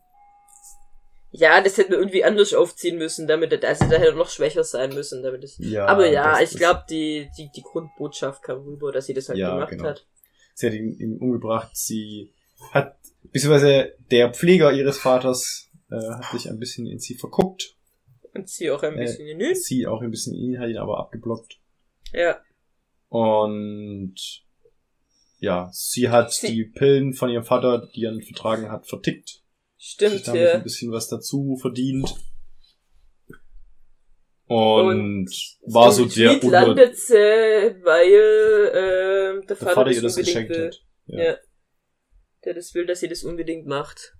[1.30, 4.94] ja, das hätten wir irgendwie anders aufziehen müssen, damit, also da hätte noch schwächer sein
[4.94, 5.58] müssen, damit es.
[5.58, 5.84] ja.
[5.86, 9.54] aber ja, ich glaube, die, die, die Grundbotschaft kam rüber, dass sie das halt Ja,
[9.54, 9.84] gemacht genau.
[9.84, 10.06] hat.
[10.54, 11.70] Sie hat ihn, ihn umgebracht.
[11.74, 12.32] Sie
[12.72, 17.76] hat, beziehungsweise der Pfleger ihres Vaters äh, hat sich ein bisschen in sie verguckt.
[18.32, 20.70] Und sie auch ein Äh, bisschen in den Sie auch ein bisschen in ihn, hat
[20.70, 21.58] ihn aber abgeblockt.
[22.14, 22.38] Ja.
[23.08, 24.14] Und
[25.38, 29.42] ja, sie hat Sie- die Pillen von ihrem Vater, die er vertragen hat, vertickt.
[29.78, 30.52] Sich Stimmt, damit ja.
[30.54, 32.14] ein bisschen was dazu verdient.
[34.48, 35.28] Und,
[35.66, 40.16] war so der Unter landet sie, weil äh, der, der Vater, Vater das ihr das
[40.16, 40.66] geschenkt will.
[40.66, 40.82] hat.
[41.06, 41.36] Ja.
[42.44, 44.14] Der das will, dass sie das unbedingt macht.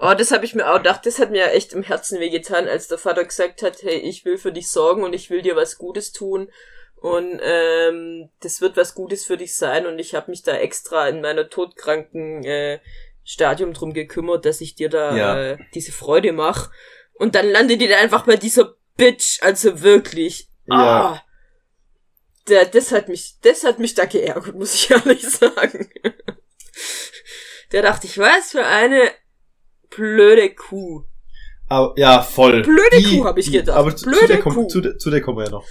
[0.00, 2.66] Oh, das habe ich mir auch gedacht, das hat mir ja echt im Herzen wehgetan,
[2.68, 5.54] als der Vater gesagt hat, hey, ich will für dich sorgen und ich will dir
[5.56, 6.50] was Gutes tun
[7.00, 11.08] und ähm, das wird was Gutes für dich sein und ich habe mich da extra
[11.08, 12.80] in meiner todkranken äh,
[13.24, 15.40] Stadium drum gekümmert, dass ich dir da Ja.
[15.52, 16.70] äh, diese Freude mach
[17.14, 20.48] und dann landet ihr da einfach bei dieser Bitch, also wirklich.
[20.66, 20.74] Ja.
[20.76, 21.22] Ah,
[22.48, 25.90] der, das hat mich, das hat mich da geärgert, muss ich ehrlich sagen.
[27.70, 29.10] Da dachte ich, was für eine
[29.90, 31.04] blöde Kuh.
[31.68, 32.62] Aber, ja, voll.
[32.62, 33.76] Blöde Kuh, hab ich gedacht.
[33.76, 34.66] Aber zu, zu, Blöde der Kuh.
[34.66, 35.66] Zu, der- zu der kommen wir ja noch.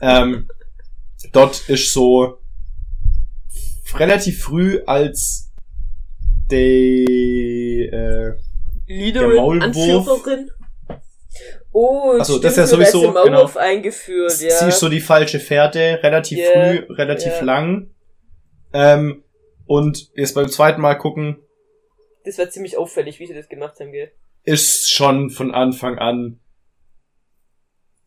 [0.00, 0.48] Ähm,
[1.32, 2.38] dort ist so
[3.94, 5.52] relativ früh als
[6.50, 8.34] die äh,
[8.86, 10.08] Leaderin, Der Maulwurf.
[10.08, 10.50] Anführerin.
[11.72, 14.50] Oh, Ach so, stimmt, das ist ja sowieso, Maulwurf eingeführt, ja.
[14.50, 17.42] sie ist so die falsche Fährte, relativ Ja, früh, relativ ja.
[17.42, 17.90] lang.
[18.72, 19.22] Ähm,
[19.66, 21.38] und jetzt beim zweiten Mal gucken,
[22.24, 24.10] das war ziemlich auffällig, wie sie das gemacht haben, gell?
[24.44, 26.40] ist schon von Anfang an.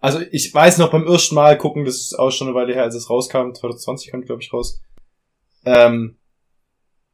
[0.02, 2.84] Also ich weiß noch beim ersten Mal gucken, das ist auch schon eine Weile her,
[2.84, 4.82] als es rauskam, 2020 kam glaube ich raus.
[5.64, 6.18] Ähm,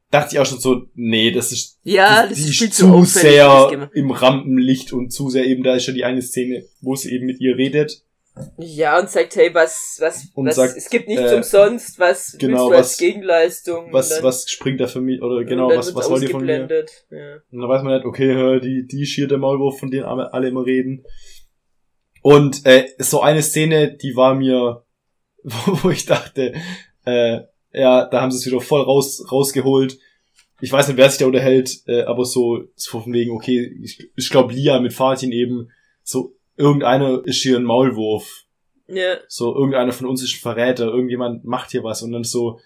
[0.10, 3.14] dachte ich auch schon so, nee, das ist Ja, die, das die ist zu das
[3.14, 7.12] sehr im Rampenlicht und zu sehr eben, da ist schon die eine Szene, wo sie
[7.14, 8.04] eben mit ihr redet.
[8.58, 12.36] Ja, und sagt, hey, was, was, Und was, sagt, es gibt nichts äh, umsonst, was
[12.38, 13.88] genau, willst du als was- Gegenleistung?
[13.92, 16.68] Was, dann- was springt da für mich, oder genau, was, was wollt ihr von mir?
[17.10, 17.36] Ja.
[17.52, 20.66] Und dann weiß man nicht, okay, die, die schiert der Maulwurf, von denen alle immer
[20.66, 21.04] reden.
[22.28, 24.84] Und äh, so eine Szene, die war mir,
[25.44, 26.56] wo, wo ich dachte,
[27.06, 27.40] äh,
[27.72, 29.98] ja, da haben sie es wieder voll raus, rausgeholt.
[30.60, 34.10] Ich weiß nicht, wer sich da unterhält, äh, aber so, so von wegen, okay, ich,
[34.14, 35.72] ich glaube Lia mit Fatin eben,
[36.04, 38.44] so irgendeiner ist hier ein Maulwurf.
[38.90, 39.20] ja.
[39.30, 42.60] So, irgendeiner von uns ist ein Verräter, irgendjemand macht hier was und dann so,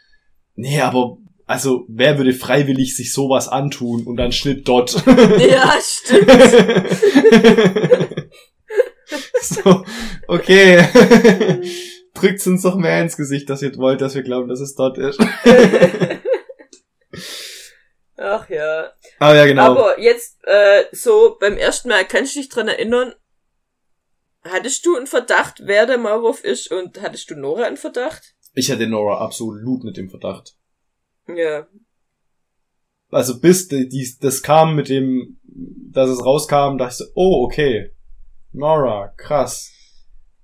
[0.55, 5.05] nee, aber also wer würde freiwillig sich sowas antun und dann Schnitt dort.
[5.37, 6.31] Ja, stimmt.
[9.41, 9.83] so,
[10.27, 10.83] okay.
[12.13, 14.97] Drückt's uns doch mehr ins Gesicht, dass ihr wollt, dass wir glauben, dass es dort
[14.97, 15.19] ist.
[18.17, 18.91] Ach ja.
[19.19, 19.71] Aber ja, genau.
[19.71, 23.15] Aber jetzt, äh, so beim ersten Mal, kannst du dich dran erinnern,
[24.43, 28.35] hattest du einen Verdacht, wer der Maulwurf ist und hattest du Nora einen Verdacht?
[28.53, 30.55] ich hatte Nora absolut nicht im Verdacht.
[31.27, 31.67] Ja.
[33.09, 37.45] Also bis die, die, das kam mit dem, dass es rauskam, dachte ich so, oh,
[37.45, 37.91] okay.
[38.53, 39.71] Nora, krass.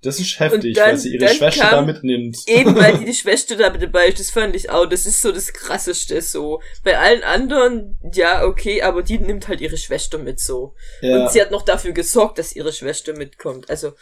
[0.00, 2.36] Das ist heftig, dann- weil sie ihre Schwester da mitnimmt.
[2.46, 5.20] Eben weil die, die Schwester da mit dabei ist, das fand ich auch, das ist
[5.20, 6.62] so das krasseste so.
[6.84, 10.74] Bei allen anderen, ja, okay, aber die nimmt halt ihre Schwester mit so.
[11.00, 11.24] ja.
[11.24, 13.68] Und sie hat noch dafür gesorgt, dass ihre Schwester mitkommt.
[13.70, 13.92] Also,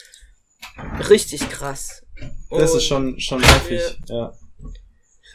[1.09, 2.05] richtig krass.
[2.51, 4.33] Das Und- ist schon, schon heftig, ja.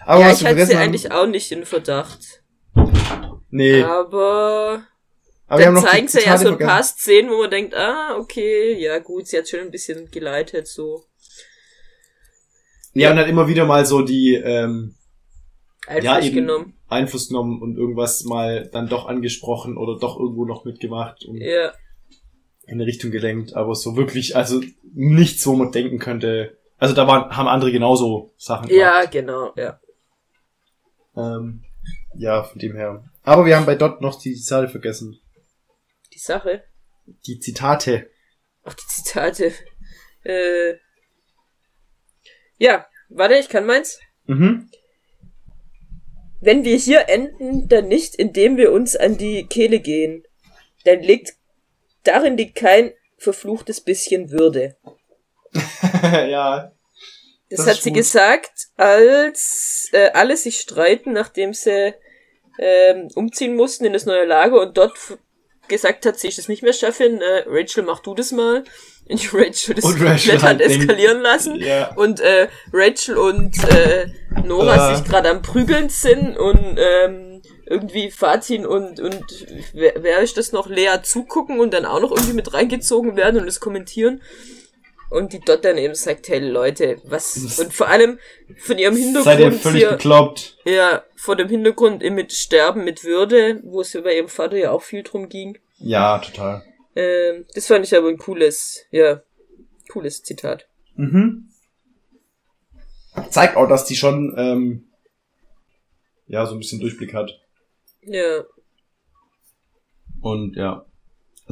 [0.06, 2.44] Aber ja, ich hatte sie haben, eigentlich auch nicht in Verdacht.
[3.50, 4.84] nee, Aber
[5.52, 7.50] aber wir haben dann noch zeigen die sie ja so ein paar Szenen, wo man
[7.50, 11.04] denkt, ah, okay, ja gut, sie hat schon ein bisschen geleitet, so
[12.94, 14.96] Ja, und dann immer wieder mal so die ähm,
[15.88, 16.36] Einfluss Ja, eben.
[16.36, 16.74] genommen.
[16.88, 21.74] Einfluss genommen und irgendwas mal dann doch angesprochen oder doch irgendwo noch mitgemacht und Ja,
[22.68, 24.62] in eine Richtung gelenkt, aber so wirklich, also
[24.94, 29.80] nichts, wo man denken könnte, Also da waren, haben andere genauso Sachen Ja, genau, ja.
[31.16, 31.64] Ähm,
[32.16, 33.04] ja, von dem her.
[33.24, 35.20] Aber wir haben bei Dot noch die Sache vergessen.
[36.22, 36.64] Die Sache?
[37.26, 38.12] Die Zitate.
[38.64, 39.54] Ach, die Zitate.
[40.24, 40.76] Äh.
[42.60, 44.00] Ja, warte, ich kann meins.
[44.26, 44.70] Mhm.
[46.40, 50.24] Wenn wir hier enden, dann nicht, indem wir uns an die Kehle gehen.
[50.86, 51.34] Denn liegt,
[52.04, 54.78] darin liegt kein verfluchtes bisschen Würde.
[56.04, 56.72] ja.
[57.50, 57.98] Das, das hat sie gut.
[57.98, 61.96] gesagt, als äh, alle sich streiten, nachdem sie
[62.60, 65.18] ähm, umziehen mussten in das neue Lager und dort
[65.72, 68.64] gesagt hat, sie ist es nicht mehr schaffen, äh, Rachel, mach du das mal.
[69.10, 71.56] Und Rachel das und Rachel hat eskalieren lassen.
[71.56, 71.94] Ja.
[71.96, 74.08] Und äh, Rachel und äh,
[74.46, 74.96] Nora uh.
[74.96, 79.26] sich gerade am Prügeln sind und ähm, irgendwie Fatin und, und
[79.74, 83.40] wer, wer ist das noch, Lea zugucken und dann auch noch irgendwie mit reingezogen werden
[83.40, 84.22] und das kommentieren.
[85.12, 88.18] Und die dort dann eben sagt, hey Leute, was, und vor allem
[88.60, 89.26] von ihrem Hintergrund.
[89.26, 90.58] Seid ihr völlig hier, bekloppt.
[90.64, 94.72] Ja, vor dem Hintergrund mit Sterben mit Würde, wo es ja bei ihrem Vater ja
[94.72, 95.60] auch viel drum ging.
[95.80, 96.64] Ja, total.
[96.96, 99.22] Ähm, das fand ich aber ein cooles, ja,
[99.90, 100.70] cooles Zitat.
[100.96, 101.50] Mhm.
[103.32, 104.86] Zeigt auch, dass die schon, ähm,
[106.28, 107.38] ja, so ein bisschen Durchblick hat.
[108.02, 108.46] Ja.
[110.22, 110.86] Und ja.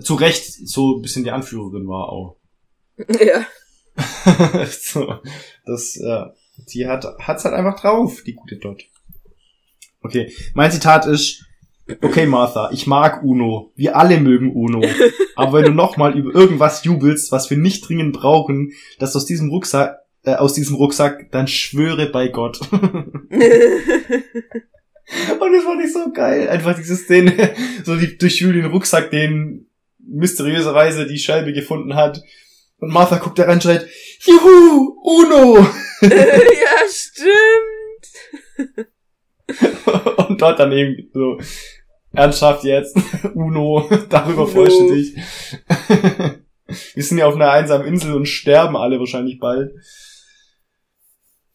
[0.01, 2.38] Zu Recht so ein bisschen die Anführerin war auch.
[3.19, 3.45] Ja.
[4.69, 5.15] so,
[5.65, 6.33] das, ja.
[6.73, 8.83] Die hat, hat's halt einfach drauf, die gute Dot.
[10.01, 10.31] Okay.
[10.53, 11.45] Mein Zitat ist,
[12.01, 13.71] okay, Martha, ich mag Uno.
[13.75, 14.81] Wir alle mögen Uno.
[15.35, 19.49] Aber wenn du nochmal über irgendwas jubelst, was wir nicht dringend brauchen, dass aus diesem
[19.49, 22.59] Rucksack, äh, aus diesem Rucksack, dann schwöre bei Gott.
[25.39, 26.49] Und das fand ich so geil.
[26.49, 29.67] Einfach diese Szene, so die durchwühlt den Rucksack, den
[29.97, 32.21] mysteriöserweise die Scheibe gefunden hat.
[32.79, 33.87] Und Martha guckt da rein und schreit,
[34.21, 35.57] Juhu, Uno!
[36.01, 37.39] ja, stimmt.
[40.29, 41.39] und dort dann eben so,
[42.13, 42.97] ernsthaft jetzt,
[43.33, 45.15] Uno, darüber freust du dich.
[46.93, 49.73] Wir sind ja auf einer einsamen Insel und sterben alle wahrscheinlich bald.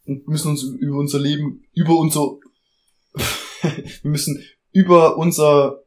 [0.07, 2.37] Und müssen uns über unser Leben, über unser,
[3.63, 5.85] wir müssen über unser,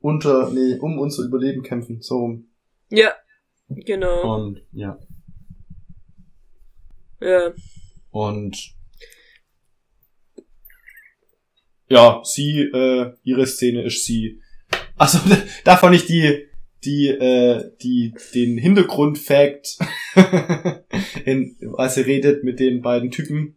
[0.00, 2.50] unter, nee, um unser Überleben kämpfen, so rum.
[2.90, 3.14] Ja,
[3.70, 4.36] Genau.
[4.36, 4.98] Und ja.
[7.20, 7.52] Ja.
[8.10, 8.74] Und
[11.88, 14.40] ja, sie, äh, ihre Szene ist sie.
[14.96, 15.18] Also
[15.64, 16.46] da fand ich die,
[16.84, 19.78] die, äh, die, den Hintergrund-Fact,
[21.24, 23.56] in, als sie redet mit den beiden Typen.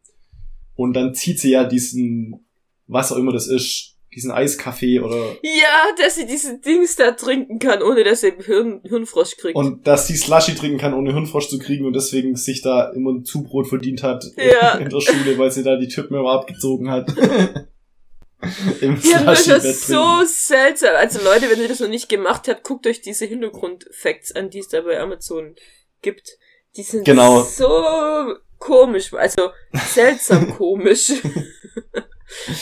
[0.76, 2.46] Und dann zieht sie ja diesen,
[2.88, 5.36] was auch immer das ist, diesen Eiskaffee oder.
[5.42, 9.56] Ja, dass sie diese Dings da trinken kann, ohne dass sie Hirn, Hirnfrosch kriegt.
[9.56, 13.12] Und dass sie Slushy trinken kann, ohne Hirnfrosch zu kriegen und deswegen sich da immer
[13.12, 14.78] ein Zubrot verdient hat ja.
[14.78, 17.14] in der Schule, weil sie da die Typen immer abgezogen hat.
[18.82, 20.96] Im ja, das ist so seltsam.
[20.98, 24.60] Also Leute, wenn ihr das noch nicht gemacht habt, guckt euch diese Hintergrundfacts an, die
[24.60, 25.56] es da bei Amazon
[26.02, 26.38] gibt.
[26.76, 27.44] Die sind genau.
[27.44, 31.14] so komisch, also seltsam komisch.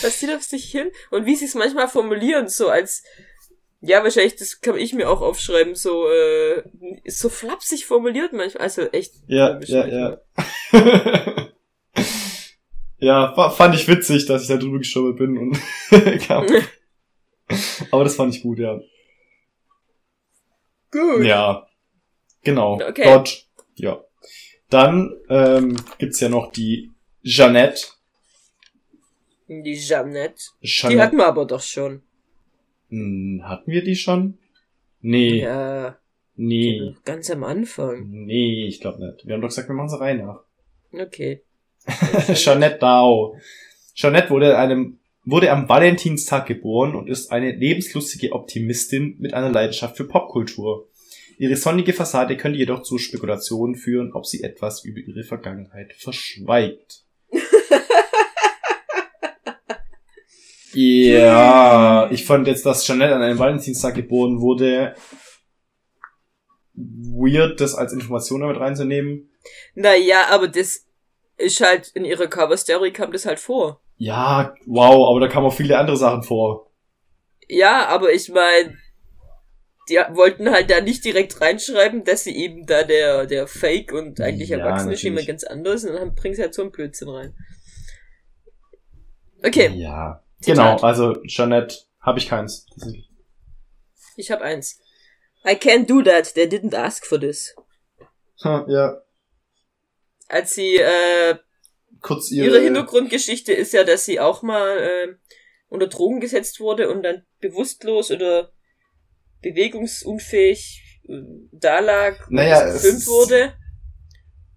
[0.02, 0.92] Was sieht auf sich hin?
[1.10, 3.04] Und wie sie es manchmal formulieren, so als,
[3.82, 6.64] ja, wahrscheinlich, das kann ich mir auch aufschreiben, so, äh,
[7.06, 9.14] so flapsig formuliert manchmal, also echt.
[9.28, 10.18] Ja, ja, ja.
[12.98, 15.60] ja, fand ich witzig, dass ich da drüber gestolpert bin und
[16.28, 16.48] kam.
[17.92, 18.80] Aber das fand ich gut, ja.
[20.92, 21.24] Gut.
[21.24, 21.68] Ja.
[22.44, 22.76] Genau.
[22.76, 23.04] Okay.
[23.04, 23.44] Dodge.
[23.76, 24.04] Ja.
[24.70, 27.88] Dann ähm, gibt's ja noch die Jeannette,
[29.60, 30.42] die Jeannette.
[30.62, 30.96] Jeannette.
[30.96, 32.02] Die hatten wir aber doch schon.
[32.90, 34.38] Hm, hatten wir die schon?
[35.02, 35.42] Nee.
[35.42, 35.98] Ja.
[36.36, 36.96] Nee.
[37.06, 38.08] Ganz am Anfang.
[38.10, 39.26] Nee, ich glaube nicht.
[39.26, 40.44] Wir haben doch gesagt, wir machen sie rein nach.
[40.92, 41.44] Okay.
[42.34, 43.36] Jeannette Dao.
[43.94, 49.98] Jeannette wurde einem wurde am Valentinstag geboren und ist eine lebenslustige Optimistin mit einer Leidenschaft
[49.98, 50.88] für Popkultur.
[51.38, 57.01] Ihre sonnige Fassade könnte jedoch zu Spekulationen führen, ob sie etwas über ihre Vergangenheit verschweigt.
[60.74, 64.96] Ja, ich fand jetzt, dass Chanel an einem Valentinstag geboren wurde,
[66.74, 69.30] weird, das als Information damit reinzunehmen.
[69.76, 70.86] Naja, aber das
[71.38, 73.82] ist halt, in ihrer Cover-Story kam das halt vor.
[73.98, 76.72] Ja, wow, aber da kamen auch viele andere Sachen vor.
[77.48, 78.78] Ja, aber ich meine,
[79.90, 84.22] die wollten halt da nicht direkt reinschreiben, dass sie eben da der, der Fake und
[84.22, 87.10] eigentlich ja, Erwachsene ist jemand ganz anderes und dann bringen sie halt so einen Blödsinn
[87.10, 87.36] rein.
[89.44, 89.72] Okay.
[89.76, 90.24] Ja.
[90.42, 90.78] Zitat.
[90.78, 92.66] Genau, also Jeanette habe ich keins.
[94.18, 94.80] Ich habe eins.
[95.46, 96.34] I can't do that.
[96.34, 97.56] They didn't ask for this.
[98.44, 99.02] Ha, ja.
[100.28, 101.36] als sie äh,
[102.02, 105.16] Kurz ihre, ihre Hintergrundgeschichte ist ja, dass sie auch mal äh,
[105.70, 108.52] unter Drogen gesetzt wurde und dann bewusstlos oder
[109.42, 113.54] bewegungsunfähig äh, da lag und naja, es gefilmt wurde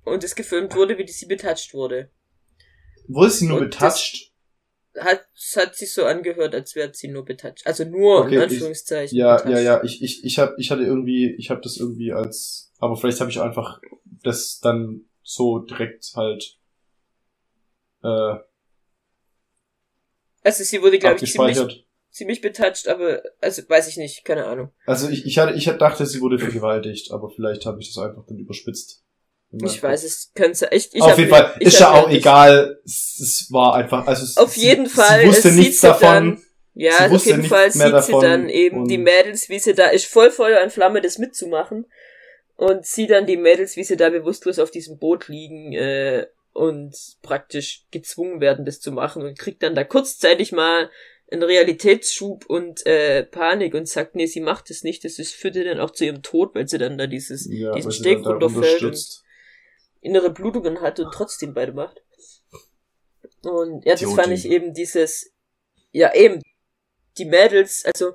[0.05, 2.11] und es gefilmt wurde, wie sie betatscht wurde.
[3.07, 4.34] Wurde sie nur betatscht?
[4.99, 5.27] Hat,
[5.57, 7.67] hat sich so angehört, als wäre sie nur betatscht.
[7.67, 9.17] Also nur okay, in Anführungszeichen.
[9.17, 9.53] Ich, ja, betatscht.
[9.53, 9.85] ja, ja.
[9.85, 13.31] Ich, ich, ich, hab, ich hatte irgendwie, ich habe das irgendwie als, aber vielleicht habe
[13.31, 13.81] ich einfach
[14.23, 16.59] das dann so direkt halt.
[18.03, 18.37] Äh,
[20.43, 24.71] also sie wurde, glaube ich, ziemlich, ziemlich betatscht, aber also weiß ich nicht, keine Ahnung.
[24.87, 28.27] Also ich, ich hatte, ich dachte, sie wurde vergewaltigt, aber vielleicht habe ich das einfach
[28.27, 29.04] dann überspitzt.
[29.63, 30.95] Ich weiß, es könnte echt.
[30.95, 32.81] Ich Auf jeden Fall ist ja auch egal.
[32.85, 35.21] Es, war einfach, also es, auf jeden sie, Fall.
[35.21, 36.09] Sie wusste nichts davon.
[36.09, 36.43] Dann,
[36.75, 40.31] ja, auf jeden Fall sieht sie dann eben die Mädels, wie sie da ist voll
[40.31, 41.87] Feuer und Flamme, das mitzumachen
[42.57, 46.95] und sieht dann die Mädels, wie sie da bewusstlos auf diesem Boot liegen äh, und
[47.23, 50.91] praktisch gezwungen werden, das zu machen und kriegt dann da kurzzeitig mal
[51.31, 55.57] einen Realitätsschub und äh, Panik und sagt, nee, sie macht es nicht, das ist, führt
[55.57, 58.83] ihr dann auch zu ihrem Tod, weil sie dann da dieses, ja, diesen Steg runterfällt
[58.83, 59.24] und
[60.05, 62.03] innere Blutungen hat und trotzdem beide macht.
[63.43, 64.17] Und ja, das Theorie.
[64.17, 65.33] fand ich eben dieses,
[65.93, 66.41] ja eben,
[67.19, 68.15] die Mädels, also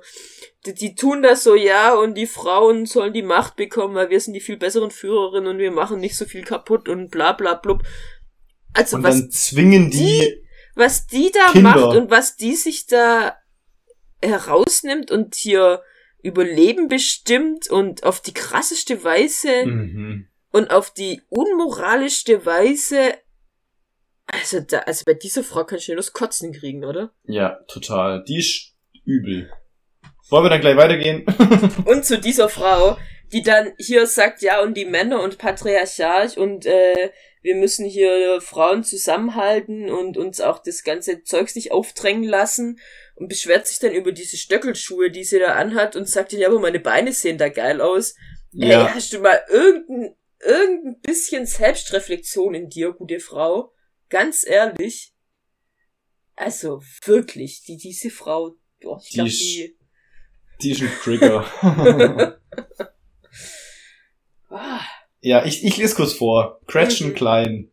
[0.66, 4.20] die, die tun das so, ja, und die Frauen sollen die Macht bekommen, weil wir
[4.20, 7.54] sind die viel besseren Führerinnen und wir machen nicht so viel kaputt und bla bla
[7.54, 7.82] blub.
[8.74, 10.44] Also und was dann zwingen die, die
[10.74, 11.70] was die da Kinder.
[11.70, 13.36] macht und was die sich da
[14.22, 15.82] herausnimmt und hier
[16.22, 20.29] Überleben bestimmt und auf die krasseste Weise mhm.
[20.52, 23.14] Und auf die unmoralischste Weise.
[24.26, 27.12] Also da, also bei dieser Frau kann ich nur das Kotzen kriegen, oder?
[27.24, 28.22] Ja, total.
[28.24, 28.74] Die ist
[29.04, 29.50] übel.
[30.28, 31.24] Wollen wir dann gleich weitergehen?
[31.84, 32.96] und zu dieser Frau,
[33.32, 37.10] die dann hier sagt, ja, und die Männer und Patriarchat und äh,
[37.42, 42.78] wir müssen hier Frauen zusammenhalten und uns auch das ganze Zeugs nicht aufdrängen lassen
[43.14, 46.60] und beschwert sich dann über diese Stöckelschuhe, die sie da anhat und sagt ja, aber
[46.60, 48.14] meine Beine sehen da geil aus.
[48.52, 48.86] Ja.
[48.86, 53.72] Ey, hast du mal irgendein, irgendein bisschen Selbstreflexion in dir, gute Frau?
[54.08, 55.14] Ganz ehrlich.
[56.36, 59.76] Also, wirklich, die, diese Frau, boah, ich die, glaub, die
[60.62, 61.46] die ist ein Trigger.
[65.20, 66.60] ja, ich, ich lese kurz vor.
[66.66, 67.14] Gretchen mhm.
[67.14, 67.70] Klein.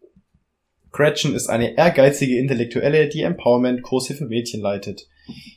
[0.98, 5.08] Gretchen ist eine ehrgeizige Intellektuelle, die Empowerment-Kurse für Mädchen leitet.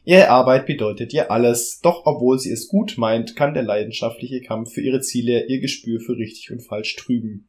[0.04, 4.74] Ihre Arbeit bedeutet ihr alles, doch obwohl sie es gut meint, kann der leidenschaftliche Kampf
[4.74, 7.48] für ihre Ziele ihr Gespür für richtig und falsch trüben.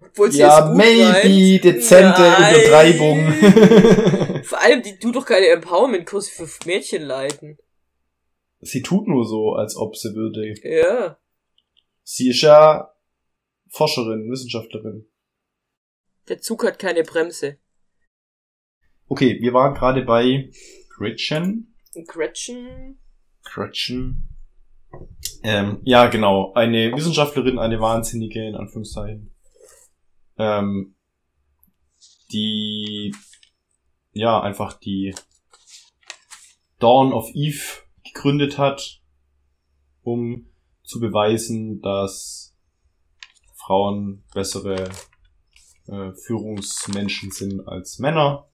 [0.00, 1.64] Obwohl sie ja, maybe meint.
[1.64, 2.54] dezente Nein.
[2.56, 3.32] Untertreibung.
[4.42, 7.56] Vor allem, die tut doch keine Empowerment-Kurse für Mädchen leiten.
[8.58, 10.54] Sie tut nur so, als ob sie würde.
[10.64, 11.18] Ja.
[12.02, 12.92] Sie ist ja
[13.68, 15.06] Forscherin, Wissenschaftlerin.
[16.30, 17.58] Der Zug hat keine Bremse.
[19.08, 20.48] Okay, wir waren gerade bei
[20.88, 21.74] Gretchen.
[22.06, 23.00] Gretchen.
[23.42, 24.28] Gretchen.
[25.42, 26.52] Ähm, ja, genau.
[26.52, 29.34] Eine Wissenschaftlerin, eine Wahnsinnige, in Anführungszeichen.
[30.38, 30.94] Ähm,
[32.30, 33.12] die,
[34.12, 35.12] ja, einfach die
[36.78, 39.02] Dawn of Eve gegründet hat,
[40.02, 40.46] um
[40.84, 42.56] zu beweisen, dass
[43.56, 44.88] Frauen bessere
[45.90, 48.48] äh, Führungsmenschen sind als Männer.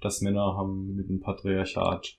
[0.00, 2.18] Dass Männer haben mit dem Patriarchat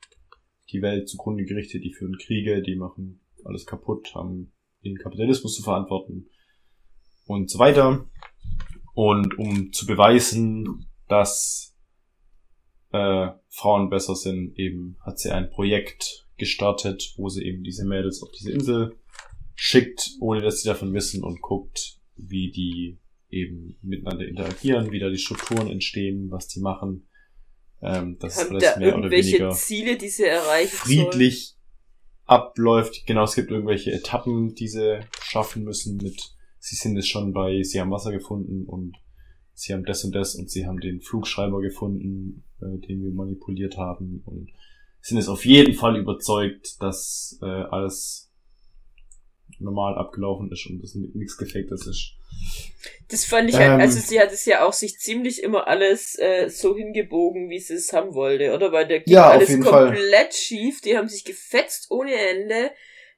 [0.72, 5.64] die Welt zugrunde gerichtet, die führen Kriege, die machen alles kaputt, haben den Kapitalismus zu
[5.64, 6.30] verantworten
[7.26, 8.08] und so weiter.
[8.94, 11.76] Und um zu beweisen, dass
[12.92, 18.22] äh, Frauen besser sind, eben hat sie ein Projekt gestartet, wo sie eben diese Mädels
[18.24, 18.98] auf diese Insel
[19.56, 23.00] schickt, ohne dass sie davon wissen und guckt, wie die
[23.34, 27.08] eben miteinander interagieren, wie da die Strukturen entstehen, was die machen.
[27.82, 31.64] Ähm, das Haben alles da mehr oder weniger Ziele, die sie erreichen friedlich sollen?
[32.26, 33.06] abläuft.
[33.06, 37.62] Genau, es gibt irgendwelche Etappen, die sie schaffen müssen mit, sie sind es schon bei,
[37.64, 38.98] sie haben Wasser gefunden und
[39.54, 43.78] sie haben das und das und sie haben den Flugschreiber gefunden, äh, den wir manipuliert
[43.78, 44.50] haben und
[45.02, 48.32] sind es auf jeden Fall überzeugt, dass äh, alles
[49.60, 52.14] normal abgelaufen ist und dass nichts gefaktes ist.
[53.10, 56.50] Das fand ich, ähm, also sie hat es ja auch sich ziemlich immer alles äh,
[56.50, 58.72] so hingebogen, wie sie es haben wollte, oder?
[58.72, 60.32] Weil der ging ja, alles komplett Fall.
[60.32, 62.72] schief, die haben sich gefetzt ohne Ende.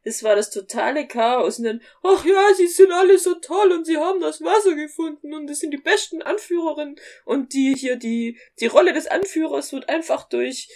[0.04, 1.58] Das war das totale Chaos.
[1.58, 5.34] Und dann, ach ja, sie sind alle so toll und sie haben das Wasser gefunden
[5.34, 6.96] und das sind die besten Anführerinnen.
[7.24, 10.70] Und die hier, die, die Rolle des Anführers wird einfach durch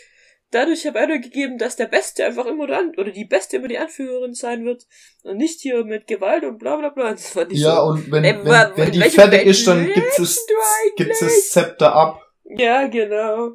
[0.51, 4.33] dadurch ja weitergegeben, dass der Beste einfach immer dann, oder die Beste immer die Anführerin
[4.33, 4.85] sein wird
[5.23, 7.11] und nicht hier mit Gewalt und bla bla bla.
[7.11, 7.81] Das fand ich ja, so.
[7.83, 11.21] und wenn, Ey, wenn, wenn die fertig ist, dann gibt es, lebst du gibt es
[11.21, 11.33] eigentlich?
[11.35, 13.51] das Zepter ab Ja, genau.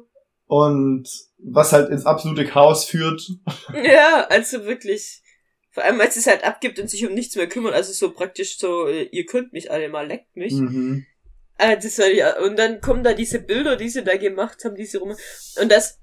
[0.47, 1.07] und
[1.37, 3.21] was halt ins absolute Chaos führt.
[3.83, 5.21] Ja, also wirklich.
[5.71, 8.11] Vor allem, als sie es halt abgibt und sich um nichts mehr kümmert, also so
[8.11, 10.53] praktisch so, äh, ihr könnt mich alle mal, leckt mich.
[10.53, 11.05] Mhm.
[11.57, 14.75] Ah, das war ja, und dann kommen da diese Bilder, die sie da gemacht haben,
[14.75, 15.15] diese rum.
[15.61, 15.99] Und das,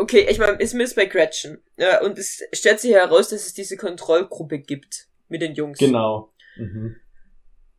[0.00, 1.62] okay, ich meine, ist Miss bei Gretchen.
[1.76, 5.78] Ja, und es stellt sich heraus, dass es diese Kontrollgruppe gibt mit den Jungs.
[5.78, 6.32] Genau.
[6.56, 6.96] Mhm.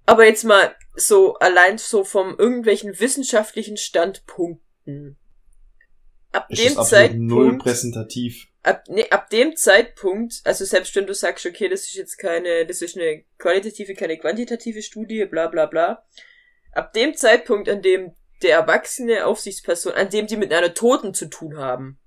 [0.06, 5.18] Aber jetzt mal so allein so vom irgendwelchen wissenschaftlichen Standpunkten.
[6.32, 8.48] Ab Ist dem absolut null Zeitpunkt, präsentativ.
[8.64, 12.66] ab, nee, ab dem Zeitpunkt, also selbst wenn du sagst, okay, das ist jetzt keine,
[12.66, 16.06] das ist eine qualitative, keine quantitative Studie, bla bla bla.
[16.72, 21.28] Ab dem Zeitpunkt, an dem der erwachsene Aufsichtsperson, an dem die mit einer Toten zu
[21.28, 22.00] tun haben.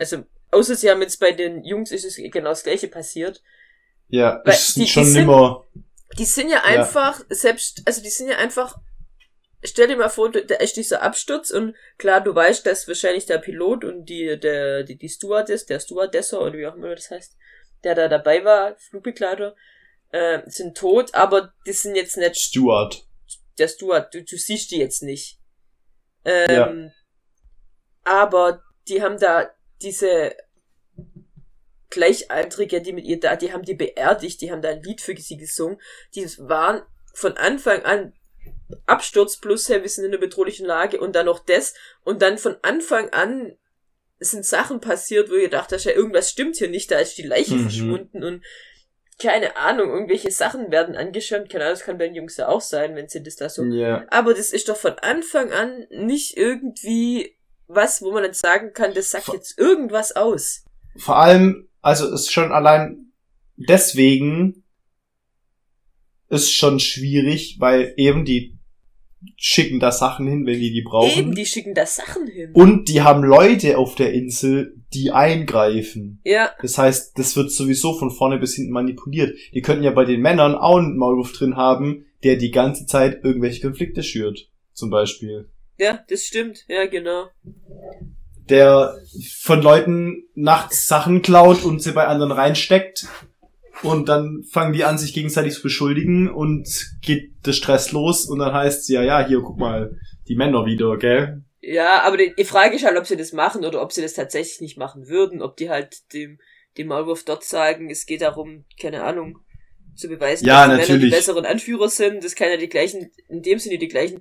[0.00, 3.42] Also, außer sie haben jetzt bei den Jungs ist es genau das gleiche passiert.
[4.08, 5.64] Ja, Weil ist die- die schon sind- nimmer.
[6.18, 8.76] Die sind ja einfach, selbst, also die sind ja einfach,
[9.62, 13.38] stell dir mal vor, da ist dieser Absturz und klar, du weißt, dass wahrscheinlich der
[13.38, 17.36] Pilot und die, der, die, die Stewardess, der Stewardesser oder wie auch immer das heißt,
[17.84, 19.54] der da dabei war, Flugbegleiter,
[20.10, 23.06] äh, sind tot, aber die sind jetzt nicht Stuart.
[23.58, 25.38] der Steward, du, du siehst die jetzt nicht.
[26.24, 26.90] Ähm,
[28.02, 29.50] Aber die haben da
[29.82, 30.34] diese
[31.90, 35.16] Gleichaltrige, die mit ihr da, die haben die beerdigt, die haben da ein Lied für
[35.16, 35.80] sie gesungen.
[36.14, 36.82] Die waren
[37.14, 38.12] von Anfang an
[38.86, 41.74] Absturz plus, hey, wir sind in einer bedrohlichen Lage und dann noch das
[42.04, 43.56] und dann von Anfang an
[44.20, 47.54] sind Sachen passiert, wo ihr dacht, ja, irgendwas stimmt hier nicht, da ist die Leiche
[47.54, 47.62] Mhm.
[47.62, 48.44] verschwunden und
[49.18, 52.60] keine Ahnung, irgendwelche Sachen werden angeschirmt, keine Ahnung, das kann bei den Jungs ja auch
[52.60, 54.06] sein, wenn sie das da so Ja.
[54.10, 57.36] aber das ist doch von Anfang an nicht irgendwie
[57.74, 60.64] was, wo man dann sagen kann, das sagt Vor- jetzt irgendwas aus.
[60.96, 63.12] Vor allem, also ist schon allein
[63.56, 64.64] deswegen
[66.28, 68.56] ist schon schwierig, weil eben die
[69.36, 71.18] schicken da Sachen hin, wenn die die brauchen.
[71.18, 72.52] Eben, die schicken da Sachen hin.
[72.54, 76.20] Und die haben Leute auf der Insel, die eingreifen.
[76.24, 79.36] Ja, Das heißt, das wird sowieso von vorne bis hinten manipuliert.
[79.52, 83.22] Die könnten ja bei den Männern auch einen Maulwurf drin haben, der die ganze Zeit
[83.22, 84.48] irgendwelche Konflikte schürt.
[84.72, 85.50] Zum Beispiel.
[85.80, 86.64] Ja, das stimmt.
[86.68, 87.28] Ja, genau.
[88.48, 88.96] Der
[89.38, 93.06] von Leuten nachts Sachen klaut und sie bei anderen reinsteckt.
[93.82, 96.68] Und dann fangen die an, sich gegenseitig zu beschuldigen und
[97.00, 99.98] geht der Stress los und dann heißt ja, ja, hier, guck mal,
[100.28, 101.42] die Männer wieder, gell?
[101.62, 104.12] Ja, aber die, die Frage ist halt, ob sie das machen oder ob sie das
[104.12, 106.38] tatsächlich nicht machen würden, ob die halt dem,
[106.76, 109.38] dem Maulwurf dort sagen, es geht darum, keine Ahnung,
[109.94, 111.14] zu beweisen, Ja, dass die Männer die natürlich.
[111.14, 114.20] besseren Anführer sind, das kann ja die gleichen, in dem Sinne die gleichen,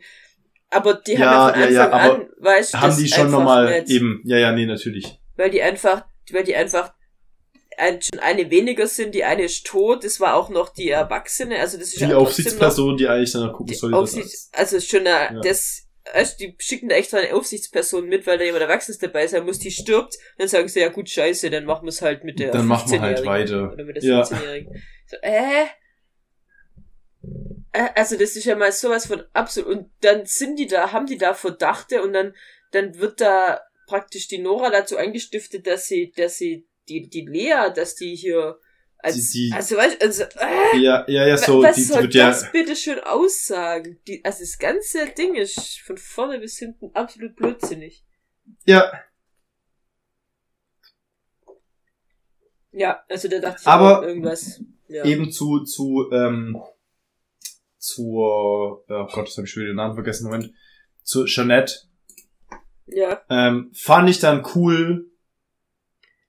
[0.69, 1.19] aber die Ja,
[1.53, 4.21] haben ja von ja, Anfang ja, aber an, weißt Haben das die schon nochmal eben,
[4.25, 5.19] ja, ja, nee, natürlich.
[5.35, 6.93] weil die einfach, weil die einfach
[7.77, 11.59] ein, schon eine weniger sind, die eine ist tot, das war auch noch die Erwachsene,
[11.59, 14.49] also das ist Die ja Aufsichtsperson, die eigentlich dann gucken noch soll, die das Aufsichts,
[14.53, 15.41] also schon eine, Ja.
[15.41, 19.45] das, also die schicken da extra eine Aufsichtsperson mit, weil da jemand Erwachsenes dabei sein
[19.45, 22.39] muss, die stirbt, dann sagen sie, ja gut, scheiße, dann machen wir es halt mit
[22.39, 23.73] der Dann machen wir halt 15-Jährigen weiter.
[23.73, 24.21] Oder mit der Ja.
[24.23, 24.83] 15-Jährigen.
[25.07, 25.65] So, äh?
[27.71, 31.05] Äh, Also das ist ja mal sowas von absolut, und dann sind die da, haben
[31.05, 32.33] die da Verdachte und dann,
[32.71, 37.71] dann wird da praktisch die Nora dazu eingestiftet, dass sie, dass sie die, die Lea,
[37.73, 38.59] dass die hier
[38.97, 42.01] als, Die- die- also weißt, also, äh, Ja, ja, ja, so, was die, die soll
[42.03, 43.99] wird ja, das bitte schön aussagen?
[44.07, 48.03] Die, also das ganze Ding ist von vorne bis hinten absolut blödsinnig.
[48.65, 48.91] ja,
[52.71, 54.61] Ja, also da dachte ich Aber irgendwas.
[54.87, 55.03] Ja.
[55.05, 56.61] eben zu, zu, ähm,
[57.79, 60.53] zur, oh Gott, das habe ich schon wieder den Namen vergessen, Moment,
[61.03, 61.73] zu Jeanette,
[62.85, 65.09] Ja, ähm, fand ich dann cool,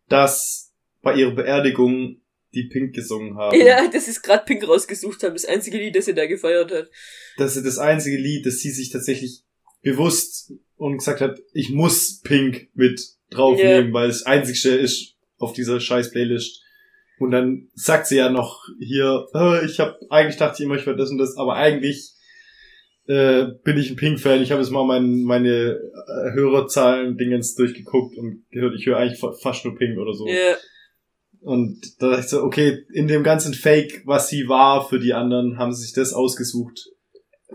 [0.09, 0.73] dass
[1.03, 2.21] bei ihrer Beerdigung
[2.53, 3.61] die Pink gesungen haben.
[3.61, 6.91] ja, das ist gerade Pink rausgesucht haben, das einzige Lied, das sie da gefeiert hat.
[7.37, 9.45] Das ist das einzige Lied, das sie sich tatsächlich
[9.83, 13.01] bewusst und gesagt hat, ich muss Pink mit
[13.31, 16.63] draufnehmen, weil es einzigste ist auf dieser scheiß Playlist.
[17.21, 20.87] Und dann sagt sie ja noch hier, äh, ich habe eigentlich dachte ich immer, ich
[20.87, 22.15] wäre das und das, aber eigentlich
[23.07, 24.43] äh, bin ich ein Pink-Fan.
[24.43, 25.49] Ich habe jetzt mal mein, meine
[25.79, 30.27] äh, Hörerzahlen Dingens durchgeguckt und gehört, ich höre eigentlich fa fast nur Pink oder so.
[30.27, 30.57] Ja,
[31.41, 35.13] Und da dachte ich so, okay, in dem ganzen Fake, was sie war für die
[35.13, 36.79] anderen, haben sie sich das ausgesucht,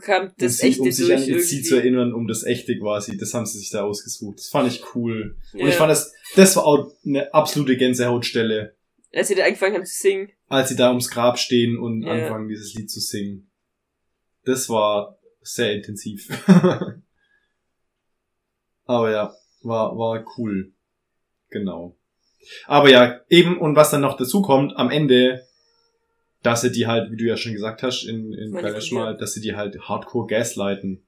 [0.01, 1.61] kam um, das sie, echte um sich an irgendwie.
[1.61, 3.17] zu erinnern, um das echte quasi.
[3.17, 4.39] Das haben sie sich da ausgesucht.
[4.39, 5.37] Das fand ich cool.
[5.53, 5.67] Und Ja.
[5.69, 8.75] ich fand das, das war auch eine absolute Gänsehautstelle,
[9.13, 10.31] Als sie da angefangen haben zu singen.
[10.47, 12.11] als sie da ums Grab stehen und Ja.
[12.13, 13.49] anfangen, dieses Lied zu singen.
[14.43, 16.27] Das war sehr intensiv.
[18.85, 19.33] Aber ja.
[19.61, 20.73] war, war cool.
[21.49, 21.97] Genau.
[22.67, 25.47] Aber ja, eben, und was dann noch dazu kommt, am Ende,
[26.43, 29.33] dass sie die halt, wie du ja schon gesagt hast, in, in Balash mal, dass
[29.33, 31.03] sie die halt hardcore gaslighten.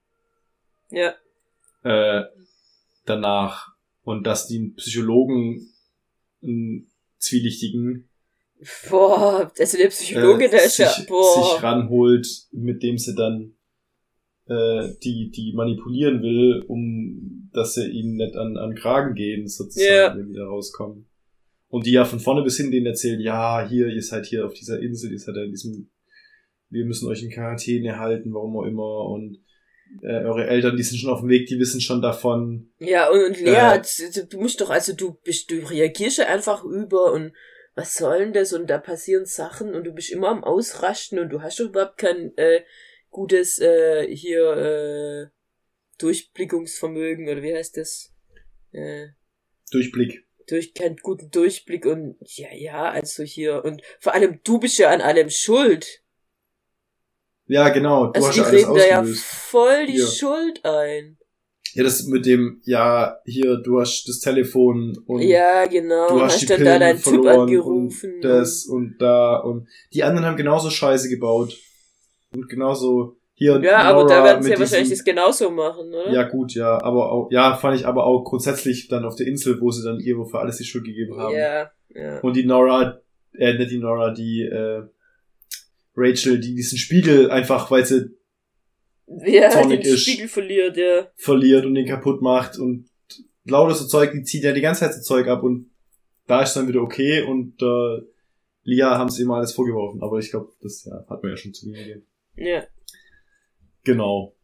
[0.90, 1.14] Ja.
[1.84, 2.24] Äh,
[3.06, 3.76] danach.
[4.03, 5.72] Und dass die einen Psychologen,
[6.41, 8.10] einen zwielichtigen,
[8.89, 11.53] Boah, also der Psychologe, äh, der ist ja, boah.
[11.53, 13.53] sich ranholt, mit dem sie dann
[14.48, 19.89] äh, die, die manipulieren will, um dass sie ihnen nicht an, an Kragen gehen, sozusagen,
[19.89, 20.18] yeah.
[20.18, 21.07] wenn die da rauskommen.
[21.69, 24.53] Und die ja von vorne bis hin denen erzählen, ja, hier, ihr seid hier auf
[24.53, 25.89] dieser Insel, ihr seid ja in diesem,
[26.69, 29.39] wir müssen euch in Quarantäne halten, warum auch immer, und
[30.02, 32.70] äh, eure Eltern, die sind schon auf dem Weg, die wissen schon davon.
[32.80, 36.64] Ja, und, und Lea, äh, du musst doch, also du bist, du reagierst ja einfach
[36.64, 37.34] über und
[37.76, 38.54] was soll denn das?
[38.54, 41.98] Und da passieren Sachen und du bist immer am Ausrasten und du hast doch überhaupt
[41.98, 42.62] kein äh,
[43.12, 45.28] gutes äh, hier äh,
[46.00, 48.14] Durchblickungsvermögen oder wie heißt das?
[48.72, 49.10] Äh,
[49.72, 50.26] Durchblick.
[50.48, 54.90] Durch keinen guten Durchblick und ja, ja, also hier und vor allem du bist ja
[54.90, 56.02] an allem schuld.
[57.48, 58.07] Ja, genau.
[58.07, 60.07] Du also hast die reden da ja voll die hier.
[60.07, 61.18] Schuld ein.
[61.74, 66.34] Ja, das mit dem, ja, hier, du hast das Telefon und ja, genau, du hast,
[66.34, 68.15] hast die Pillen da deinen Typ angerufen.
[68.15, 71.56] Und das und da und die anderen haben genauso Scheiße gebaut.
[72.34, 76.11] Und genauso hier Ja, Nora aber da werden sie ja wahrscheinlich das genauso machen, oder?
[76.11, 79.61] Ja, gut, ja, aber auch, ja, fand ich aber auch grundsätzlich dann auf der Insel,
[79.61, 81.36] wo sie dann ihr für alles die Schuld gegeben haben.
[81.36, 82.19] Ja, ja.
[82.22, 83.02] Und die Nora,
[83.34, 84.82] äh, nicht die Nora, die, äh,
[85.98, 88.15] Rachel, die diesen Spiegel einfach, weil sie
[89.07, 91.10] ja, den ist, Spiegel verliert, ja.
[91.15, 92.90] Verliert und den kaputt macht und
[93.45, 95.72] lauter so Zeug, die zieht ja die ganze Zeit so Zeug ab und
[96.28, 98.02] da ist dann wieder okay und äh,
[98.64, 101.53] Lia haben sie immer alles vorgeworfen, aber ich glaube, das ja, hat man ja schon
[101.53, 102.06] zu mir gegeben.
[102.36, 102.64] Ja.
[103.84, 104.36] Genau.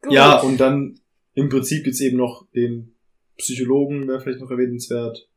[0.00, 0.12] Gut.
[0.12, 1.00] Ja, und dann
[1.34, 2.94] im Prinzip gibt's eben noch den
[3.36, 5.28] Psychologen, wäre vielleicht noch erwähnenswert.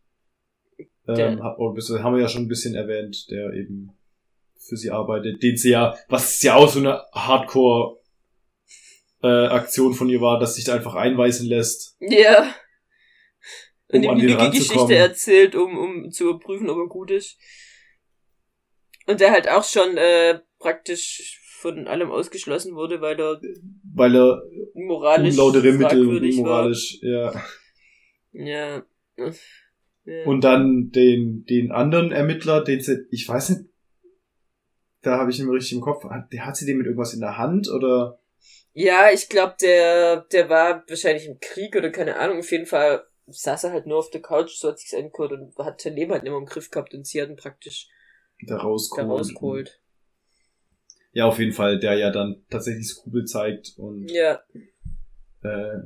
[1.08, 3.92] Ähm, hab, haben wir ja schon ein bisschen erwähnt, der eben
[4.60, 8.00] für sie arbeitet, den sie ja, was ja auch so eine Hardcore
[9.24, 11.98] äh, Aktion von ihr war, dass sich da einfach einweisen lässt.
[12.00, 12.54] Ja.
[13.88, 17.38] Und um ihm die Geschichte erzählt, um, um zu überprüfen, ob er gut ist.
[19.08, 23.42] Und der halt auch schon äh, praktisch von allem ausgeschlossen wurde, weil er
[23.94, 24.42] weil er
[24.76, 27.34] moralisch unlautere Mittel und moralisch, ja.
[28.32, 28.86] ja.
[29.18, 30.26] Ja.
[30.26, 33.69] Und dann den, den anderen Ermittler, den sie, ich weiß nicht,
[35.02, 36.06] da habe ich ihn richtig im Kopf.
[36.32, 38.20] Der hat sie den mit irgendwas in der Hand oder?
[38.74, 42.40] Ja, ich glaube, der, der war wahrscheinlich im Krieg oder keine Ahnung.
[42.40, 45.58] Auf jeden Fall saß er halt nur auf der Couch, so hat sich's angehört und
[45.58, 47.88] hat sein Leben halt immer im Griff gehabt und sie hatten praktisch
[48.48, 49.10] da rausgeholt.
[49.10, 49.82] Da rausgeholt.
[51.12, 54.42] Ja, auf jeden Fall, der ja dann tatsächlich Skrupel zeigt und ja.
[55.42, 55.80] äh,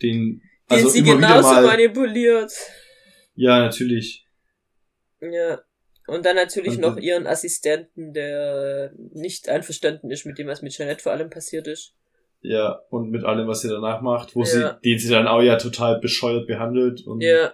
[0.00, 2.52] den, also den sie immer genauso wieder mal, manipuliert.
[3.34, 4.28] Ja, natürlich.
[5.20, 5.62] Ja.
[6.06, 10.72] Und dann natürlich und, noch ihren Assistenten, der nicht einverstanden ist mit dem, was mit
[10.72, 11.94] Jeanette vor allem passiert ist.
[12.40, 14.46] Ja, und mit allem, was sie danach macht, wo ja.
[14.46, 17.52] sie, den sie dann auch ja total bescheuert behandelt und ja.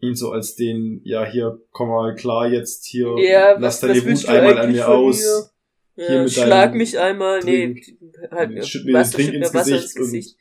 [0.00, 4.28] ihn so als den, ja, hier, komm mal klar, jetzt hier, ja, lass deine Wut
[4.28, 5.18] einmal an mir aus.
[5.18, 6.06] Mir?
[6.06, 9.82] Hier ja, mit schlag mich einmal, Trink, nee, halt, schütt mir den Trink ins Gesicht,
[9.82, 10.36] ins Gesicht.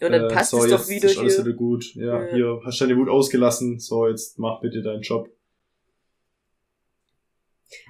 [0.00, 1.44] Und dann äh, passt so, es doch wieder ist alles hier.
[1.44, 1.94] wieder gut.
[1.94, 3.78] Ja, ja, hier hast du deine Wut ausgelassen.
[3.80, 5.28] So, jetzt mach bitte deinen Job.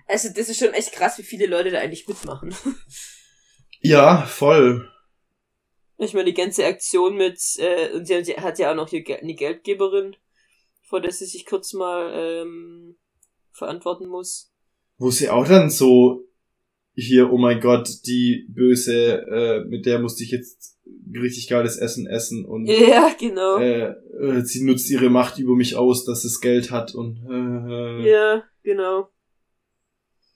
[0.07, 2.55] Also, das ist schon echt krass, wie viele Leute da eigentlich mitmachen.
[3.81, 4.91] ja, voll.
[5.99, 9.35] Ich meine, die ganze Aktion mit, äh, und sie hat ja auch noch hier eine
[9.35, 10.17] Geldgeberin,
[10.83, 12.97] vor der sie sich kurz mal ähm,
[13.53, 14.53] verantworten muss.
[14.97, 16.28] Wo sie auch dann so
[17.01, 20.77] hier, oh mein Gott, die Böse, äh, mit der musste ich jetzt
[21.15, 23.59] richtig geiles Essen essen und ja, genau.
[23.59, 28.03] Äh, äh, sie nutzt ihre Macht über mich aus, dass es Geld hat und äh,
[28.03, 28.11] äh.
[28.11, 29.09] ja, genau.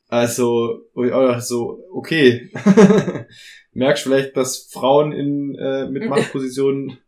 [0.08, 2.50] Also, also okay.
[3.72, 6.98] Merkst vielleicht, dass Frauen in äh, mit Machtpositionen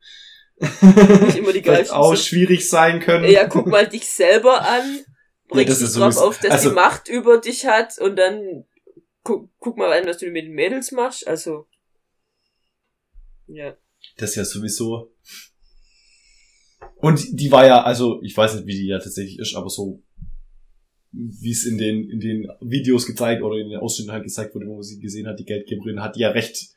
[0.59, 2.25] nicht immer die vielleicht auch sind.
[2.25, 3.31] schwierig sein können.
[3.31, 5.01] Ja, guck mal dich selber an,
[5.49, 8.65] bringst ja, dich drauf auf, dass also, die Macht über dich hat und dann
[9.25, 11.27] guck, guck mal an, was du mit den Mädels machst.
[11.27, 11.67] Also
[13.47, 13.77] ja.
[14.17, 15.13] Das ist ja sowieso.
[16.97, 20.03] Und die war ja, also ich weiß nicht, wie die ja tatsächlich ist, aber so
[21.13, 24.67] wie es in den in den Videos gezeigt oder in den Ausschnitten halt gezeigt wurde,
[24.67, 26.75] wo man sie gesehen hat, die Geldgeberin hat die ja recht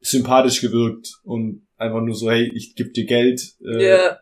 [0.00, 3.54] sympathisch gewirkt und einfach nur so, hey, ich geb dir Geld.
[3.64, 4.20] Äh, ja,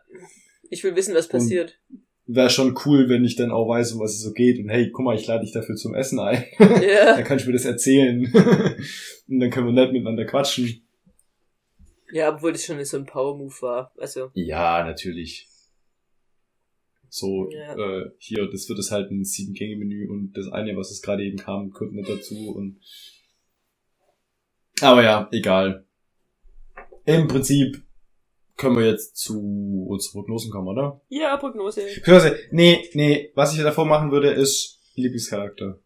[0.69, 1.79] ich will wissen, was passiert.
[2.25, 4.89] Wäre schon cool, wenn ich dann auch weiß, um was es so geht und hey,
[4.91, 6.45] guck mal, ich lade dich dafür zum Essen ein.
[6.59, 7.15] Ja.
[7.15, 8.23] dann kann ich mir das erzählen.
[9.27, 10.87] und dann können wir nett miteinander quatschen.
[12.13, 13.91] Ja, obwohl das schon so ein Power-Move war.
[13.97, 14.29] Also.
[14.35, 15.47] Ja, natürlich.
[17.09, 17.75] So, Ja.
[17.75, 21.37] äh, hier, das wird es halt ein Sieben-Gänge-Menü und das eine, was es gerade eben
[21.37, 22.79] kam, kommt nicht dazu und.
[24.81, 25.85] Aber ja, egal.
[27.05, 27.83] Im Prinzip
[28.57, 31.01] können wir jetzt zu unseren Prognosen kommen, oder?
[31.09, 31.81] Ja, Prognose.
[31.81, 35.79] Beziehungsweise, nee, nee, was ich davor machen würde, ist Lieblingscharakter.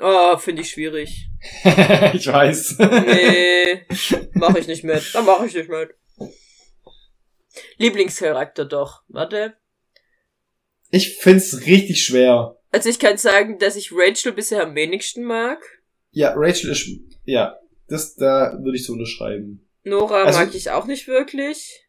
[0.00, 1.28] Oh, finde ich schwierig.
[2.12, 2.78] ich weiß.
[2.78, 3.86] Nee,
[4.34, 5.14] mach ich nicht mit.
[5.14, 5.94] Dann mach ich nicht mit.
[7.76, 9.02] Lieblingscharakter doch.
[9.08, 9.54] Warte.
[10.90, 12.58] Ich find's richtig schwer.
[12.70, 15.60] Also ich kann sagen, dass ich Rachel bisher am wenigsten mag.
[16.10, 16.88] Ja, Rachel ist,
[17.24, 17.56] ja,
[17.88, 19.63] das, da würde ich so unterschreiben.
[19.84, 21.80] Nora Also- mag ich auch nicht wirklich.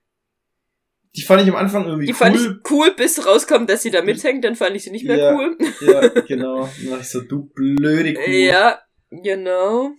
[1.15, 2.17] Die fand ich am Anfang irgendwie Die cool.
[2.17, 5.17] fand ich cool, bis rauskam, dass sie da mithängt, dann fand ich sie nicht mehr
[5.17, 5.33] Ja.
[5.33, 5.57] cool.
[5.79, 6.65] Ja, genau.
[6.77, 8.29] Dann dachte ich so, du blöde Kuh.
[8.29, 9.91] Ja, genau.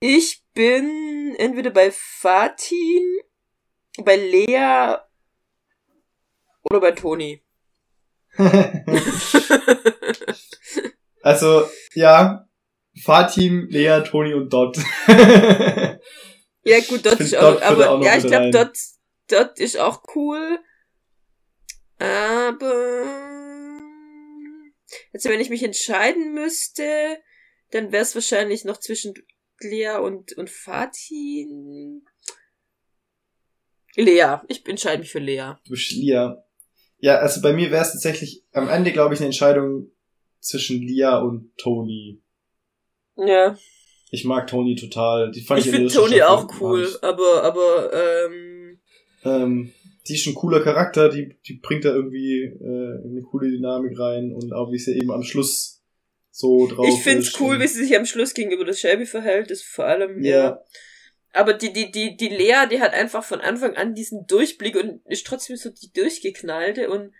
[0.00, 3.18] Ich bin entweder bei Fatin,
[4.04, 4.96] bei Lea
[6.62, 7.42] oder bei Toni.
[11.22, 12.48] also, ja,
[13.02, 14.78] Fatim, Lea, Toni und Dot.
[16.68, 18.76] Ja, gut, dort ist auch, auch aber noch ja, ich glaube, dort,
[19.28, 20.58] dort ist auch cool.
[21.98, 23.18] Aber
[25.12, 27.18] also wenn ich mich entscheiden müsste,
[27.70, 29.14] dann wäre es wahrscheinlich noch zwischen
[29.60, 32.04] Lea und und Fatin.
[33.96, 35.54] Lea, ich entscheide mich für Lea.
[35.64, 36.44] du bist Lia.
[37.00, 39.90] Ja, also bei mir wäre es tatsächlich am Ende, glaube ich, eine Entscheidung
[40.40, 42.20] zwischen Lia und Toni.
[43.16, 43.56] Ja,
[44.10, 45.30] Ich mag Toni total.
[45.30, 48.78] Die fand ich ich, finde Staffel auch cool, aber aber ähm,
[49.24, 49.72] Ähm,
[50.08, 54.32] die ist ein cooler Charakter, die, die bringt da irgendwie äh, eine coole Dynamik rein
[54.32, 55.82] und auch wie sie eben am Schluss
[56.30, 59.50] so drauf ich find's ist cool, wie sie sich am Schluss gegenüber das Shelby verhält,
[59.50, 60.30] ist vor allem ja.
[60.30, 60.64] Ja,
[61.32, 65.04] Aber die, die, die, die Lea, die hat einfach von Anfang an diesen Durchblick und
[65.06, 67.12] ist trotzdem so die durchgeknallte und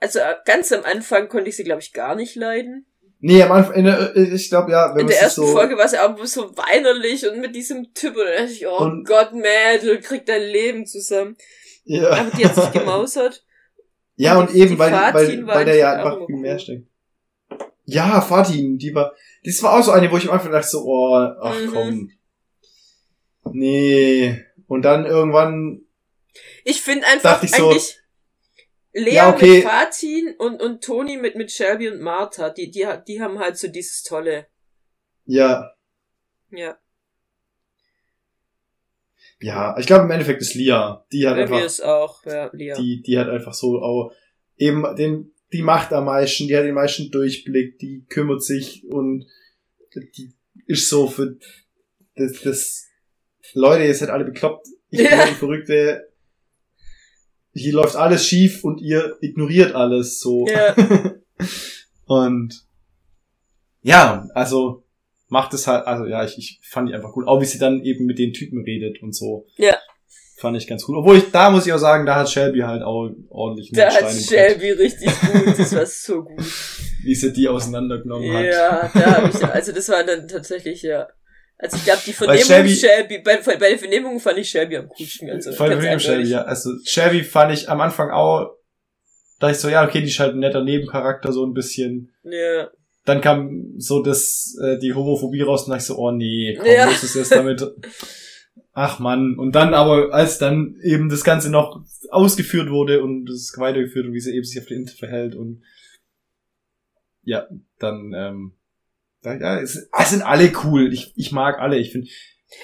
[0.00, 2.86] also ganz am Anfang konnte ich sie, glaube ich, gar nicht leiden.
[3.24, 5.86] Nee, am Anfang, der, äh, ich glaube, ja, wenn In der ersten so, Folge war
[5.88, 9.32] sie aber so weinerlich und mit diesem Typ und dann dachte ich, oh Und- Gott,
[9.32, 11.36] Mädel, krieg dein Leben zusammen.
[11.84, 13.44] ja, Aber die hat sich gemausert.
[14.16, 16.88] ja, und und eben, weil, Fatin weil, weil der ja auch einfach viel mehr steckt.
[17.84, 19.12] Ja, Fatin, die war,
[19.44, 21.70] das war auch so eine, wo ich am Anfang dachte so, oh, ach Mhm.
[21.72, 22.10] komm.
[23.52, 24.44] Nee.
[24.66, 25.82] Und dann irgendwann,
[26.64, 27.98] Ich finde einfach Dachte ich so, eigentlich
[28.92, 29.56] Lea ja, okay.
[29.56, 33.56] mit Fatin und, und Toni mit, mit Shelby und Martha, die, die, die haben halt
[33.56, 34.46] so dieses tolle.
[35.24, 35.72] ja,
[36.50, 36.78] Ja,
[39.40, 42.74] ja, ich glaube im Endeffekt ist Lia, die hat bei einfach, ist auch, ja, Lea.
[42.76, 44.12] die, die hat einfach so auch
[44.56, 49.26] eben den, die macht am meisten, die hat den meisten Durchblick, die kümmert sich und
[49.94, 50.32] die
[50.66, 51.38] ist so für
[52.14, 52.86] das, das
[53.54, 55.26] Leute, ihr seid alle bekloppt, ich bin Ja.
[55.26, 56.11] die Verrückte,
[57.54, 60.46] hier läuft alles schief und ihr ignoriert alles so.
[60.46, 60.74] Ja.
[62.06, 62.64] und
[63.82, 64.84] ja, also
[65.28, 67.26] macht es halt, also ja, ich, ich fand die einfach cool.
[67.26, 69.46] Auch wie sie dann eben mit den Typen redet und so.
[69.56, 69.76] Ja.
[70.36, 70.96] Fand ich ganz cool.
[70.96, 73.92] Obwohl ich, da muss ich auch sagen, da hat Shelby halt auch ordentlich Da hat
[73.92, 76.38] Stein Shelby richtig gut, das war so gut.
[77.02, 78.44] wie sie die auseinandergenommen hat.
[78.44, 81.08] Ja, da hab ich, also das war dann tatsächlich, ja.
[81.62, 84.88] Also ich glaube, die Vernehmung Shelby- Shelby, bei, bei der Vernehmung fand ich Shelby am
[84.88, 85.30] coolsten.
[85.30, 86.42] Also, ganz mit dem Shelby, ja.
[86.42, 88.50] Also Shelby fand ich am Anfang auch,
[89.38, 92.12] da ich so, ja, okay, die ist halt ein netter Nebencharakter, so ein bisschen.
[92.24, 92.68] Ja.
[93.04, 96.66] Dann kam so das, äh, die Homophobie raus und dachte ich so, oh nee, komm,
[96.66, 96.86] Ja.
[96.86, 97.62] muss es jetzt damit.
[98.72, 99.36] Ach man.
[99.38, 104.14] Und dann aber, als dann eben das Ganze noch ausgeführt wurde und es weitergeführt und
[104.14, 105.62] wie sie eben sich auf der Insel verhält und
[107.22, 107.46] ja,
[107.78, 108.52] dann, ähm,
[109.24, 110.92] ja, es, es sind alle cool.
[110.92, 111.78] Ich, ich mag alle.
[111.78, 112.08] Ich finde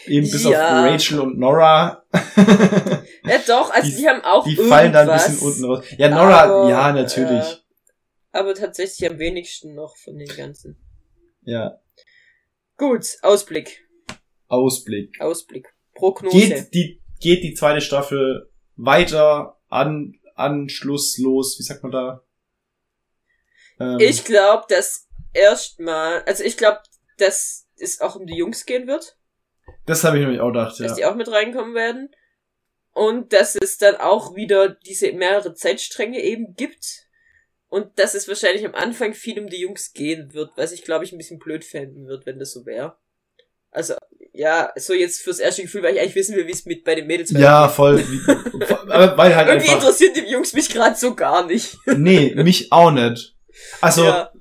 [0.06, 0.50] eben bis Ja.
[0.84, 2.04] auf Rachel und Nora.
[3.24, 5.84] Ja, doch, also Die- die, haben auch Die fallen da ein bisschen unten raus.
[5.96, 7.44] Ja, Nora, aber, ja, natürlich.
[7.44, 7.56] äh,
[8.32, 10.76] aber tatsächlich am wenigsten noch von den ganzen.
[11.42, 11.78] Ja,
[12.76, 13.84] Gut, Ausblick.
[14.46, 15.20] Ausblick.
[15.20, 15.74] Ausblick.
[15.94, 16.36] Prognose.
[16.38, 22.22] Geht die, geht die zweite Staffel weiter an, anschlusslos, wie sagt man da?
[23.80, 26.80] Ähm, Ich glaube, dass erstmal, also ich glaube,
[27.18, 29.16] dass es auch um die Jungs gehen wird,
[29.86, 30.94] Das habe ich nämlich auch gedacht, dass ja.
[30.94, 32.10] die auch mit reinkommen werden.
[32.92, 37.06] Und dass es dann auch wieder diese mehrere Zeitstränge eben gibt.
[37.68, 41.04] Und dass es wahrscheinlich am Anfang viel um die Jungs gehen wird, was ich glaube
[41.04, 42.96] ich ein bisschen blöd fänden wird, wenn das so wäre.
[43.70, 43.94] Also,
[44.32, 46.94] ja, so jetzt fürs erste Gefühl, weil ich eigentlich wissen will, wie es mit bei
[46.94, 48.02] den Mädels Ja, voll.
[48.88, 49.82] Aber weil halt Irgendwie einfach.
[49.82, 51.76] interessieren die Jungs mich gerade so gar nicht.
[51.86, 53.36] Nee, mich auch nicht.
[53.80, 54.32] Also, ja.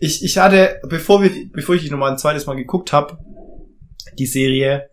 [0.00, 3.18] Ich, ich hatte, bevor wir, bevor ich die nochmal ein zweites Mal geguckt habe,
[4.18, 4.90] die Serie,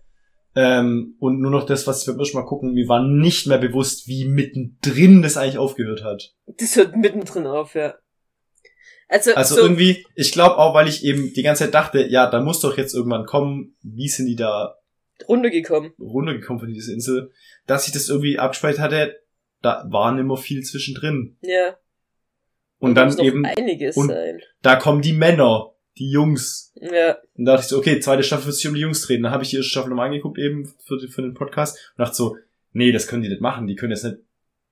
[0.57, 4.07] Ähm, und nur noch das, was wir beim Mal gucken, mir war nicht mehr bewusst,
[4.07, 6.33] wie mittendrin das eigentlich aufgehört hat.
[6.45, 7.95] Das hört mittendrin auf, ja.
[9.09, 12.29] Also, also so irgendwie, ich glaube auch, weil ich eben die ganze Zeit dachte, ja,
[12.29, 14.77] da muss doch jetzt irgendwann kommen, wie sind die da
[15.27, 15.91] runtergekommen?
[15.99, 17.31] Runtergekommen von dieser Insel,
[17.67, 19.19] dass ich das irgendwie abgespeichert hatte,
[19.61, 21.37] da war nimmer viel zwischendrin.
[21.41, 21.77] Ja.
[22.79, 24.41] Und, und dann eben einiges und sein.
[24.61, 26.73] da kommen die Männer, die Jungs.
[26.75, 27.17] Ja.
[27.35, 29.23] Und da dachte ich so, okay, zweite Staffel wird sich um die Jungs drehen.
[29.23, 32.15] Dann habe ich die erste Staffel nochmal angeguckt eben für, für den Podcast und dachte
[32.15, 32.37] so,
[32.73, 33.67] nee, das können die nicht machen.
[33.67, 34.17] Die können jetzt nicht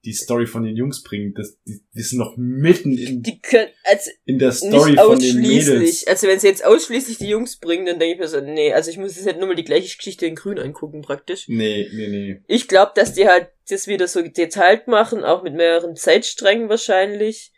[0.05, 1.34] die Story von den Jungs bringen.
[1.34, 5.39] Das, die, die sind noch mitten in, die können, also in der Story von den
[5.39, 6.05] Mädels.
[6.05, 8.91] Also wenn sie jetzt ausschließlich die Jungs bringen, dann denke ich mir so, nee, also
[8.91, 11.47] ich muss jetzt halt nur mal die gleiche Geschichte in grün angucken praktisch.
[11.47, 12.41] Nee, nee, nee.
[12.47, 17.52] Ich glaube, dass die halt das wieder so detailliert machen, auch mit mehreren Zeitsträngen wahrscheinlich.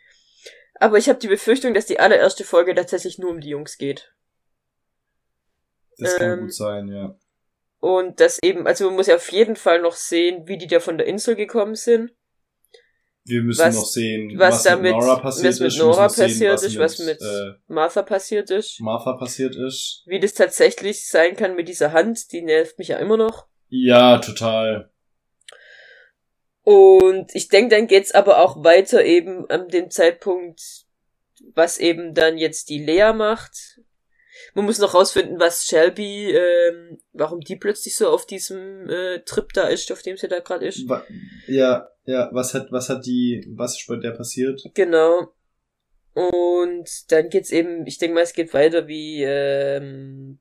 [0.80, 4.12] Aber ich habe die Befürchtung, dass die allererste Folge tatsächlich nur um die Jungs geht.
[5.98, 7.18] Das ähm, kann gut sein, ja.
[7.78, 10.80] Und das eben, also man muss ja auf jeden Fall noch sehen, wie die da
[10.80, 12.12] von der Insel gekommen sind.
[13.24, 16.16] Wir müssen was, noch sehen, was, was damit, mit Nora passiert was mit Nora ist.
[16.16, 18.80] passiert ist, was mit, äh, Martha passiert ist.
[18.80, 20.04] Martha passiert ist.
[20.06, 23.48] Wie das tatsächlich sein kann mit dieser Hand, die nervt mich ja immer noch.
[23.68, 24.90] Ja, total.
[26.66, 30.60] Und ich denke, dann geht's aber auch weiter eben an dem Zeitpunkt,
[31.54, 33.80] was eben dann jetzt die Lea macht.
[34.52, 39.52] Man muss noch rausfinden, was Shelby, ähm, warum die plötzlich so auf diesem äh, Trip
[39.52, 40.88] da ist, auf dem sie da gerade ist.
[41.46, 44.60] Ja, ja, was hat, was hat die, was ist bei der passiert?
[44.74, 45.28] Genau.
[46.14, 50.40] Und dann geht's eben, ich denke mal, es geht weiter wie, ähm,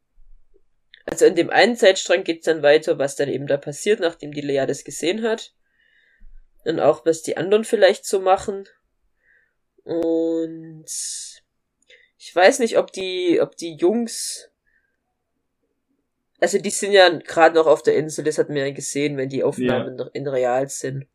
[1.06, 4.42] also in dem einen Zeitstrang geht's dann weiter, was dann eben da passiert, nachdem die
[4.42, 5.54] Lea das gesehen hat.
[6.66, 8.68] Und auch, was die anderen vielleicht so machen.
[9.84, 10.86] Und
[12.18, 14.50] ich weiß nicht, ob die, ob die Jungs,
[16.40, 19.30] also die sind ja gerade noch auf der Insel, das hat man ja gesehen, wenn
[19.30, 20.10] die Aufnahmen ja.
[20.14, 21.08] in real sind.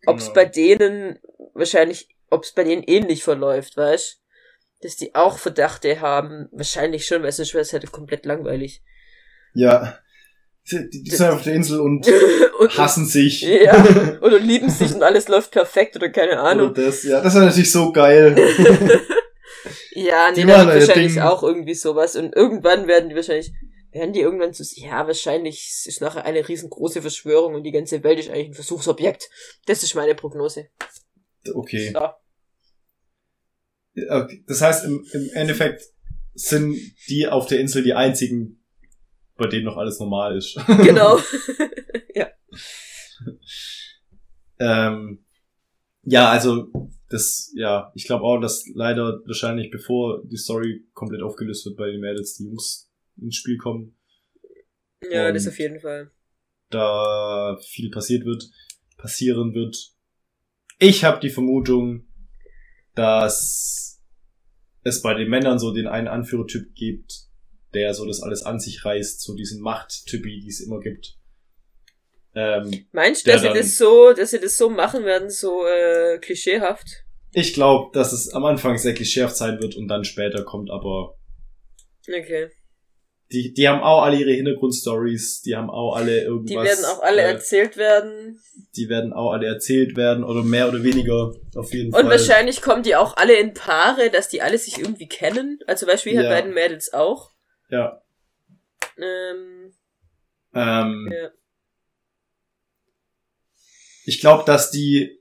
[0.00, 0.12] Genau.
[0.12, 1.18] Ob es bei denen
[1.54, 4.22] wahrscheinlich, ob es bei denen ähnlich verläuft, weißt?
[4.82, 8.84] Dass die auch Verdachte haben, wahrscheinlich schon, weil sonst wäre es halt komplett langweilig.
[9.54, 9.98] Ja,
[10.70, 12.06] die, die sind auf der Insel und,
[12.58, 13.42] und hassen sich.
[13.42, 16.70] Ja, oder lieben sich und alles läuft perfekt oder keine Ahnung.
[16.70, 18.36] Oder das, ja, das ist natürlich so geil.
[19.92, 21.22] ja, nee, da wird wahrscheinlich Ding.
[21.22, 22.16] auch irgendwie sowas.
[22.16, 23.52] Und irgendwann werden die wahrscheinlich,
[23.92, 28.18] werden die irgendwann so, ja, wahrscheinlich ist nachher eine riesengroße Verschwörung und die ganze Welt
[28.18, 29.28] ist eigentlich ein Versuchsobjekt.
[29.66, 30.68] Das ist meine Prognose.
[31.52, 31.92] Okay.
[31.92, 32.08] So.
[34.46, 35.82] Das heißt, im, im Endeffekt
[36.34, 36.76] sind
[37.08, 38.58] die auf der Insel die einzigen
[39.38, 40.58] bei denen noch alles normal ist.
[40.84, 41.18] Genau.
[42.14, 42.28] ja.
[44.58, 45.24] ähm,
[46.02, 46.70] ja, also
[47.08, 51.90] das, ja, ich glaube auch, dass leider wahrscheinlich bevor die Story komplett aufgelöst wird bei
[51.90, 53.96] den Mädels, die Jungs ins Spiel kommen.
[55.10, 56.10] Ja, das auf jeden Fall.
[56.70, 58.44] Da viel passiert wird,
[58.96, 59.94] passieren wird.
[60.78, 62.06] Ich habe die Vermutung,
[62.94, 64.02] dass
[64.82, 67.27] es bei den Männern so den einen Anführertyp gibt,
[67.74, 71.18] der so das alles an sich reißt, so diesen Machttypi, die es immer gibt.
[72.34, 76.18] Ähm, Meinst du, dass sie das so, dass sie das so machen werden, so äh,
[76.18, 76.86] klischeehaft?
[77.32, 81.16] Ich glaube, dass es am Anfang sehr klischeehaft sein wird und dann später kommt aber.
[82.06, 82.50] Okay.
[83.30, 86.48] Die, die haben auch alle ihre Hintergrundstories, die haben auch alle irgendwas.
[86.48, 88.40] Die werden auch alle äh, erzählt werden.
[88.74, 92.04] Die werden auch alle erzählt werden oder mehr oder weniger auf jeden und Fall.
[92.04, 95.58] Und wahrscheinlich kommen die auch alle in Paare, dass die alle sich irgendwie kennen.
[95.66, 96.20] Also Beispiel ja.
[96.20, 97.32] halt bei den Mädels auch.
[97.68, 98.02] Ja.
[98.96, 99.72] Ähm,
[100.54, 101.30] ähm, ja.
[104.04, 105.20] Ich glaube, dass die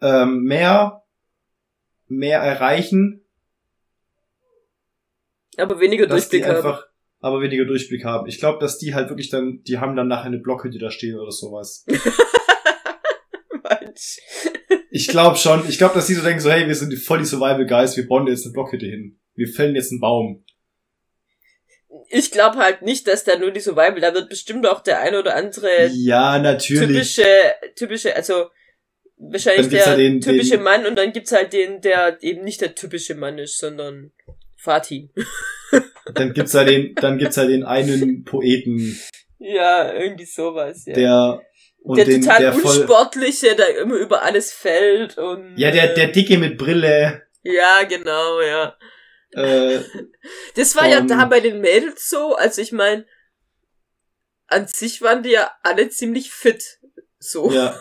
[0.00, 1.04] ähm, mehr
[2.08, 3.24] mehr erreichen.
[5.56, 6.78] Aber weniger Durchblick haben.
[7.20, 8.28] Aber weniger Durchblick haben.
[8.28, 11.18] Ich glaube, dass die halt wirklich dann, die haben dann nachher eine Blockhütte da stehen
[11.18, 11.86] oder sowas.
[14.90, 15.66] ich glaube schon.
[15.68, 18.06] Ich glaube, dass die so denken so, hey, wir sind voll die Survival Guys, wir
[18.06, 20.44] bauen jetzt eine Blockhütte hin wir fällen jetzt einen Baum.
[22.10, 25.18] Ich glaube halt nicht, dass da nur die Survival, da wird bestimmt auch der eine
[25.18, 27.14] oder andere ja, natürlich.
[27.14, 27.24] typische,
[27.76, 28.46] typische, also
[29.16, 32.60] wahrscheinlich der halt den, typische den, Mann und dann gibt's halt den, der eben nicht
[32.60, 34.12] der typische Mann ist, sondern
[34.56, 35.10] Fatih.
[36.14, 38.98] dann gibt's halt den, dann gibt's halt den einen Poeten.
[39.38, 40.94] Ja, irgendwie sowas, ja.
[40.94, 41.42] Der
[41.84, 45.56] und der den, total der unsportliche, der immer über alles fällt und.
[45.56, 47.22] Ja, der, der Dicke mit Brille.
[47.42, 48.74] Ja, genau, ja.
[49.42, 49.82] Äh,
[50.54, 53.04] das war ja da bei den Mädels so, also ich meine,
[54.46, 56.80] an sich waren die ja alle ziemlich fit.
[57.18, 57.50] So.
[57.50, 57.78] Ja.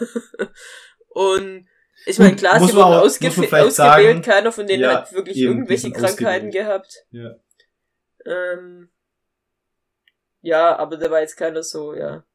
[1.10, 1.68] Und
[2.06, 5.54] ich meine, klar, sie wurden ausgewählt, ausgewählt sagen, keiner von denen ja, hat wirklich eben,
[5.54, 6.54] irgendwelche Krankheiten ausgewählt.
[6.54, 7.06] gehabt.
[7.12, 7.36] Ja.
[8.26, 8.90] Ähm,
[10.42, 12.26] Ja, aber der war jetzt keiner so, ja.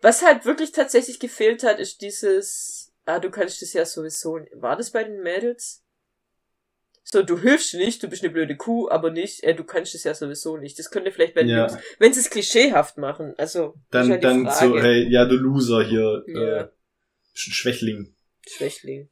[0.00, 4.76] Was halt wirklich tatsächlich gefehlt hat, ist dieses, ah, du kannst das ja sowieso, war
[4.76, 5.82] das bei den Mädels?
[7.08, 10.02] So, du hilfst nicht, du bist eine blöde Kuh, aber nicht, äh, du kannst es
[10.02, 10.76] ja sowieso nicht.
[10.76, 11.68] Das könnte vielleicht bei den ja.
[11.68, 13.74] Jungs, wenn sie es klischeehaft machen, also.
[13.92, 16.60] Dann, halt dann so, hey, ja, du Loser hier, ja.
[16.62, 16.68] äh,
[17.32, 18.12] Schwächling.
[18.48, 19.08] Schwächling.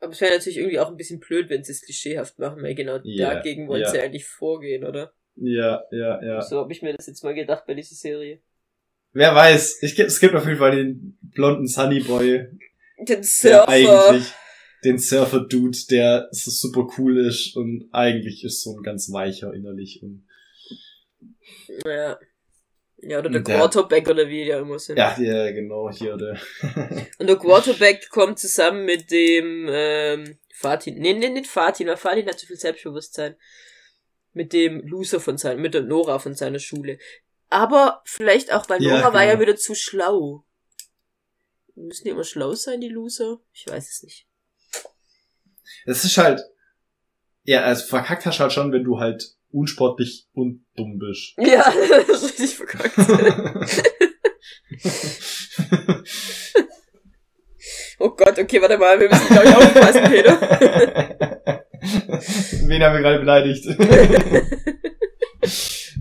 [0.00, 2.74] Aber es wäre natürlich irgendwie auch ein bisschen blöd, wenn sie es klischeehaft machen, weil
[2.74, 3.90] genau yeah, dagegen wollen yeah.
[3.90, 5.12] sie eigentlich vorgehen, oder?
[5.36, 6.40] Ja, ja, ja.
[6.40, 8.40] So habe ich mir das jetzt mal gedacht bei dieser Serie.
[9.12, 12.48] Wer weiß, ich, es gibt auf jeden Fall den blonden Sunny Boy.
[13.06, 13.68] Den Surfer.
[13.68, 14.32] Eigentlich
[14.84, 20.02] den Surfer-Dude, der so super cool ist und eigentlich ist so ein ganz weicher innerlich
[20.02, 20.26] und.
[21.86, 22.18] Ja.
[23.06, 24.96] Ja, oder der, der Quarterback oder wie ja immer sind.
[24.96, 26.38] Ja, ja, genau, hier der.
[27.18, 30.98] und der Quarterback kommt zusammen mit dem ähm, Fatin.
[30.98, 33.36] Nee, nee, nicht Fatin, weil Fatin hat zu viel Selbstbewusstsein.
[34.32, 36.98] Mit dem Loser von seiner, mit der Nora von seiner Schule.
[37.50, 39.42] Aber vielleicht auch, weil Nora ja, war ja genau.
[39.42, 40.46] wieder zu schlau.
[41.74, 43.40] Müssen die immer schlau sein, die Loser?
[43.52, 44.26] Ich weiß es nicht.
[45.86, 46.40] Es ist halt,
[47.44, 51.34] ja, also verkackt hast halt schon, wenn du halt unsportlich und dumm bist.
[51.38, 51.72] Ja,
[52.08, 52.94] das ist richtig verkackt.
[57.98, 60.40] oh Gott, okay, warte mal, wir müssen glaube ich aufpassen, Peter.
[62.66, 63.66] Wen haben wir gerade beleidigt?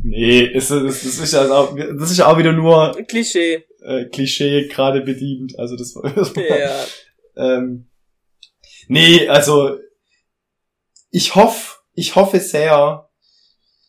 [0.03, 3.65] nee, ist, das, das, ist ja auch, das ist auch wieder nur Klischee.
[3.81, 5.59] Äh, Klischee gerade bedient.
[5.59, 6.85] Also das war, das war ja.
[7.35, 7.87] ähm,
[8.87, 9.77] Nee, also
[11.11, 13.09] ich hoffe, ich hoffe sehr,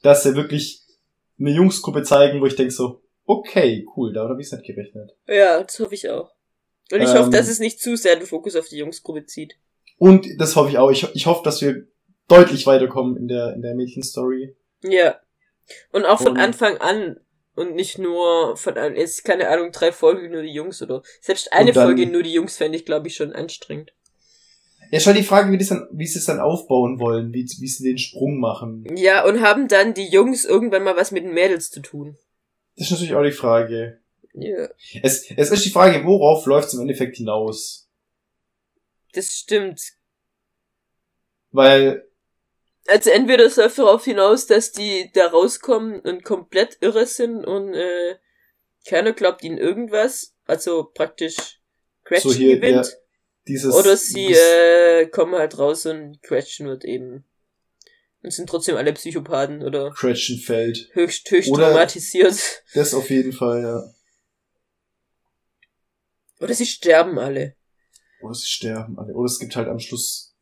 [0.03, 0.83] dass sie wirklich
[1.39, 5.17] eine Jungsgruppe zeigen, wo ich denke so, okay, cool, da habe ich nicht gerechnet.
[5.27, 6.31] Ja, das hoffe ich auch.
[6.93, 9.55] Und ich ähm, hoffe, dass es nicht zu sehr den Fokus auf die Jungsgruppe zieht.
[9.97, 10.91] Und das hoffe ich auch.
[10.91, 11.87] Ich, ich hoffe, dass wir
[12.29, 14.57] deutlich weiterkommen in der, in der Mädchenstory.
[14.83, 15.19] Ja.
[15.93, 17.21] Und auch von und, Anfang an
[17.55, 21.73] und nicht nur von, jetzt keine Ahnung, drei Folgen nur die Jungs oder selbst eine
[21.73, 23.93] dann, Folge nur die Jungs fände ich, glaube ich, schon anstrengend.
[24.95, 27.67] Ja, schon die Frage, wie, das dann, wie sie es dann aufbauen wollen, wie, wie
[27.67, 28.87] sie den Sprung machen.
[28.97, 32.17] Ja, und haben dann die Jungs irgendwann mal was mit den Mädels zu tun?
[32.77, 34.01] Das ist natürlich auch die Frage.
[34.35, 34.69] Ja.
[35.03, 37.91] Es, es ist die Frage, worauf läuft es im Endeffekt hinaus?
[39.15, 39.83] Das stimmt.
[41.51, 42.09] Weil.
[42.87, 47.75] Also entweder es läuft darauf hinaus, dass die da rauskommen und komplett irre sind und
[47.75, 48.15] äh,
[48.89, 50.37] keiner glaubt ihnen irgendwas.
[50.47, 51.61] Also praktisch
[52.05, 52.87] Gretchen so hier, gewinnt.
[52.87, 53.04] Ja
[53.49, 53.75] dieses.
[53.75, 57.25] Oder sie äh, kommen halt raus und Gretchen wird eben.
[58.23, 59.91] Und sind trotzdem alle Psychopathen oder.
[59.91, 60.89] Gretchen fällt.
[60.93, 62.63] Höchst, höchst oder traumatisiert.
[62.75, 63.95] Das auf jeden Fall, ja.
[66.41, 67.55] Oder sie sterben alle.
[68.23, 69.13] Oder sie sterben alle.
[69.13, 70.35] Oder es gibt halt am Schluss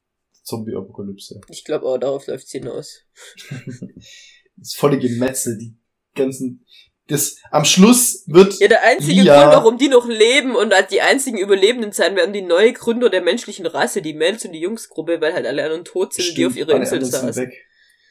[0.44, 1.40] Zombie-Apokalypse.
[1.48, 3.02] Ich glaube auch, darauf läuft's hinaus.
[4.56, 5.76] das volle Gemetzel, die
[6.14, 6.64] ganzen
[7.08, 8.58] das, am Schluss wird.
[8.60, 12.16] Ja, der einzige Lia, Grund, warum die noch leben und als die einzigen Überlebenden sein
[12.16, 15.64] werden, die neue Gründer der menschlichen Rasse, die Mädels und die Jungsgruppe, weil halt alle
[15.64, 17.52] anderen tot sind, Stimmt, die auf ihrer Insel saßen.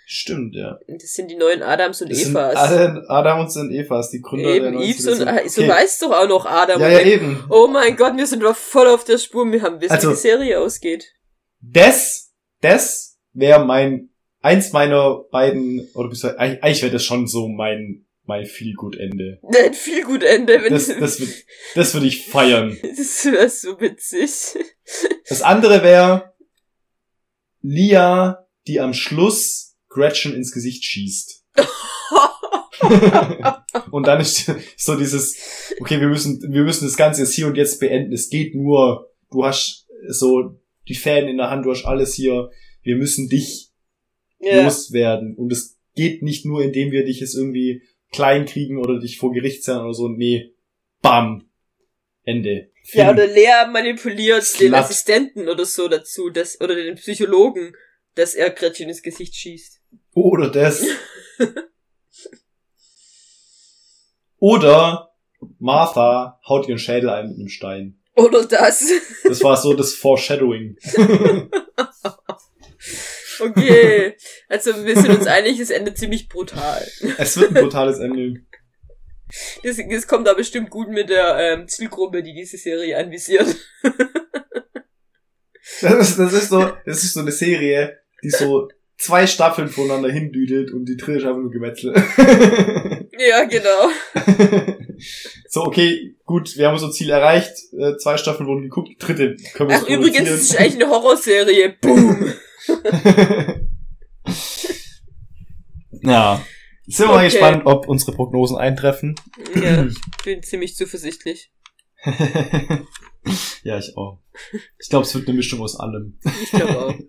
[0.05, 0.77] Stimmt, ja.
[0.87, 2.55] Das sind die neuen Adams und das Evas.
[2.55, 5.47] Alle Adams und Evas, die Gründer eben, der Eves und, okay.
[5.47, 6.81] so weißt doch auch noch Adam.
[6.81, 7.41] Ja, ja, eben.
[7.49, 10.13] Oh mein Gott, wir sind doch voll auf der Spur, wir haben wissen, also, wie
[10.13, 11.05] die Serie ausgeht.
[11.61, 14.09] Das, das wäre mein,
[14.41, 19.41] eins meiner beiden, oder eigentlich wäre das schon so mein mein Feel-Good-Ende.
[19.51, 21.33] Dein Feel-Good-Ende, wenn das, das, würd,
[21.75, 22.77] das würde ich feiern.
[22.81, 24.57] Das wäre so witzig.
[25.27, 26.33] Das andere wäre
[27.61, 31.45] Lia, die am Schluss Gretchen ins Gesicht schießt.
[33.91, 35.35] und dann ist so dieses,
[35.81, 38.13] okay, wir müssen, wir müssen das Ganze jetzt hier und jetzt beenden.
[38.13, 42.49] Es geht nur, du hast so die Fan in der Hand, du hast alles hier.
[42.81, 43.71] Wir müssen dich
[44.41, 44.63] yeah.
[44.63, 45.35] loswerden.
[45.35, 49.31] Und es geht nicht nur, indem wir dich jetzt irgendwie klein kriegen oder dich vor
[49.31, 50.07] Gericht sein oder so.
[50.07, 50.53] Nee,
[51.01, 51.49] bam.
[52.23, 52.71] Ende.
[52.83, 53.05] Film.
[53.05, 54.61] Ja, oder Lea manipuliert Slut.
[54.61, 57.75] den Assistenten oder so dazu, dass, oder den Psychologen,
[58.15, 59.81] dass er Gretchen ins Gesicht schießt.
[60.13, 60.85] Oder das.
[64.37, 65.13] oder
[65.59, 67.99] Martha haut ihren Schädel ein mit einem Stein.
[68.15, 68.91] Oder das.
[69.23, 70.77] Das war so das Foreshadowing.
[73.41, 74.10] Okay.
[74.51, 76.85] Also wir sind uns einig, es endet ziemlich brutal.
[77.17, 78.41] Es wird ein brutales Ende.
[79.63, 83.47] Das, das kommt da bestimmt gut mit der ähm, Zielgruppe, die diese Serie anvisiert.
[85.81, 88.67] Das ist, das ist so, das ist so eine Serie, die so
[88.97, 91.93] zwei Staffeln voneinander hindüdelt und die dritte ist einfach nur Gemetzel.
[93.17, 93.89] Ja, genau.
[95.47, 97.53] so, okay, gut, wir haben unser Ziel erreicht.
[97.71, 101.75] Äh, zwei Staffeln wurden geguckt, dritte können wir Ach, übrigens, es ist eigentlich eine Horrorserie.
[101.79, 102.33] Boom.
[106.03, 106.43] Ja.
[106.87, 107.15] Sind wir okay.
[107.15, 109.15] mal gespannt, ob unsere Prognosen eintreffen.
[109.55, 111.51] Ja, ich bin ziemlich zuversichtlich.
[113.63, 114.19] ja, ich auch.
[114.79, 116.17] Ich glaube, es wird eine Mischung aus allem.
[116.43, 116.95] Ich glaube auch.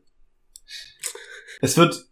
[1.65, 2.09] Es wird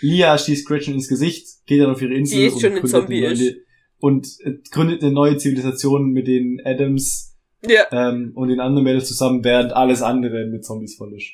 [0.00, 3.26] Lia schießt Gretchen ins Gesicht, geht dann auf ihre Insel Die ist schon ein Zombie
[3.26, 3.56] eine
[3.98, 4.28] und
[4.70, 7.36] gründet eine neue Zivilisation mit den Adams
[7.66, 7.86] ja.
[7.90, 11.32] ähm, und den anderen Mädels zusammen, während alles andere mit Zombies voll ist.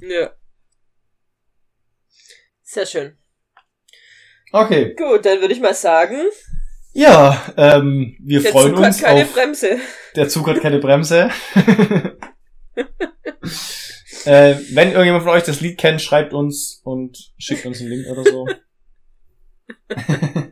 [0.00, 0.30] Ja.
[2.74, 3.16] Sehr schön.
[4.50, 4.96] Okay.
[4.96, 6.16] Gut, dann würde ich mal sagen.
[6.92, 8.96] Ja, ähm, wir der freuen Zug uns.
[8.96, 9.78] Der Zug hat keine auf, Bremse.
[10.16, 11.30] Der Zug hat keine Bremse.
[14.24, 18.08] äh, wenn irgendjemand von euch das Lied kennt, schreibt uns und schickt uns einen Link
[18.08, 18.48] oder so.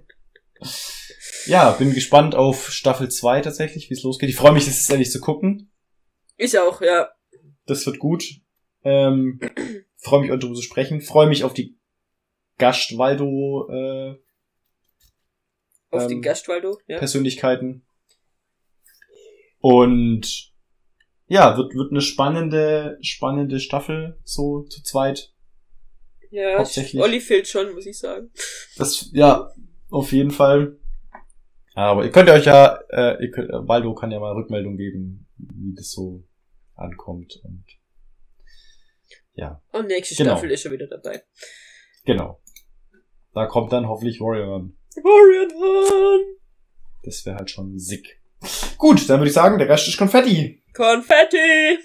[1.47, 4.29] ja, bin gespannt auf Staffel 2 tatsächlich, wie es losgeht.
[4.29, 5.73] Ich freue mich, das ist endlich zu gucken.
[6.37, 7.09] Ich auch, ja.
[7.67, 8.23] Das wird gut.
[8.85, 9.41] Ähm,
[9.97, 11.01] freue mich, euch darüber zu sprechen.
[11.01, 11.82] Freue mich auf die
[12.59, 14.17] Gastwaldo äh,
[15.91, 16.99] auf ähm, die Gastwaldo, ja.
[16.99, 17.85] Persönlichkeiten.
[19.61, 20.53] Und
[21.27, 25.33] ja, wird, wird eine spannende, spannende Staffel, so zu zweit.
[26.31, 27.01] Ja, Hauptsächlich.
[27.01, 28.31] Olli fehlt schon, muss ich sagen.
[28.77, 29.53] Das, ja,
[29.91, 30.79] auf jeden Fall.
[31.75, 35.27] Aber ihr könnt euch ja, äh, ihr könnt, äh, Waldo kann ja mal Rückmeldung geben,
[35.37, 36.25] wie das so
[36.75, 37.65] ankommt und
[39.35, 39.63] ja.
[39.73, 40.33] Und nächste genau.
[40.33, 41.23] Staffel ist schon wieder dabei.
[42.05, 42.42] Genau.
[43.35, 44.69] Da kommt dann hoffentlich Warrior.
[44.97, 46.37] Warrior!
[47.03, 48.21] Das wäre halt schon sick.
[48.77, 50.63] Gut, dann würde ich sagen, der Rest ist Konfetti.
[50.75, 51.79] Konfetti!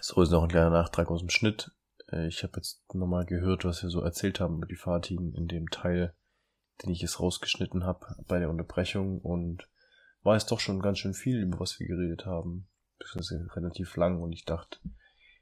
[0.00, 1.70] So ist noch ein kleiner Nachtrag aus dem Schnitt.
[2.10, 5.46] Äh, ich habe jetzt nochmal gehört, was wir so erzählt haben über die Fahrtin in
[5.46, 6.14] dem Teil,
[6.82, 9.68] den ich jetzt rausgeschnitten habe bei der Unterbrechung und
[10.22, 12.68] war es doch schon ganz schön viel, über was wir geredet haben.
[12.98, 14.78] Das ist relativ lang und ich dachte,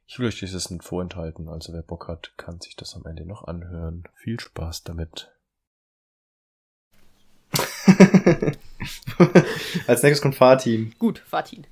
[0.06, 3.26] ich will euch dieses nicht vorenthalten, also wer Bock hat, kann sich das am Ende
[3.26, 4.04] noch anhören.
[4.14, 5.30] Viel Spaß damit.
[9.86, 10.94] Als nächstes kommt Fatin.
[10.98, 11.66] Gut, Fatin.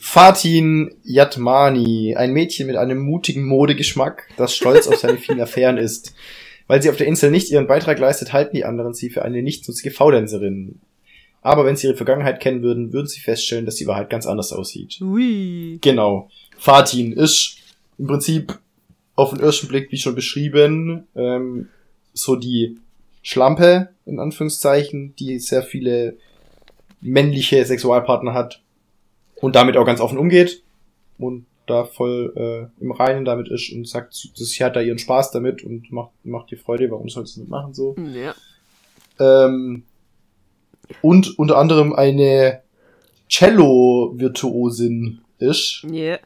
[0.00, 6.14] Fatin Yatmani, ein Mädchen mit einem mutigen Modegeschmack, das stolz auf seine vielen Affären ist.
[6.68, 9.42] Weil sie auf der Insel nicht ihren Beitrag leistet, halten die anderen sie für eine
[9.42, 10.80] nichtsnutzige Faulenzerin.
[11.42, 14.52] Aber wenn sie ihre Vergangenheit kennen würden, würden sie feststellen, dass die Wahrheit ganz anders
[14.52, 15.00] aussieht.
[15.00, 15.78] Ui.
[15.80, 16.28] Genau.
[16.58, 17.58] Fatin ist
[17.98, 18.58] im Prinzip
[19.14, 21.68] auf den ersten Blick, wie schon beschrieben, ähm,
[22.12, 22.78] so die
[23.22, 26.16] Schlampe, in Anführungszeichen, die sehr viele
[27.00, 28.62] männliche Sexualpartner hat
[29.36, 30.62] und damit auch ganz offen umgeht
[31.18, 35.32] und da voll äh, im Reinen damit ist und sagt, sie hat da ihren Spaß
[35.32, 37.96] damit und macht, macht ihr Freude, warum soll sie das nicht machen so.
[38.14, 38.34] Ja.
[39.18, 39.82] Ähm,
[41.02, 42.62] und unter anderem eine
[43.28, 45.84] Cello-Virtuosin ist.
[45.90, 46.18] Ja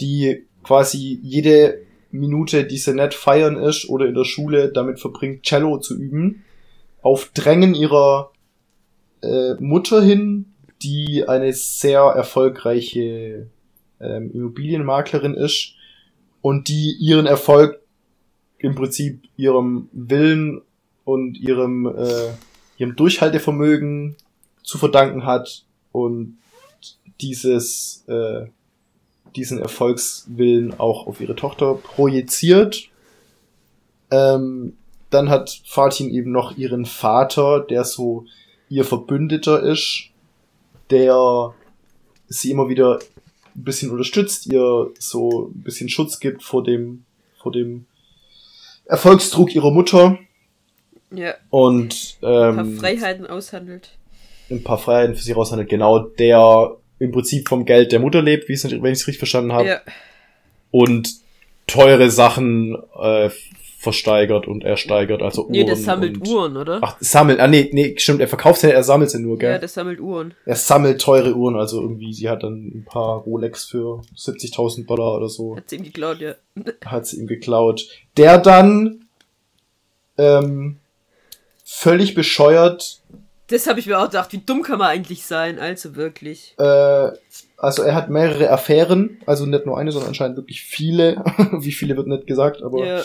[0.00, 5.44] die quasi jede Minute, die sie nicht feiern ist oder in der Schule damit verbringt,
[5.44, 6.44] Cello zu üben,
[7.02, 8.32] auf Drängen ihrer
[9.22, 10.46] äh, Mutter hin,
[10.82, 13.48] die eine sehr erfolgreiche
[14.00, 15.74] ähm, Immobilienmaklerin ist
[16.40, 17.80] und die ihren Erfolg
[18.58, 20.62] im Prinzip ihrem Willen
[21.04, 22.32] und ihrem, äh,
[22.76, 24.16] ihrem Durchhaltevermögen
[24.62, 26.38] zu verdanken hat und
[27.20, 28.46] dieses äh,
[29.36, 32.88] diesen Erfolgswillen auch auf ihre Tochter projiziert.
[34.10, 34.76] Ähm,
[35.10, 38.26] dann hat Fatin eben noch ihren Vater, der so
[38.68, 40.10] ihr Verbündeter ist,
[40.90, 41.52] der
[42.28, 43.00] sie immer wieder
[43.54, 47.04] ein bisschen unterstützt, ihr so ein bisschen Schutz gibt vor dem,
[47.42, 47.86] vor dem
[48.84, 50.18] Erfolgsdruck ihrer Mutter.
[51.12, 51.34] Ja.
[51.50, 53.98] Und ähm, ein paar Freiheiten aushandelt.
[54.48, 58.48] Ein paar Freiheiten für sie raushandelt, genau, der im Prinzip vom Geld der Mutter lebt,
[58.48, 59.66] wie wenn ich es richtig verstanden habe.
[59.66, 59.80] Ja.
[60.70, 61.12] Und
[61.66, 63.30] teure Sachen äh,
[63.78, 65.52] versteigert und ersteigert, also Uhren.
[65.52, 66.80] Nee, der sammelt und, Uhren, oder?
[66.82, 69.52] Ach, sammelt, ah nee, nee, stimmt, er verkauft sie, er sammelt sie nur, gell?
[69.52, 70.34] Ja, der sammelt Uhren.
[70.44, 75.16] Er sammelt teure Uhren, also irgendwie, sie hat dann ein paar Rolex für 70.000 Dollar
[75.16, 75.56] oder so.
[75.56, 76.34] Hat sie ihm geklaut, ja.
[76.84, 77.88] Hat sie ihm geklaut.
[78.18, 79.06] Der dann
[80.18, 80.76] ähm,
[81.64, 82.99] völlig bescheuert
[83.50, 86.54] das habe ich mir auch gedacht, wie dumm kann man eigentlich sein, also wirklich.
[86.58, 87.10] Äh,
[87.56, 91.16] also er hat mehrere Affären, also nicht nur eine, sondern anscheinend wirklich viele.
[91.52, 93.02] wie viele wird nicht gesagt, aber ja.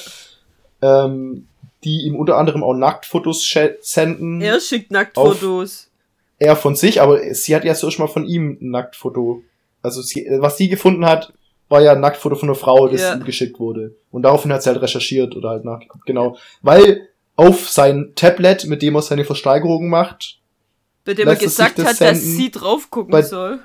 [0.81, 1.47] ähm,
[1.83, 3.47] die ihm unter anderem auch Nacktfotos
[3.81, 4.39] senden.
[4.41, 5.89] Er schickt Nacktfotos.
[6.37, 9.41] Er von sich, aber sie hat ja zuerst mal von ihm ein Nacktfoto.
[9.81, 11.33] Also sie, was sie gefunden hat,
[11.69, 13.15] war ja ein Nacktfoto von einer Frau, das ja.
[13.15, 13.95] ihm geschickt wurde.
[14.11, 16.05] Und daraufhin hat sie halt recherchiert oder halt nachgeguckt.
[16.05, 16.37] Genau.
[16.61, 20.39] Weil auf sein Tablet, mit dem er seine Versteigerungen macht.
[21.03, 23.59] Bei dem er gesagt das hat, senden, dass sie drauf gucken bei, soll.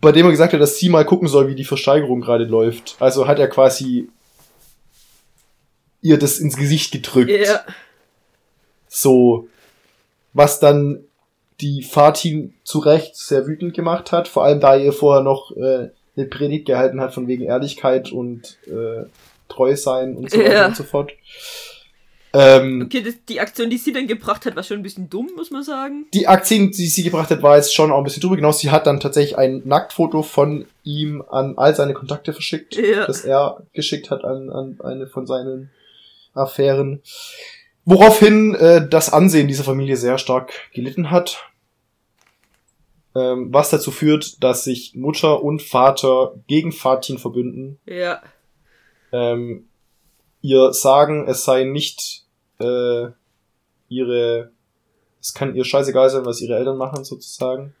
[0.00, 2.96] Bei dem er gesagt hat, dass sie mal gucken soll, wie die Versteigerung gerade läuft.
[3.00, 4.08] Also hat er quasi
[6.00, 7.30] ihr das ins Gesicht gedrückt.
[7.30, 7.64] Ja.
[8.88, 9.48] So,
[10.32, 11.04] was dann
[11.60, 15.88] die Fatin zu Recht sehr wütend gemacht hat, vor allem da ihr vorher noch äh,
[16.16, 19.06] eine Predigt gehalten hat von wegen Ehrlichkeit und äh,
[19.48, 21.12] treu sein und so weiter und so fort.
[22.38, 25.30] Ähm, okay, das, die Aktion, die sie dann gebracht hat, war schon ein bisschen dumm,
[25.36, 26.06] muss man sagen.
[26.12, 28.36] Die Aktion, die sie gebracht hat, war jetzt schon auch ein bisschen drüber.
[28.36, 33.06] Genau, sie hat dann tatsächlich ein Nacktfoto von ihm an all seine Kontakte verschickt, ja.
[33.06, 35.70] das er geschickt hat an, an eine von seinen
[36.34, 37.00] Affären.
[37.86, 41.42] Woraufhin äh, das Ansehen dieser Familie sehr stark gelitten hat.
[43.14, 47.78] Ähm, was dazu führt, dass sich Mutter und Vater gegen Fatin verbünden.
[47.86, 48.20] Ja.
[49.10, 49.68] Ähm,
[50.42, 52.25] ihr sagen, es sei nicht
[52.58, 53.08] äh,
[53.88, 54.50] ihre,
[55.20, 57.74] es kann ihr scheißegal sein, was ihre Eltern machen, sozusagen.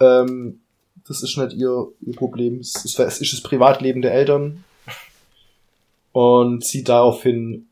[0.00, 0.60] Ähm,
[1.06, 2.58] das ist nicht ihr, ihr Problem.
[2.60, 4.64] Es ist, es ist das Privatleben der Eltern.
[6.12, 7.66] Und sie daraufhin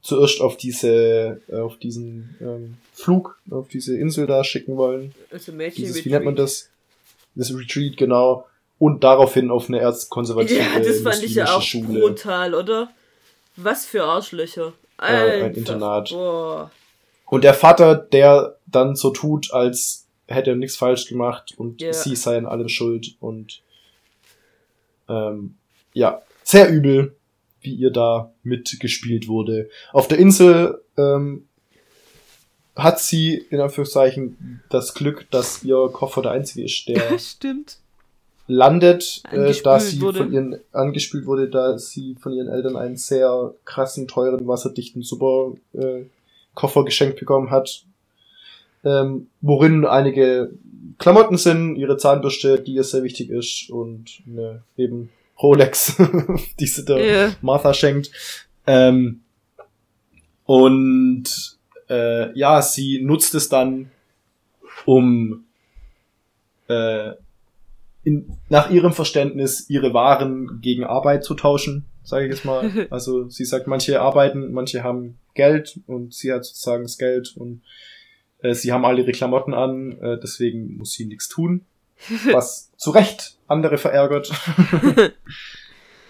[0.00, 5.14] zuerst auf diese, äh, auf diesen ähm, Flug, auf diese Insel da schicken wollen.
[5.30, 6.68] Also Mädchen Dieses, wie nennt man das?
[7.34, 8.46] Das Retreat, genau.
[8.78, 12.00] Und daraufhin auf eine erzkonservative Ja, das fand ich ja auch Schule.
[12.00, 12.90] brutal, oder?
[13.56, 14.72] Was für Arschlöcher.
[15.02, 16.10] Äh, ein Internat.
[16.10, 16.70] Boah.
[17.26, 21.92] Und der Vater, der dann so tut, als hätte er nichts falsch gemacht und yeah.
[21.92, 23.62] sie sei an allem schuld und
[25.08, 25.56] ähm,
[25.92, 27.16] ja, sehr übel,
[27.60, 29.68] wie ihr da mitgespielt wurde.
[29.92, 31.46] Auf der Insel ähm,
[32.76, 37.78] hat sie in Anführungszeichen das Glück, dass ihr Koffer der einzige ist, der Stimmt
[38.46, 40.18] landet, äh, da sie wurde.
[40.18, 45.52] von ihren angespült wurde, da sie von ihren Eltern einen sehr krassen, teuren, wasserdichten Super
[45.74, 46.04] äh,
[46.54, 47.84] Koffer geschenkt bekommen hat,
[48.84, 50.50] ähm, worin einige
[50.98, 55.10] Klamotten sind, ihre Zahnbürste, die ihr sehr wichtig ist und eine eben
[55.40, 55.96] Rolex,
[56.60, 57.32] die sie der yeah.
[57.40, 58.10] Martha schenkt.
[58.66, 59.22] Ähm,
[60.44, 61.24] und
[61.88, 63.90] äh, ja, sie nutzt es dann,
[64.84, 65.44] um
[66.68, 67.12] äh,
[68.04, 72.70] in, nach ihrem Verständnis ihre Waren gegen Arbeit zu tauschen, sage ich jetzt mal.
[72.90, 77.62] Also sie sagt, manche arbeiten, manche haben Geld und sie hat sozusagen das Geld und
[78.42, 81.64] äh, sie haben alle ihre Klamotten an, äh, deswegen muss sie nichts tun.
[82.32, 84.32] Was zu Recht andere verärgert.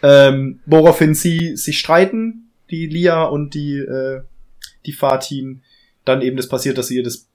[0.03, 4.23] ähm, woraufhin sie sich streiten, die Lia und die, äh,
[4.87, 5.63] die Fatin.
[6.05, 7.29] Dann eben das passiert, dass sie ihr das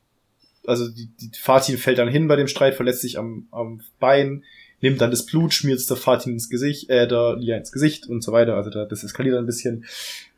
[0.68, 4.44] also die, die Fatin fällt dann hin bei dem Streit, verletzt sich am, am Bein,
[4.82, 8.24] nimmt dann das Blut, schmiert der Fatin ins Gesicht, äh, der Lia ins Gesicht und
[8.24, 8.56] so weiter.
[8.56, 9.86] Also da, das eskaliert ein bisschen.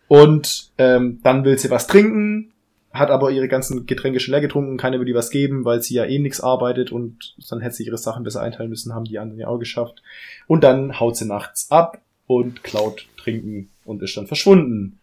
[0.07, 2.51] Und ähm, dann will sie was trinken,
[2.91, 5.95] hat aber ihre ganzen Getränke schon leer getrunken, keine will die was geben, weil sie
[5.95, 9.19] ja eh nix arbeitet und dann hätte sie ihre Sachen besser einteilen müssen, haben die
[9.19, 10.01] anderen ja auch geschafft.
[10.47, 14.99] Und dann haut sie nachts ab und klaut trinken und ist dann verschwunden.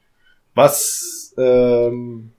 [0.54, 2.32] Was ähm,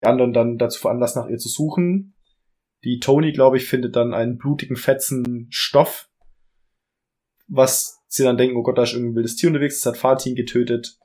[0.00, 2.14] anderen dann dazu veranlasst, nach ihr zu suchen.
[2.84, 6.08] Die Tony, glaube ich, findet dann einen blutigen, fetzen Stoff,
[7.48, 10.34] was sie dann denken, oh Gott, da ist irgendein wildes Tier unterwegs, das hat Fatin
[10.34, 10.98] getötet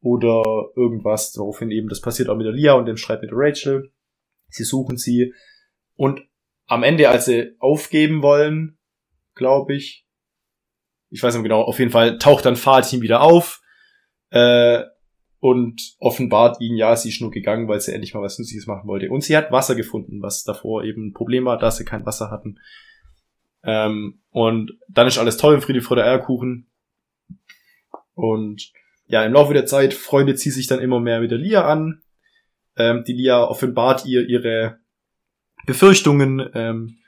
[0.00, 0.42] oder
[0.76, 3.92] irgendwas, daraufhin eben, das passiert auch mit der Lia und dem Streit mit Rachel.
[4.48, 5.34] Sie suchen sie
[5.96, 6.20] und
[6.66, 8.78] am Ende, als sie aufgeben wollen,
[9.34, 10.06] glaube ich,
[11.10, 13.60] ich weiß nicht genau, auf jeden Fall taucht dann Fatin wieder auf
[14.30, 14.82] äh,
[15.40, 18.88] und offenbart ihnen, ja, sie ist nur gegangen, weil sie endlich mal was Nützliches machen
[18.88, 19.10] wollte.
[19.10, 22.30] Und sie hat Wasser gefunden, was davor eben ein Problem war, dass sie kein Wasser
[22.30, 22.58] hatten.
[23.62, 26.66] Ähm, und dann ist alles toll, Friede, Freude, Eierkuchen.
[28.14, 28.72] Und
[29.06, 32.02] ja, im Laufe der Zeit freundet sie sich dann immer mehr mit der Lia an.
[32.76, 34.78] Ähm, die Lia offenbart ihr ihre
[35.66, 36.48] Befürchtungen.
[36.54, 36.98] Ähm,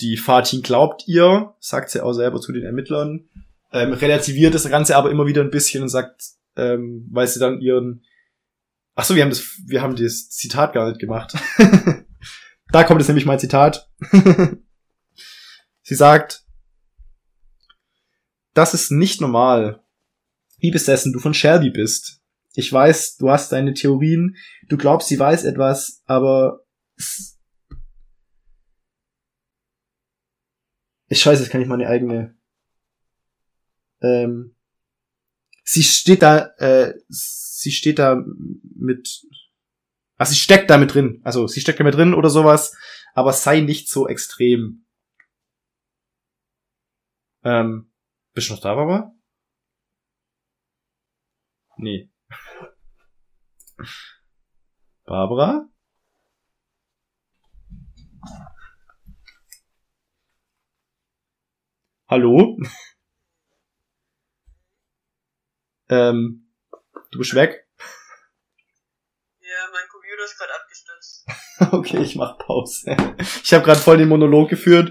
[0.00, 3.28] die Fatin glaubt ihr, sagt sie auch selber zu den Ermittlern,
[3.72, 6.22] ähm, relativiert das Ganze aber immer wieder ein bisschen und sagt,
[6.58, 8.02] ähm, weil sie dann ihren
[9.00, 11.32] Ach so, wir haben das, wir haben das Zitat gar nicht gemacht.
[12.72, 13.88] da kommt jetzt nämlich mein Zitat.
[15.82, 16.44] sie sagt,
[18.54, 19.84] das ist nicht normal,
[20.56, 22.20] wie besessen du von Shelby bist.
[22.54, 24.36] Ich weiß, du hast deine Theorien,
[24.68, 26.64] du glaubst, sie weiß etwas, aber
[31.06, 32.36] ich scheiße, jetzt kann ich meine eigene
[34.00, 34.56] ähm,
[35.68, 38.24] sie steht da, äh, sie steht da
[38.74, 39.26] mit,
[40.16, 42.74] also sie steckt da mit drin, also sie steckt da mit drin oder sowas,
[43.14, 44.86] aber sei nicht so extrem.
[47.44, 47.92] Ähm,
[48.32, 49.12] bist du noch da, Baba?
[51.76, 52.08] Nee.
[55.04, 55.68] Barbara?
[62.08, 62.56] Hallo?
[65.88, 66.48] Ähm,
[67.10, 67.66] du bist weg?
[69.40, 71.26] Ja, mein Computer ist gerade abgestürzt.
[71.72, 72.94] okay, ich mach Pause.
[73.42, 74.90] Ich habe gerade voll den Monolog geführt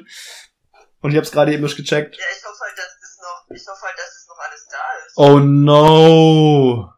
[1.02, 2.18] und ich habe es gerade eben nicht gecheckt.
[2.18, 4.78] Ja, ich hoffe halt, dass das noch, ich hoffe halt, dass es noch alles da
[5.06, 5.18] ist.
[5.18, 6.92] Oh no.